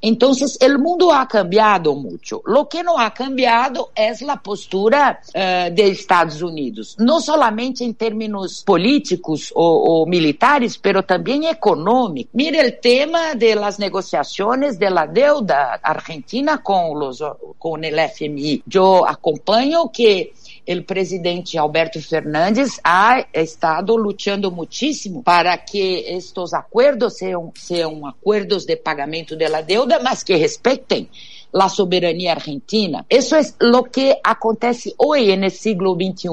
Entonces, 0.00 0.56
el 0.60 0.78
mundo 0.78 1.12
ha 1.12 1.26
cambiado 1.26 1.94
mucho. 1.94 2.40
Lo 2.46 2.68
que 2.68 2.82
no 2.82 2.98
ha 2.98 3.12
cambiado 3.12 3.90
es 3.94 4.22
la 4.22 4.40
postura 4.40 5.20
uh, 5.34 5.72
Estados 5.76 6.40
Unidos, 6.42 6.96
no 6.98 7.20
solamente 7.20 7.84
en 7.84 7.94
términos 7.94 8.62
políticos 8.64 9.52
o, 9.54 10.02
o, 10.02 10.06
militares, 10.06 10.78
pero 10.78 11.02
también 11.02 11.44
económicos. 11.44 12.30
Mire 12.34 12.60
el 12.60 12.78
tema 12.78 13.34
de 13.34 13.54
las 13.54 13.78
negociaciones 13.78 14.78
de 14.78 14.90
la 14.90 15.06
deuda 15.06 15.80
argentina 15.82 16.62
con 16.62 17.84
el 17.84 17.98
FMI. 17.98 18.62
Yo 18.66 19.06
acompaño 19.08 19.90
que 19.92 20.32
o 20.76 20.82
presidente 20.84 21.56
Alberto 21.56 22.00
Fernandes 22.02 22.78
ha 22.84 23.24
estado 23.32 23.96
lutando 23.96 24.50
muitíssimo 24.50 25.22
para 25.22 25.56
que 25.56 26.00
estes 26.08 26.52
acordos 26.52 27.16
sejam, 27.16 28.06
acordos 28.06 28.66
de 28.66 28.76
pagamento 28.76 29.34
da 29.34 29.62
deuda, 29.62 29.98
mas 30.00 30.22
que 30.22 30.36
respeitem 30.36 31.08
la 31.52 31.68
soberanía 31.68 32.32
argentina. 32.32 33.04
Eso 33.08 33.36
es 33.36 33.54
lo 33.58 33.84
que 33.84 34.18
acontece 34.22 34.94
hoy 34.98 35.30
en 35.30 35.44
el 35.44 35.50
siglo 35.50 35.94
XXI. 35.94 36.28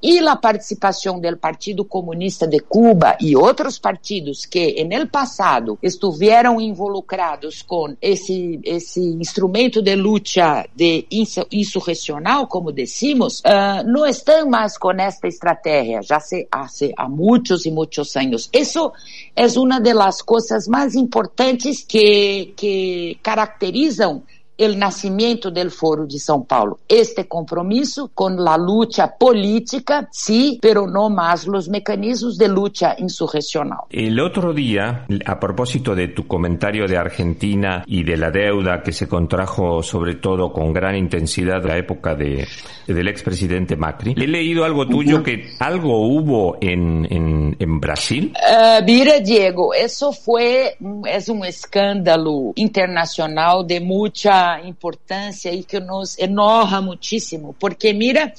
Y 0.00 0.20
la 0.20 0.40
participación 0.40 1.20
del 1.20 1.38
Partido 1.38 1.86
Comunista 1.86 2.46
de 2.46 2.60
Cuba 2.60 3.16
y 3.18 3.34
otros 3.34 3.78
partidos 3.78 4.46
que 4.46 4.74
en 4.78 4.92
el 4.92 5.08
pasado 5.08 5.78
estuvieron 5.80 6.60
involucrados 6.60 7.64
con 7.64 7.96
ese, 8.00 8.58
ese 8.62 9.00
instrumento 9.00 9.82
de 9.82 9.96
lucha 9.96 10.66
de 10.74 11.06
insurreccional, 11.10 12.48
como 12.48 12.72
decimos, 12.72 13.42
uh, 13.44 13.86
no 13.86 14.06
están 14.06 14.48
más 14.48 14.78
con 14.78 15.00
esta 15.00 15.28
estrategia, 15.28 16.00
ya 16.00 16.20
se 16.20 16.48
hace 16.50 16.92
a 16.96 17.08
muchos 17.08 17.66
y 17.66 17.70
muchos 17.70 18.16
años. 18.16 18.48
Eso 18.52 18.92
es 19.34 19.56
una 19.56 19.80
de 19.80 19.94
las 19.94 20.22
cosas 20.22 20.68
más 20.68 20.94
importantes 20.94 21.84
que, 21.84 22.52
que 22.56 23.18
caracterizan 23.22 24.22
el 24.60 24.78
nacimiento 24.78 25.50
del 25.50 25.70
Foro 25.70 26.06
de 26.06 26.18
São 26.18 26.46
Paulo. 26.46 26.80
Este 26.86 27.26
compromiso 27.26 28.10
con 28.14 28.36
la 28.44 28.58
lucha 28.58 29.16
política, 29.18 30.08
sí, 30.12 30.58
pero 30.60 30.86
no 30.86 31.08
más 31.08 31.46
los 31.46 31.68
mecanismos 31.68 32.36
de 32.36 32.48
lucha 32.48 32.94
insurreccional. 32.98 33.80
El 33.88 34.20
otro 34.20 34.52
día, 34.52 35.06
a 35.24 35.40
propósito 35.40 35.94
de 35.94 36.08
tu 36.08 36.26
comentario 36.26 36.86
de 36.86 36.98
Argentina 36.98 37.82
y 37.86 38.04
de 38.04 38.16
la 38.16 38.30
deuda 38.30 38.82
que 38.82 38.92
se 38.92 39.08
contrajo 39.08 39.82
sobre 39.82 40.16
todo 40.16 40.52
con 40.52 40.72
gran 40.72 40.94
intensidad 40.94 41.62
en 41.62 41.68
la 41.68 41.78
época 41.78 42.14
de, 42.14 42.46
del 42.86 43.08
expresidente 43.08 43.76
Macri, 43.76 44.14
he 44.16 44.26
leído 44.26 44.64
algo 44.64 44.86
tuyo 44.86 45.16
uh 45.16 45.20
-huh. 45.20 45.22
que 45.22 45.50
algo 45.58 46.06
hubo 46.06 46.58
en, 46.60 47.06
en, 47.10 47.56
en 47.58 47.80
Brasil. 47.80 48.32
Uh, 48.34 48.84
mira, 48.84 49.20
Diego, 49.20 49.72
eso 49.72 50.12
fue, 50.12 50.76
es 51.06 51.28
un 51.28 51.44
escándalo 51.44 52.52
internacional 52.56 53.66
de 53.66 53.80
mucha 53.80 54.49
importância 54.58 55.52
e 55.52 55.62
que 55.62 55.78
nos 55.78 56.18
enoja 56.18 56.80
muitíssimo, 56.80 57.54
porque 57.58 57.92
mira 57.92 58.32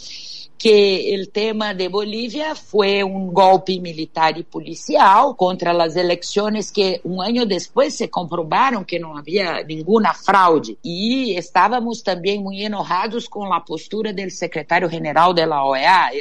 que 0.62 1.20
o 1.20 1.26
tema 1.26 1.74
de 1.74 1.90
Bolívia 1.90 2.54
foi 2.54 3.04
um 3.04 3.32
golpe 3.32 3.80
militar 3.80 4.38
e 4.38 4.44
policial 4.44 5.34
contra 5.34 5.72
as 5.84 5.96
eleições 5.96 6.70
que 6.70 7.02
um 7.04 7.20
ano 7.20 7.48
depois 7.48 7.96
se 7.96 8.08
comprovaram 8.08 8.84
que 8.84 9.00
não 9.00 9.18
havia 9.18 9.64
nenhuma 9.64 10.14
fraude. 10.14 10.78
E 10.86 11.36
estávamos 11.36 12.04
também 12.04 12.40
muito 12.40 12.62
enojados 12.62 13.28
com 13.28 13.52
a 13.52 13.60
postura 13.60 14.14
do 14.14 14.30
secretário-geral 14.30 15.34
da 15.34 15.66
OEA, 15.66 16.12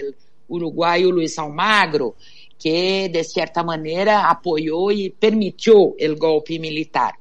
o 0.49 0.57
uruguaio 0.57 1.11
Luiz 1.11 1.38
Almagro, 1.38 2.14
que 2.59 3.09
de 3.09 3.22
certa 3.24 3.62
maneira 3.62 4.20
apoiou 4.20 4.91
e 4.91 5.11
permitiu 5.11 5.95
o 6.01 6.16
golpe 6.16 6.59
militar. 6.59 7.12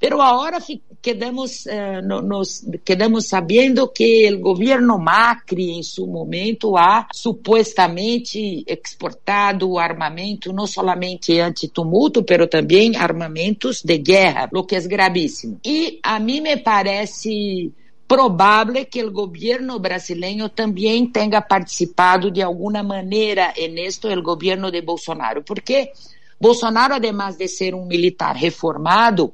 Pero 0.00 0.20
ahora 0.20 0.58
quedamos, 1.04 1.66
eh, 1.66 2.00
no, 2.02 2.22
nos 2.22 2.64
quedamos 2.82 3.26
sabiendo 3.26 3.92
que 3.92 4.26
el 4.26 4.40
gobierno 4.40 4.96
Macri 4.96 5.76
en 5.76 5.84
su 5.84 6.06
momento 6.06 6.78
ha 6.78 7.06
supuestamente 7.12 8.64
exportado 8.66 9.78
armamento 9.78 10.50
no 10.50 10.66
solamente 10.66 11.42
antitumulto, 11.42 12.24
pero 12.24 12.48
también 12.48 12.96
armamentos 12.96 13.82
de 13.82 13.98
guerra, 13.98 14.48
lo 14.50 14.66
que 14.66 14.76
es 14.76 14.88
gravísimo. 14.88 15.58
Y 15.62 16.00
a 16.02 16.18
mí 16.18 16.40
me 16.40 16.56
parece 16.56 17.68
probable 18.08 18.86
que 18.86 19.04
o 19.04 19.10
governo 19.12 19.78
brasileiro 19.78 20.48
também 20.48 21.06
tenha 21.06 21.42
participado 21.42 22.30
de 22.30 22.42
alguma 22.42 22.82
maneira 22.82 23.52
en 23.54 23.76
esto 23.76 24.10
el 24.10 24.22
governo 24.22 24.70
de 24.70 24.80
Bolsonaro, 24.80 25.44
porque 25.44 25.92
Bolsonaro, 26.40 26.94
además 26.94 27.36
de 27.38 27.48
ser 27.48 27.74
um 27.74 27.86
militar 27.86 28.36
reformado, 28.38 29.32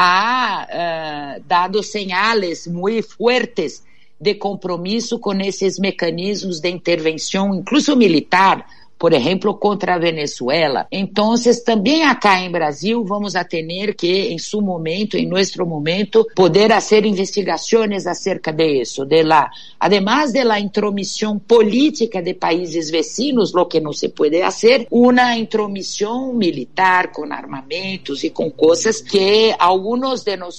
ha 0.00 0.68
uh, 0.70 1.42
dado 1.44 1.82
señales 1.82 2.68
muy 2.68 3.02
fuertes 3.02 3.82
de 4.20 4.38
compromisso 4.38 5.18
com 5.18 5.34
esses 5.40 5.76
mecanismos 5.76 6.60
de 6.60 6.68
intervenção, 6.68 7.52
incluso 7.52 7.96
militar, 7.96 8.64
por 8.98 9.12
exemplo, 9.12 9.54
contra 9.54 9.94
a 9.94 9.98
Venezuela. 9.98 10.86
Então, 10.90 11.34
também 11.64 12.02
acá 12.02 12.40
em 12.40 12.50
Brasil 12.50 13.04
vamos 13.04 13.36
a 13.36 13.44
ter 13.44 13.94
que, 13.94 14.28
em 14.32 14.38
seu 14.38 14.60
momento, 14.60 15.16
em 15.16 15.26
nosso 15.26 15.64
momento, 15.64 16.26
poder 16.34 16.70
fazer 16.70 17.04
investigações 17.04 18.06
acerca 18.06 18.52
de 18.52 18.80
isso, 18.80 19.04
de 19.04 19.22
la, 19.22 19.50
además 19.78 20.32
de 20.32 20.42
la 20.42 20.58
intromissão 20.58 21.38
política 21.38 22.22
de 22.22 22.34
países 22.34 22.90
vecinos, 22.90 23.52
lo 23.52 23.66
que 23.66 23.80
não 23.80 23.92
se 23.92 24.08
pode 24.08 24.40
fazer, 24.40 24.86
uma 24.90 25.36
intromissão 25.36 26.32
militar 26.32 27.12
com 27.12 27.30
armamentos 27.32 28.24
e 28.24 28.30
com 28.30 28.50
coisas 28.50 29.00
que 29.00 29.54
alguns 29.58 30.22
de 30.22 30.36
nós 30.36 30.58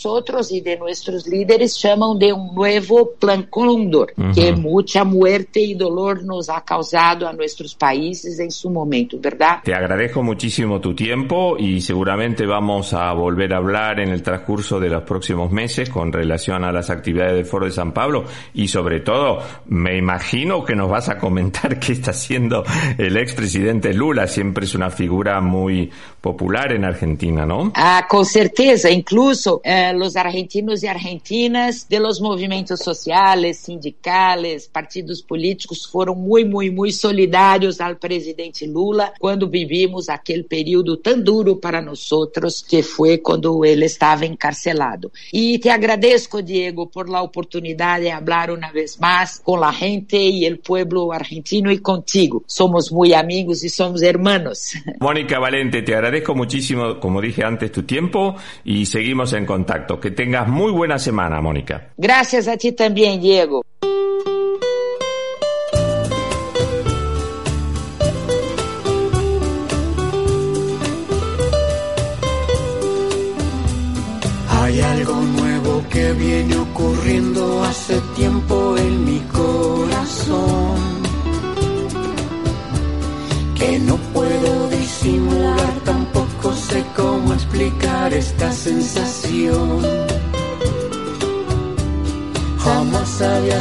e 0.51 0.61
de 0.61 0.77
nossos 0.77 1.25
líderes 1.27 1.77
chamam 1.77 2.17
de 2.17 2.31
um 2.31 2.53
novo 2.53 3.07
plan 3.19 3.43
Condor, 3.49 4.11
uhum. 4.17 4.31
que 4.31 4.51
muita 4.51 5.03
muerte 5.03 5.59
e 5.59 5.75
dolor 5.75 6.23
nos 6.23 6.49
ha 6.49 6.61
causado 6.61 7.25
a 7.25 7.33
nossos 7.33 7.73
países 7.73 8.28
en 8.37 8.51
su 8.51 8.69
momento, 8.69 9.17
¿verdad? 9.19 9.61
Te 9.63 9.73
agradezco 9.73 10.21
muchísimo 10.21 10.79
tu 10.79 10.93
tiempo 10.93 11.57
y 11.57 11.81
seguramente 11.81 12.45
vamos 12.45 12.93
a 12.93 13.11
volver 13.13 13.53
a 13.53 13.57
hablar 13.57 13.99
en 13.99 14.09
el 14.09 14.21
transcurso 14.21 14.79
de 14.79 14.89
los 14.89 15.03
próximos 15.03 15.51
meses 15.51 15.89
con 15.89 16.13
relación 16.13 16.63
a 16.63 16.71
las 16.71 16.89
actividades 16.89 17.33
del 17.33 17.45
Foro 17.45 17.65
de 17.65 17.71
San 17.71 17.93
Pablo 17.93 18.25
y 18.53 18.67
sobre 18.67 18.99
todo 18.99 19.39
me 19.67 19.97
imagino 19.97 20.63
que 20.63 20.75
nos 20.75 20.89
vas 20.89 21.09
a 21.09 21.17
comentar 21.17 21.79
qué 21.79 21.93
está 21.93 22.11
haciendo 22.11 22.63
el 22.97 23.17
expresidente 23.17 23.93
Lula, 23.93 24.27
siempre 24.27 24.65
es 24.65 24.75
una 24.75 24.89
figura 24.89 25.41
muy 25.41 25.89
popular 26.21 26.73
en 26.73 26.83
Argentina, 26.83 27.45
¿no? 27.45 27.71
Ah, 27.75 28.05
con 28.09 28.25
certeza, 28.25 28.89
incluso 28.89 29.61
eh, 29.63 29.93
los 29.93 30.15
argentinos 30.15 30.83
y 30.83 30.87
argentinas 30.87 31.87
de 31.87 31.99
los 31.99 32.19
movimientos 32.19 32.81
sociales, 32.81 33.59
sindicales, 33.59 34.67
partidos 34.67 35.21
políticos 35.21 35.87
fueron 35.89 36.19
muy, 36.21 36.43
muy, 36.45 36.69
muy 36.69 36.91
solidarios 36.91 37.79
al 37.79 37.97
presidente 37.97 38.18
presidente 38.19 38.67
Lula 38.67 39.13
quando 39.17 39.49
vivimos 39.49 40.09
aquele 40.09 40.43
período 40.43 40.97
tão 40.97 41.21
duro 41.21 41.55
para 41.55 41.81
nós 41.81 42.11
outros, 42.11 42.61
que 42.61 42.83
foi 42.83 43.17
quando 43.17 43.63
ele 43.63 43.85
estava 43.85 44.25
encarcelado. 44.25 45.09
E 45.33 45.57
te 45.57 45.69
agradeço, 45.69 46.41
Diego, 46.43 46.87
por 46.87 47.09
la 47.09 47.21
oportunidade 47.21 48.05
de 48.05 48.11
falar 48.11 48.51
uma 48.51 48.71
vez 48.71 48.97
mais 48.97 49.39
com 49.39 49.63
a 49.63 49.71
gente 49.71 50.17
e 50.17 50.51
o 50.51 50.57
pueblo 50.57 51.11
argentino 51.11 51.71
e 51.71 51.79
contigo. 51.79 52.43
Somos 52.45 52.91
muito 52.91 53.15
amigos 53.15 53.63
e 53.63 53.69
somos 53.69 54.01
hermanos. 54.01 54.73
Mónica 54.99 55.39
Valente, 55.39 55.81
te 55.81 55.93
agradezco 55.93 56.35
muchísimo, 56.35 56.99
como 56.99 57.21
dije 57.21 57.43
antes, 57.43 57.71
tu 57.71 57.83
tiempo 57.83 58.35
y 58.65 58.85
seguimos 58.85 59.33
en 59.33 59.45
contacto. 59.45 59.99
Que 59.99 60.11
tengas 60.11 60.47
muy 60.47 60.71
buena 60.71 60.99
semana, 60.99 61.41
Mónica. 61.41 61.93
Gracias 61.97 62.47
a 62.47 62.57
ti 62.57 62.73
también, 62.73 63.21
Diego. 63.21 63.63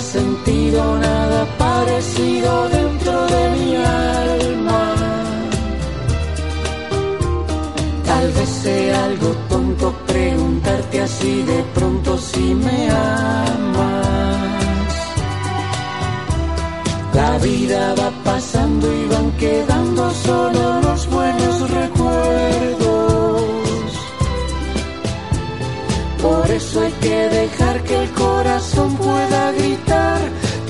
Sentido 0.09 0.99
nada 0.99 1.45
parecido 1.59 2.69
dentro 2.71 3.27
de 3.35 3.43
mi 3.57 3.77
alma. 3.77 4.83
Tal 8.07 8.27
vez 8.33 8.49
sea 8.49 9.05
algo 9.05 9.31
tonto 9.51 9.87
preguntarte 10.07 11.03
así 11.03 11.43
de 11.43 11.63
pronto 11.75 12.17
si 12.17 12.55
me 12.55 12.91
amas. 12.91 14.07
La 17.13 17.39
vida 17.39 17.95
va 18.01 18.11
pasando 18.25 18.87
y 19.01 19.05
van 19.13 19.31
quedando 19.33 20.11
solo 20.27 20.81
los 20.81 21.01
buenos 21.11 21.71
recuerdos. 21.71 21.98
Por 26.59 26.91
que 26.91 27.29
dejar 27.29 27.85
que 27.85 28.03
el 28.03 28.11
corazón 28.11 28.97
pueda 28.97 29.53
gritar, 29.53 30.21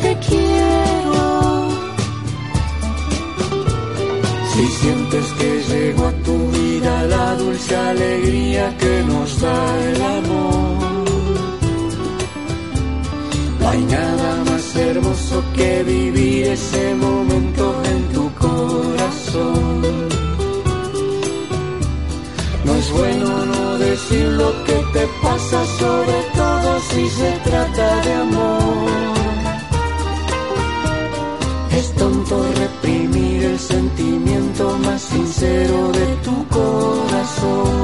te 0.03 0.18
quiero. 0.18 1.68
Si 4.53 4.66
sientes 4.66 5.26
que 5.39 5.62
llegó 5.70 6.05
a 6.05 6.12
tu 6.26 6.36
vida 6.51 7.05
la 7.05 7.34
dulce 7.36 7.74
alegría 7.74 8.76
que 8.76 9.03
nos 9.09 9.41
da 9.41 9.84
el 9.89 10.03
amor, 10.03 11.05
no 13.61 13.68
hay 13.70 13.82
nada 13.84 14.45
más 14.45 14.76
hermoso 14.76 15.43
que 15.57 15.82
vivir 15.84 16.49
ese 16.49 16.95
momento 16.97 17.82
en 17.93 18.09
tu 18.14 18.34
corazón. 18.34 20.09
No 22.66 22.74
es 22.74 22.91
bueno 22.93 23.47
no 23.47 23.78
decir 23.78 24.26
lo 24.43 24.53
que 24.64 24.74
te 24.93 25.07
pasa, 25.39 25.64
sobre 25.78 26.18
todo 26.34 26.80
si 26.91 27.09
se 27.09 27.30
trata 27.45 28.01
de 28.03 28.12
amor. 28.12 28.89
Es 31.78 31.95
tonto 31.95 32.45
reprimir 32.57 33.45
el 33.45 33.59
sentimiento 33.59 34.78
más 34.84 35.03
sincero 35.03 35.93
de 35.93 36.07
tu 36.24 36.49
corazón. 36.49 37.78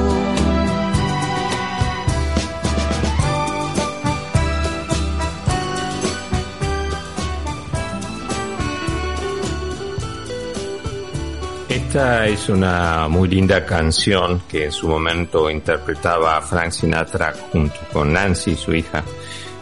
Esta 11.95 12.27
es 12.27 12.49
una 12.49 13.07
muy 13.07 13.29
linda 13.29 13.65
canción 13.65 14.43
que 14.49 14.65
en 14.65 14.73
su 14.73 14.89
momento 14.89 15.49
interpretaba 15.49 16.41
Frank 16.43 16.73
Sinatra 16.73 17.33
junto 17.53 17.77
con 17.93 18.13
Nancy, 18.13 18.57
su 18.57 18.75
hija. 18.75 19.05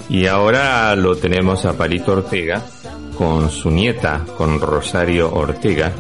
Y 0.09 0.25
ahora 0.25 0.97
lo 0.97 1.15
tenemos 1.15 1.67
a 1.67 1.77
Palito 1.77 2.13
Ortega 2.13 2.63
con 3.19 3.51
su 3.51 3.71
nieta, 3.71 4.25
con 4.39 4.59
Rosario 4.59 5.31
Ortega, 5.31 5.93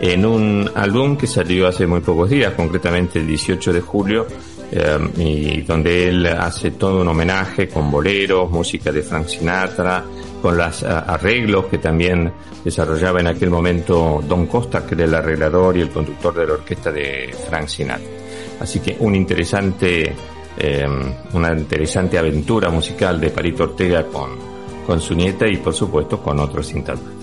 en 0.00 0.26
un 0.26 0.68
álbum 0.74 1.16
que 1.16 1.28
salió 1.28 1.68
hace 1.68 1.86
muy 1.86 2.00
pocos 2.00 2.30
días, 2.30 2.54
concretamente 2.54 3.20
el 3.20 3.28
18 3.28 3.72
de 3.72 3.80
julio, 3.80 4.26
eh, 4.72 4.98
y 5.18 5.62
donde 5.62 6.08
él 6.08 6.26
hace 6.26 6.72
todo 6.72 7.02
un 7.02 7.06
homenaje 7.06 7.68
con 7.68 7.92
boleros, 7.92 8.50
música 8.50 8.90
de 8.90 9.02
Frank 9.04 9.28
Sinatra, 9.28 10.04
con 10.40 10.56
los 10.56 10.82
arreglos 10.82 11.66
que 11.66 11.78
también 11.78 12.32
desarrollaba 12.64 13.20
en 13.20 13.28
aquel 13.28 13.50
momento 13.50 14.22
Don 14.26 14.46
Costa, 14.46 14.86
que 14.86 14.94
era 14.94 15.04
el 15.04 15.14
arreglador 15.14 15.76
y 15.76 15.80
el 15.82 15.90
conductor 15.90 16.34
de 16.34 16.46
la 16.46 16.52
orquesta 16.54 16.90
de 16.90 17.34
Frank 17.48 17.68
Sinatra. 17.68 18.06
Así 18.60 18.80
que 18.80 18.96
un 19.00 19.14
interesante, 19.14 20.14
eh, 20.58 20.86
una 21.32 21.52
interesante 21.52 22.18
aventura 22.18 22.70
musical 22.70 23.20
de 23.20 23.30
Palito 23.30 23.64
Ortega 23.64 24.04
con, 24.06 24.30
con 24.86 25.00
su 25.00 25.14
nieta 25.14 25.46
y 25.46 25.58
por 25.58 25.74
supuesto 25.74 26.20
con 26.22 26.38
otros 26.40 26.72
intérpretes. 26.72 27.15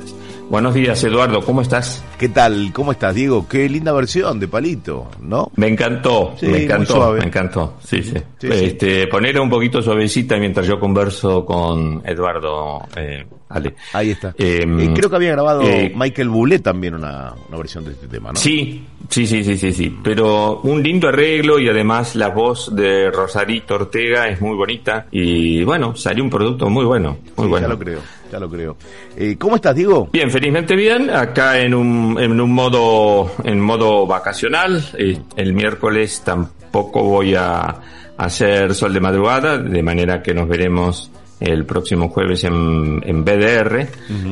Buenos 0.50 0.74
días, 0.76 1.04
Eduardo, 1.04 1.42
¿cómo 1.42 1.62
estás? 1.62 2.04
¿Qué 2.20 2.30
tal? 2.30 2.72
¿Cómo 2.74 2.92
estás, 2.92 3.16
Diego? 3.16 3.48
Qué 3.48 3.68
linda 3.68 3.92
versión 3.92 4.40
de 4.40 4.48
Palito, 4.48 5.10
¿no? 5.22 5.52
Me 5.56 5.68
encantó, 5.68 6.36
Sí, 6.40 6.48
me 6.48 6.64
encantó, 6.64 7.14
me 7.14 7.26
encantó. 7.26 7.78
Sí, 7.84 8.04
sí. 8.04 8.14
Sí, 8.38 8.48
este, 8.52 9.08
ponerla 9.08 9.42
un 9.42 9.50
poquito 9.50 9.82
suavecita 9.82 10.38
mientras 10.38 10.68
yo 10.68 10.80
converso 10.80 11.44
con 11.44 12.02
Eduardo, 12.06 12.84
eh, 12.96 13.26
Ale. 13.54 13.76
Ahí 13.94 14.12
está. 14.12 14.30
Eh, 14.38 14.66
Eh, 14.68 14.92
creo 14.96 15.10
que 15.10 15.16
había 15.16 15.32
grabado 15.32 15.62
eh, 15.64 15.92
Michael 15.96 16.30
Bublé 16.30 16.60
también 16.60 16.96
una, 16.96 17.34
una 17.48 17.58
versión 17.58 17.86
de 17.86 17.92
este 17.92 18.08
tema, 18.08 18.32
¿no? 18.32 18.40
Sí, 18.40 18.84
sí, 19.10 19.26
sí, 19.28 19.44
sí, 19.44 19.58
sí, 19.58 19.72
sí. 19.74 19.98
Pero 20.04 20.60
un 20.62 20.82
lindo 20.82 21.08
arreglo 21.08 21.60
y 21.60 21.70
además 21.70 22.16
la 22.16 22.30
voz 22.30 22.76
de 22.76 23.12
Rosarito 23.12 23.76
Ortega 23.76 24.28
es 24.28 24.42
muy 24.42 24.56
bonita 24.56 25.06
y 25.12 25.64
bueno, 25.64 25.96
salió 25.96 26.24
un 26.24 26.30
producto 26.30 26.70
muy 26.70 26.86
bueno, 26.86 27.18
muy 27.38 27.46
Sí, 27.46 27.50
bueno. 27.50 27.68
Ya 27.68 27.74
lo 27.74 27.80
creo, 27.80 28.00
ya 28.32 28.40
lo 28.40 28.50
creo. 28.50 28.78
Eh, 29.16 29.36
¿Cómo 29.38 29.56
estás, 29.56 29.76
Diego? 29.76 30.10
Bien, 30.12 30.30
felizmente 30.32 30.76
bien, 30.76 31.10
acá 31.10 31.60
en 31.60 31.74
un, 31.74 32.18
en 32.20 32.40
un 32.40 32.52
modo, 32.52 33.32
en 33.44 33.60
modo 33.60 34.06
vacacional. 34.08 34.84
Eh, 34.98 35.18
el 35.36 35.54
miércoles 35.54 36.22
tampoco 36.26 37.04
voy 37.04 37.36
a 37.36 37.76
hacer 38.18 38.74
sol 38.76 38.94
de 38.94 39.00
madrugada, 39.00 39.58
de 39.58 39.82
manera 39.84 40.22
que 40.22 40.34
nos 40.34 40.48
veremos 40.48 41.12
el 41.40 41.66
próximo 41.66 42.10
jueves 42.10 42.44
en, 42.44 43.02
en 43.06 43.24
BDR. 43.26 43.88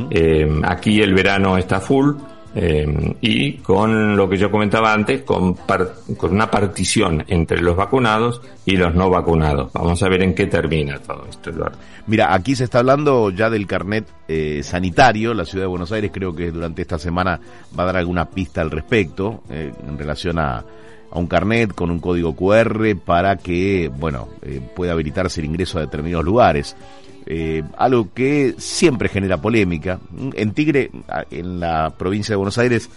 Eh, 0.10 0.62
aquí 0.64 1.02
el 1.02 1.14
verano 1.14 1.58
está 1.58 1.80
full. 1.80 2.14
eh, 2.54 3.16
y 3.22 3.54
con 3.60 4.18
lo 4.18 4.28
que 4.30 4.36
yo 4.38 4.52
comentaba 4.52 4.92
antes, 4.92 5.22
con, 5.24 5.56
par- 5.56 5.94
con 6.18 6.32
una 6.34 6.52
partición 6.52 7.24
entre 7.28 7.62
los 7.62 7.78
vacunados 7.78 8.42
y 8.66 8.76
los 8.76 8.94
no 8.94 9.10
vacunados. 9.10 9.72
Vamos 9.72 10.04
a 10.04 10.10
ver 10.10 10.22
en 10.24 10.36
qué 10.36 10.48
termina 10.48 11.00
todo 11.00 11.26
esto, 11.30 11.50
Eduardo. 11.50 11.78
Mira, 12.08 12.34
aquí 12.34 12.56
se 12.56 12.66
está 12.66 12.80
hablando 12.80 13.30
ya 13.30 13.50
del 13.50 13.68
carnet 13.68 14.06
eh, 14.28 14.62
sanitario. 14.64 15.34
La 15.34 15.46
ciudad 15.46 15.64
de 15.64 15.70
Buenos 15.70 15.92
Aires 15.94 16.12
creo 16.14 16.36
que 16.36 16.52
durante 16.52 16.82
esta 16.82 16.98
semana 17.00 17.40
va 17.78 17.84
a 17.84 17.86
dar 17.86 17.96
alguna 17.98 18.30
pista 18.30 18.60
al 18.62 18.70
respecto 18.72 19.44
eh, 19.50 19.72
en 19.88 19.98
relación 19.98 20.38
a, 20.38 20.64
a 21.12 21.20
un 21.20 21.28
carnet 21.28 21.74
con 21.74 21.92
un 21.92 22.00
código 22.00 22.36
QR 22.36 22.96
para 23.04 23.38
que, 23.38 23.92
bueno, 23.96 24.30
eh, 24.42 24.62
pueda 24.76 24.94
habilitarse 24.94 25.42
el 25.42 25.46
ingreso 25.46 25.78
a 25.78 25.82
determinados 25.82 26.26
lugares. 26.26 26.76
Eh, 27.26 27.64
algo 27.78 28.12
que 28.14 28.56
siempre 28.58 29.10
genera 29.10 29.38
polémica. 29.38 30.00
En 30.34 30.54
Tigre, 30.54 30.90
en 31.30 31.60
la 31.60 31.94
provincia 31.98 32.34
de 32.34 32.38
Buenos 32.38 32.58
Aires, 32.58 32.90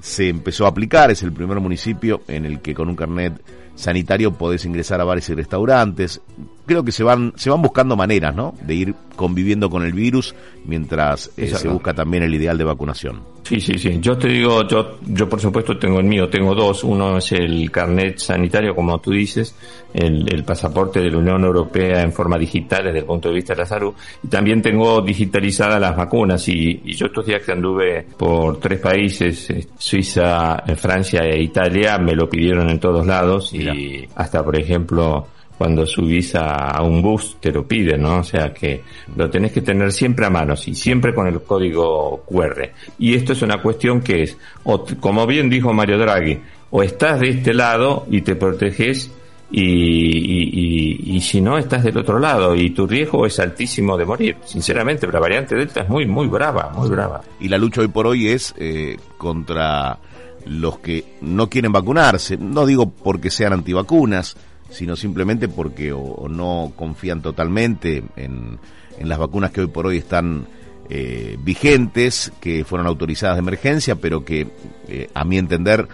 se 0.00 0.28
empezó 0.28 0.64
a 0.64 0.70
aplicar, 0.70 1.10
es 1.10 1.22
el 1.22 1.32
primer 1.32 1.60
municipio 1.60 2.22
en 2.28 2.46
el 2.46 2.60
que 2.60 2.74
con 2.74 2.88
un 2.88 2.96
carnet 2.96 3.34
sanitario 3.74 4.32
podés 4.32 4.64
ingresar 4.64 5.00
a 5.00 5.04
bares 5.04 5.28
y 5.28 5.34
restaurantes. 5.34 6.20
Creo 6.66 6.82
que 6.82 6.92
se 6.92 7.04
van, 7.04 7.32
se 7.36 7.50
van 7.50 7.62
buscando 7.62 7.96
maneras, 7.96 8.34
¿no? 8.34 8.54
De 8.62 8.74
ir 8.74 8.94
conviviendo 9.16 9.70
con 9.70 9.84
el 9.84 9.92
virus 9.92 10.34
mientras 10.64 11.30
eh, 11.36 11.48
se 11.48 11.68
busca 11.68 11.94
también 11.94 12.22
el 12.22 12.34
ideal 12.34 12.58
de 12.58 12.64
vacunación. 12.64 13.22
Sí, 13.48 13.62
sí, 13.62 13.78
sí. 13.78 13.98
Yo 13.98 14.18
te 14.18 14.28
digo, 14.28 14.68
yo, 14.68 14.98
yo 15.06 15.26
por 15.26 15.40
supuesto 15.40 15.78
tengo 15.78 16.00
el 16.00 16.04
mío, 16.04 16.28
tengo 16.28 16.54
dos. 16.54 16.84
Uno 16.84 17.16
es 17.16 17.32
el 17.32 17.70
carnet 17.70 18.18
sanitario, 18.18 18.74
como 18.74 19.00
tú 19.00 19.12
dices, 19.12 19.56
el, 19.94 20.30
el 20.30 20.44
pasaporte 20.44 21.00
de 21.00 21.10
la 21.10 21.16
Unión 21.16 21.44
Europea 21.44 22.02
en 22.02 22.12
forma 22.12 22.36
digital 22.36 22.84
desde 22.84 22.98
el 22.98 23.04
punto 23.06 23.30
de 23.30 23.36
vista 23.36 23.54
de 23.54 23.60
la 23.60 23.64
salud. 23.64 23.94
Y 24.22 24.28
también 24.28 24.60
tengo 24.60 25.00
digitalizadas 25.00 25.80
las 25.80 25.96
vacunas. 25.96 26.46
Y, 26.46 26.82
y 26.84 26.92
yo 26.92 27.06
estos 27.06 27.24
días 27.24 27.42
que 27.42 27.52
anduve 27.52 28.04
por 28.18 28.60
tres 28.60 28.80
países, 28.80 29.48
eh, 29.48 29.66
Suiza, 29.78 30.62
eh, 30.66 30.76
Francia 30.76 31.22
e 31.22 31.40
Italia, 31.40 31.96
me 31.96 32.14
lo 32.14 32.28
pidieron 32.28 32.68
en 32.68 32.78
todos 32.78 33.06
lados. 33.06 33.54
Y 33.54 34.06
hasta, 34.14 34.44
por 34.44 34.58
ejemplo, 34.58 35.26
cuando 35.58 35.84
subís 35.84 36.34
a, 36.36 36.70
a 36.70 36.82
un 36.82 37.02
bus 37.02 37.36
te 37.40 37.50
lo 37.52 37.66
piden, 37.66 38.02
¿no? 38.02 38.18
O 38.20 38.24
sea 38.24 38.54
que 38.54 38.82
lo 39.16 39.28
tenés 39.28 39.50
que 39.52 39.60
tener 39.60 39.92
siempre 39.92 40.24
a 40.24 40.30
mano, 40.30 40.54
y 40.64 40.74
siempre 40.74 41.12
con 41.12 41.26
el 41.26 41.42
código 41.42 42.22
QR. 42.26 42.70
Y 42.98 43.14
esto 43.14 43.32
es 43.32 43.42
una 43.42 43.60
cuestión 43.60 44.00
que 44.00 44.22
es, 44.22 44.38
o 44.64 44.84
como 45.00 45.26
bien 45.26 45.50
dijo 45.50 45.72
Mario 45.72 45.98
Draghi, 45.98 46.38
o 46.70 46.82
estás 46.82 47.18
de 47.20 47.30
este 47.30 47.52
lado 47.54 48.06
y 48.10 48.20
te 48.22 48.36
proteges 48.36 49.10
y, 49.50 49.62
y, 49.62 50.50
y- 50.52 51.16
y 51.16 51.20
si 51.22 51.40
no 51.40 51.56
estás 51.58 51.82
del 51.82 51.96
otro 51.98 52.18
lado 52.18 52.54
y 52.54 52.70
tu 52.70 52.86
riesgo 52.86 53.24
es 53.26 53.40
altísimo 53.40 53.96
de 53.96 54.04
morir. 54.04 54.36
Sinceramente, 54.44 55.06
la 55.10 55.18
variante 55.20 55.56
Delta 55.56 55.80
es 55.80 55.88
muy, 55.88 56.06
muy 56.06 56.26
brava, 56.28 56.70
muy 56.76 56.88
brava. 56.90 57.22
Y 57.40 57.48
la 57.48 57.56
lucha 57.58 57.80
hoy 57.80 57.88
por 57.88 58.06
hoy 58.06 58.28
es 58.28 58.54
eh, 58.58 58.96
contra 59.16 59.98
los 60.46 60.78
que 60.80 61.04
no 61.22 61.48
quieren 61.48 61.72
vacunarse. 61.72 62.36
No 62.36 62.66
digo 62.66 62.90
porque 62.90 63.30
sean 63.30 63.54
antivacunas, 63.54 64.36
sino 64.70 64.96
simplemente 64.96 65.48
porque 65.48 65.92
o, 65.92 66.28
no 66.28 66.72
confían 66.76 67.22
totalmente 67.22 68.04
en, 68.16 68.58
en 68.98 69.08
las 69.08 69.18
vacunas 69.18 69.50
que 69.50 69.62
hoy 69.62 69.66
por 69.68 69.86
hoy 69.86 69.98
están 69.98 70.46
eh, 70.90 71.36
vigentes, 71.42 72.32
que 72.40 72.64
fueron 72.64 72.86
autorizadas 72.86 73.36
de 73.36 73.40
emergencia, 73.40 73.96
pero 73.96 74.24
que 74.24 74.46
eh, 74.88 75.10
a 75.12 75.22
mi 75.24 75.36
entender 75.36 75.86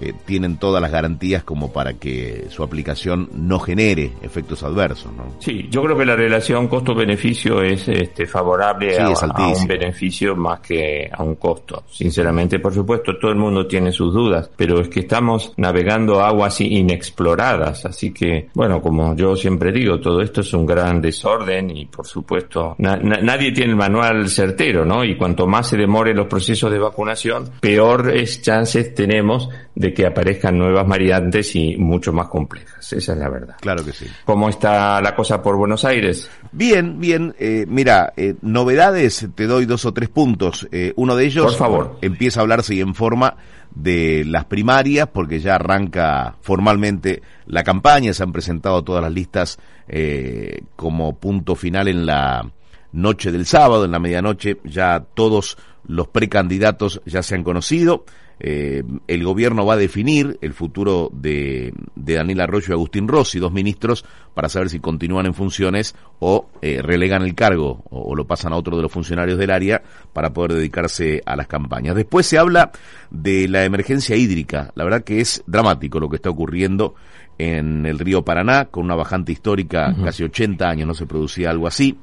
eh, 0.00 0.12
tienen 0.24 0.56
todas 0.56 0.80
las 0.80 0.90
garantías 0.90 1.44
como 1.44 1.72
para 1.72 1.94
que 1.94 2.46
su 2.48 2.62
aplicación 2.62 3.28
no 3.34 3.58
genere 3.58 4.12
efectos 4.22 4.62
adversos. 4.62 5.12
¿no? 5.12 5.24
Sí, 5.40 5.66
yo 5.70 5.82
creo 5.82 5.96
que 5.96 6.04
la 6.04 6.16
relación 6.16 6.68
costo-beneficio 6.68 7.62
es 7.62 7.88
este, 7.88 8.26
favorable 8.26 8.94
Sí, 8.94 9.00
a, 9.02 9.10
es 9.10 9.22
a 9.22 9.26
un 9.60 9.66
beneficio 9.66 10.34
más 10.36 10.60
que 10.60 11.10
a 11.12 11.22
un 11.22 11.36
costo. 11.36 11.84
Sinceramente, 11.90 12.58
por 12.58 12.72
supuesto, 12.74 13.18
todo 13.18 13.30
el 13.30 13.38
mundo 13.38 13.66
tiene 13.66 13.92
sus 13.92 14.12
dudas, 14.12 14.50
pero 14.56 14.80
es 14.80 14.88
que 14.88 15.00
estamos 15.00 15.52
navegando 15.56 16.20
aguas 16.20 16.60
inexploradas, 16.60 17.84
así 17.84 18.12
que, 18.12 18.48
bueno, 18.54 18.80
como 18.80 19.14
yo 19.16 19.36
siempre 19.36 19.72
digo, 19.72 20.00
todo 20.00 20.20
esto 20.22 20.40
es 20.40 20.52
un 20.54 20.64
gran 20.66 21.00
desorden 21.00 21.76
y, 21.76 21.86
por 21.86 22.06
supuesto, 22.06 22.74
na- 22.78 22.96
na- 22.96 23.20
nadie 23.20 23.52
tiene 23.52 23.70
el 23.72 23.76
manual 23.76 24.28
certero, 24.28 24.84
¿no? 24.84 25.04
Y 25.04 25.16
cuanto 25.16 25.46
más 25.46 25.68
se 25.68 25.76
demore 25.76 26.14
los 26.14 26.26
procesos 26.26 26.70
de 26.70 26.78
vacunación, 26.78 27.50
peores 27.60 28.42
chances 28.42 28.94
tenemos 28.94 29.48
de 29.74 29.94
que 29.94 30.06
aparezcan 30.06 30.58
nuevas 30.58 30.86
variantes 30.86 31.56
y 31.56 31.76
mucho 31.76 32.12
más 32.12 32.28
complejas. 32.28 32.92
Esa 32.92 33.12
es 33.12 33.18
la 33.18 33.28
verdad. 33.28 33.56
Claro 33.60 33.84
que 33.84 33.92
sí. 33.92 34.06
¿Cómo 34.24 34.48
está 34.48 35.00
la 35.00 35.14
cosa 35.14 35.42
por 35.42 35.56
Buenos 35.56 35.84
Aires? 35.84 36.30
Bien, 36.52 36.98
bien. 37.00 37.34
Eh, 37.38 37.64
mira, 37.68 38.12
eh, 38.16 38.34
novedades, 38.42 39.26
te 39.34 39.46
doy 39.46 39.64
dos 39.64 39.84
o 39.86 39.92
tres 39.92 40.08
puntos. 40.10 40.68
Eh, 40.72 40.92
uno 40.96 41.16
de 41.16 41.24
ellos 41.24 41.46
por 41.46 41.54
favor. 41.54 41.98
empieza 42.02 42.40
a 42.40 42.42
hablarse 42.42 42.74
y 42.74 42.80
en 42.80 42.94
forma 42.94 43.36
de 43.74 44.24
las 44.26 44.44
primarias, 44.44 45.08
porque 45.12 45.40
ya 45.40 45.54
arranca 45.54 46.36
formalmente 46.42 47.22
la 47.46 47.64
campaña, 47.64 48.12
se 48.12 48.22
han 48.22 48.32
presentado 48.32 48.82
todas 48.82 49.02
las 49.02 49.12
listas 49.12 49.58
eh, 49.88 50.62
como 50.76 51.16
punto 51.18 51.54
final 51.54 51.88
en 51.88 52.06
la 52.06 52.50
noche 52.92 53.32
del 53.32 53.46
sábado, 53.46 53.84
en 53.84 53.92
la 53.92 53.98
medianoche, 53.98 54.58
ya 54.64 55.04
todos 55.14 55.56
los 55.86 56.08
precandidatos 56.08 57.00
ya 57.06 57.22
se 57.22 57.34
han 57.34 57.44
conocido. 57.44 58.04
Eh, 58.40 58.82
el 59.06 59.24
gobierno 59.24 59.64
va 59.64 59.74
a 59.74 59.76
definir 59.76 60.38
el 60.40 60.52
futuro 60.52 61.10
de, 61.12 61.72
de, 61.94 62.14
Daniel 62.14 62.40
Arroyo 62.40 62.66
y 62.70 62.72
Agustín 62.72 63.06
Rossi, 63.06 63.38
dos 63.38 63.52
ministros, 63.52 64.04
para 64.34 64.48
saber 64.48 64.68
si 64.68 64.80
continúan 64.80 65.26
en 65.26 65.34
funciones 65.34 65.94
o 66.18 66.48
eh, 66.60 66.80
relegan 66.82 67.22
el 67.22 67.34
cargo 67.34 67.84
o, 67.90 68.00
o, 68.10 68.16
lo 68.16 68.26
pasan 68.26 68.52
a 68.52 68.56
otro 68.56 68.76
de 68.76 68.82
los 68.82 68.90
funcionarios 68.90 69.38
del 69.38 69.50
área 69.50 69.82
para 70.12 70.32
poder 70.32 70.54
dedicarse 70.54 71.22
a 71.24 71.36
las 71.36 71.46
campañas. 71.46 71.94
Después 71.94 72.26
se 72.26 72.38
habla 72.38 72.72
de 73.10 73.48
la 73.48 73.64
emergencia 73.64 74.16
hídrica. 74.16 74.72
La 74.74 74.84
verdad 74.84 75.04
que 75.04 75.20
es 75.20 75.44
dramático 75.46 76.00
lo 76.00 76.08
que 76.08 76.16
está 76.16 76.30
ocurriendo 76.30 76.94
en 77.38 77.86
el 77.86 77.98
río 77.98 78.24
Paraná, 78.24 78.66
con 78.66 78.84
una 78.84 78.94
bajante 78.94 79.32
histórica, 79.32 79.90
uh 79.90 80.00
-huh. 80.00 80.04
casi 80.04 80.22
80 80.24 80.68
años 80.68 80.86
no 80.86 80.94
se 80.94 81.06
producía 81.06 81.50
algo 81.50 81.66
así. 81.66 81.96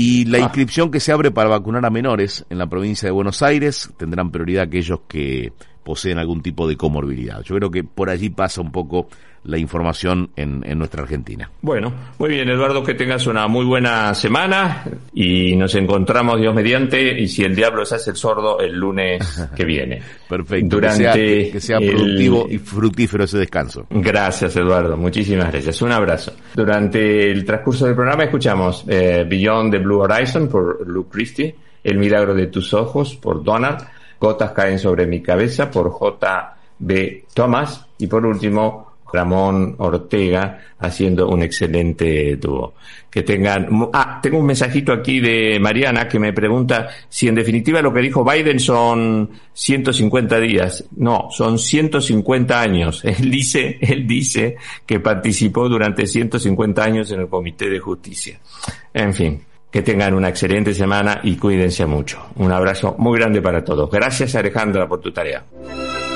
Y 0.00 0.26
la 0.26 0.38
inscripción 0.38 0.92
que 0.92 1.00
se 1.00 1.10
abre 1.10 1.32
para 1.32 1.48
vacunar 1.48 1.84
a 1.84 1.90
menores 1.90 2.46
en 2.50 2.58
la 2.58 2.68
provincia 2.68 3.08
de 3.08 3.10
Buenos 3.10 3.42
Aires 3.42 3.90
tendrán 3.96 4.30
prioridad 4.30 4.62
aquellos 4.62 5.00
que 5.08 5.52
poseen 5.82 6.18
algún 6.18 6.40
tipo 6.40 6.68
de 6.68 6.76
comorbilidad. 6.76 7.42
Yo 7.42 7.56
creo 7.56 7.68
que 7.68 7.82
por 7.82 8.08
allí 8.08 8.30
pasa 8.30 8.60
un 8.60 8.70
poco 8.70 9.08
la 9.48 9.56
información 9.56 10.28
en, 10.36 10.62
en, 10.66 10.78
nuestra 10.78 11.02
Argentina. 11.02 11.50
Bueno, 11.62 11.90
muy 12.18 12.28
bien, 12.28 12.50
Eduardo, 12.50 12.84
que 12.84 12.92
tengas 12.92 13.26
una 13.26 13.48
muy 13.48 13.64
buena 13.64 14.14
semana 14.14 14.84
y 15.14 15.56
nos 15.56 15.74
encontramos, 15.74 16.38
Dios 16.38 16.54
mediante, 16.54 17.18
y 17.18 17.26
si 17.28 17.44
el 17.44 17.56
diablo 17.56 17.86
se 17.86 17.94
hace 17.94 18.10
el 18.10 18.16
sordo, 18.16 18.60
el 18.60 18.78
lunes 18.78 19.48
que 19.56 19.64
viene. 19.64 20.02
Perfecto, 20.28 20.76
Durante 20.76 20.98
que 20.98 21.02
sea, 21.02 21.12
que, 21.14 21.50
que 21.50 21.60
sea 21.60 21.78
productivo 21.78 22.46
el... 22.46 22.56
y 22.56 22.58
fructífero 22.58 23.24
ese 23.24 23.38
descanso. 23.38 23.86
Gracias, 23.88 24.54
Eduardo, 24.56 24.98
muchísimas 24.98 25.50
gracias. 25.50 25.80
Un 25.80 25.92
abrazo. 25.92 26.34
Durante 26.54 27.30
el 27.30 27.42
transcurso 27.46 27.86
del 27.86 27.94
programa 27.94 28.24
escuchamos 28.24 28.84
eh, 28.86 29.24
Beyond 29.26 29.72
the 29.72 29.78
Blue 29.78 30.00
Horizon 30.00 30.48
por 30.48 30.86
Luke 30.86 31.08
Christie, 31.10 31.56
El 31.82 31.96
milagro 31.96 32.34
de 32.34 32.48
tus 32.48 32.74
ojos 32.74 33.16
por 33.16 33.42
Donald, 33.42 33.78
Gotas 34.20 34.52
caen 34.52 34.78
sobre 34.78 35.06
mi 35.06 35.22
cabeza 35.22 35.70
por 35.70 35.88
J.B. 35.88 37.24
Thomas 37.32 37.86
y 37.96 38.06
por 38.08 38.26
último 38.26 38.87
Ramón 39.12 39.74
Ortega 39.78 40.58
haciendo 40.78 41.28
un 41.28 41.42
excelente 41.42 42.36
dúo. 42.36 42.74
Que 43.10 43.22
tengan, 43.22 43.68
ah, 43.92 44.20
tengo 44.22 44.38
un 44.38 44.46
mensajito 44.46 44.92
aquí 44.92 45.18
de 45.18 45.58
Mariana 45.58 46.06
que 46.06 46.18
me 46.18 46.32
pregunta 46.32 46.88
si 47.08 47.26
en 47.26 47.34
definitiva 47.34 47.80
lo 47.80 47.92
que 47.92 48.00
dijo 48.00 48.24
Biden 48.24 48.60
son 48.60 49.30
150 49.52 50.40
días. 50.40 50.84
No, 50.96 51.28
son 51.30 51.58
150 51.58 52.60
años. 52.60 53.02
Él 53.04 53.30
dice, 53.30 53.78
él 53.80 54.06
dice 54.06 54.56
que 54.84 55.00
participó 55.00 55.68
durante 55.68 56.06
150 56.06 56.84
años 56.84 57.10
en 57.10 57.20
el 57.20 57.28
Comité 57.28 57.68
de 57.68 57.78
Justicia. 57.78 58.38
En 58.92 59.14
fin, 59.14 59.40
que 59.70 59.82
tengan 59.82 60.14
una 60.14 60.28
excelente 60.28 60.74
semana 60.74 61.20
y 61.22 61.36
cuídense 61.36 61.86
mucho. 61.86 62.26
Un 62.36 62.52
abrazo 62.52 62.94
muy 62.98 63.18
grande 63.18 63.42
para 63.42 63.64
todos. 63.64 63.90
Gracias 63.90 64.34
Alejandra 64.34 64.86
por 64.86 65.00
tu 65.00 65.12
tarea. 65.12 65.44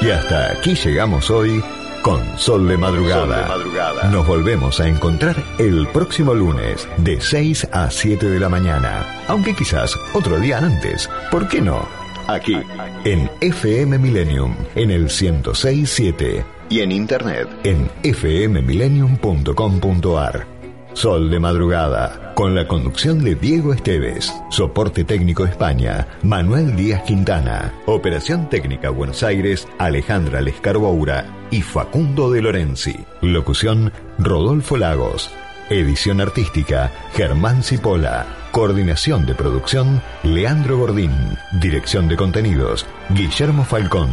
Y 0.01 0.11
hasta 0.11 0.53
aquí 0.53 0.74
llegamos 0.74 1.30
hoy 1.30 1.62
con 2.03 2.38
Sol 2.38 2.68
de 2.68 2.76
Madrugada. 2.76 3.22
Sol 3.22 3.30
de 3.30 3.48
Madrugada. 3.48 4.11
Nos 4.11 4.26
volvemos 4.26 4.80
a 4.80 4.88
encontrar 4.88 5.36
el 5.59 5.86
próximo 5.88 6.34
lunes 6.34 6.86
de 6.98 7.18
6 7.20 7.68
a 7.72 7.90
7 7.90 8.28
de 8.28 8.40
la 8.40 8.48
mañana. 8.48 9.24
Aunque 9.28 9.55
quizás 9.55 9.96
otro 10.12 10.38
día 10.38 10.59
antes. 10.59 11.09
¿Por 11.30 11.46
qué 11.48 11.61
no? 11.61 11.86
Aquí, 12.28 12.57
en 13.05 13.28
FM 13.40 13.98
Millennium, 13.98 14.55
en 14.74 14.90
el 14.90 15.03
1067. 15.03 16.44
Y 16.68 16.80
en 16.80 16.90
internet, 16.92 17.48
en 17.64 17.88
fmmillennium.com.ar. 18.03 20.51
Sol 20.95 21.30
de 21.30 21.40
Madrugada, 21.40 22.32
con 22.34 22.55
la 22.55 22.68
conducción 22.68 23.24
de 23.24 23.34
Diego 23.34 23.72
Esteves, 23.72 24.32
soporte 24.51 25.05
técnico 25.05 25.45
España, 25.45 26.07
Manuel 26.22 26.76
Díaz 26.76 27.03
Quintana, 27.03 27.72
operación 27.86 28.49
técnica 28.49 28.90
Buenos 28.90 29.22
Aires, 29.22 29.66
Alejandra 29.78 30.40
Lescarboura 30.40 31.26
y 31.51 31.62
Facundo 31.62 32.30
de 32.30 32.43
Lorenzi, 32.43 32.95
locución 33.22 33.93
Rodolfo 34.18 34.76
Lagos, 34.76 35.30
edición 35.70 36.20
artística 36.20 36.93
Germán 37.14 37.62
Cipola, 37.62 38.26
coordinación 38.53 39.24
de 39.26 39.34
producción 39.34 40.03
Leandro 40.22 40.78
Gordín, 40.78 41.12
dirección 41.61 42.09
de 42.09 42.16
contenidos 42.16 42.86
Guillermo 43.11 43.64
Falcón. 43.64 44.11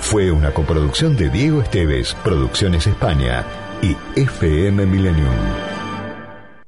Fue 0.00 0.30
una 0.30 0.50
coproducción 0.52 1.16
de 1.16 1.30
Diego 1.30 1.62
Esteves, 1.62 2.14
Producciones 2.22 2.86
España 2.86 3.44
y 3.80 3.96
FM 4.20 4.84
Millennium. 4.86 5.85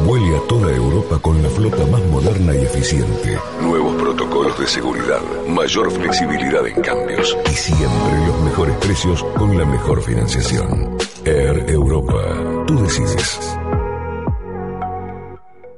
Vuele 0.00 0.36
a 0.36 0.40
toda 0.48 0.74
Europa 0.74 1.18
con 1.20 1.42
la 1.42 1.48
flota 1.48 1.86
más 1.86 2.02
moderna 2.06 2.54
y 2.54 2.62
eficiente. 2.62 3.38
Nuevos 3.60 3.94
protocolos 4.00 4.58
de 4.58 4.66
seguridad, 4.66 5.20
mayor 5.48 5.90
flexibilidad 5.90 6.66
en 6.66 6.82
cambios 6.82 7.36
y 7.50 7.54
siempre 7.54 8.26
los 8.26 8.40
mejores 8.42 8.76
precios 8.78 9.24
con 9.36 9.56
la 9.56 9.64
mejor 9.64 10.02
financiación. 10.02 10.96
Air 11.24 11.64
Europa. 11.68 12.22
Tú 12.66 12.82
decides. 12.82 13.56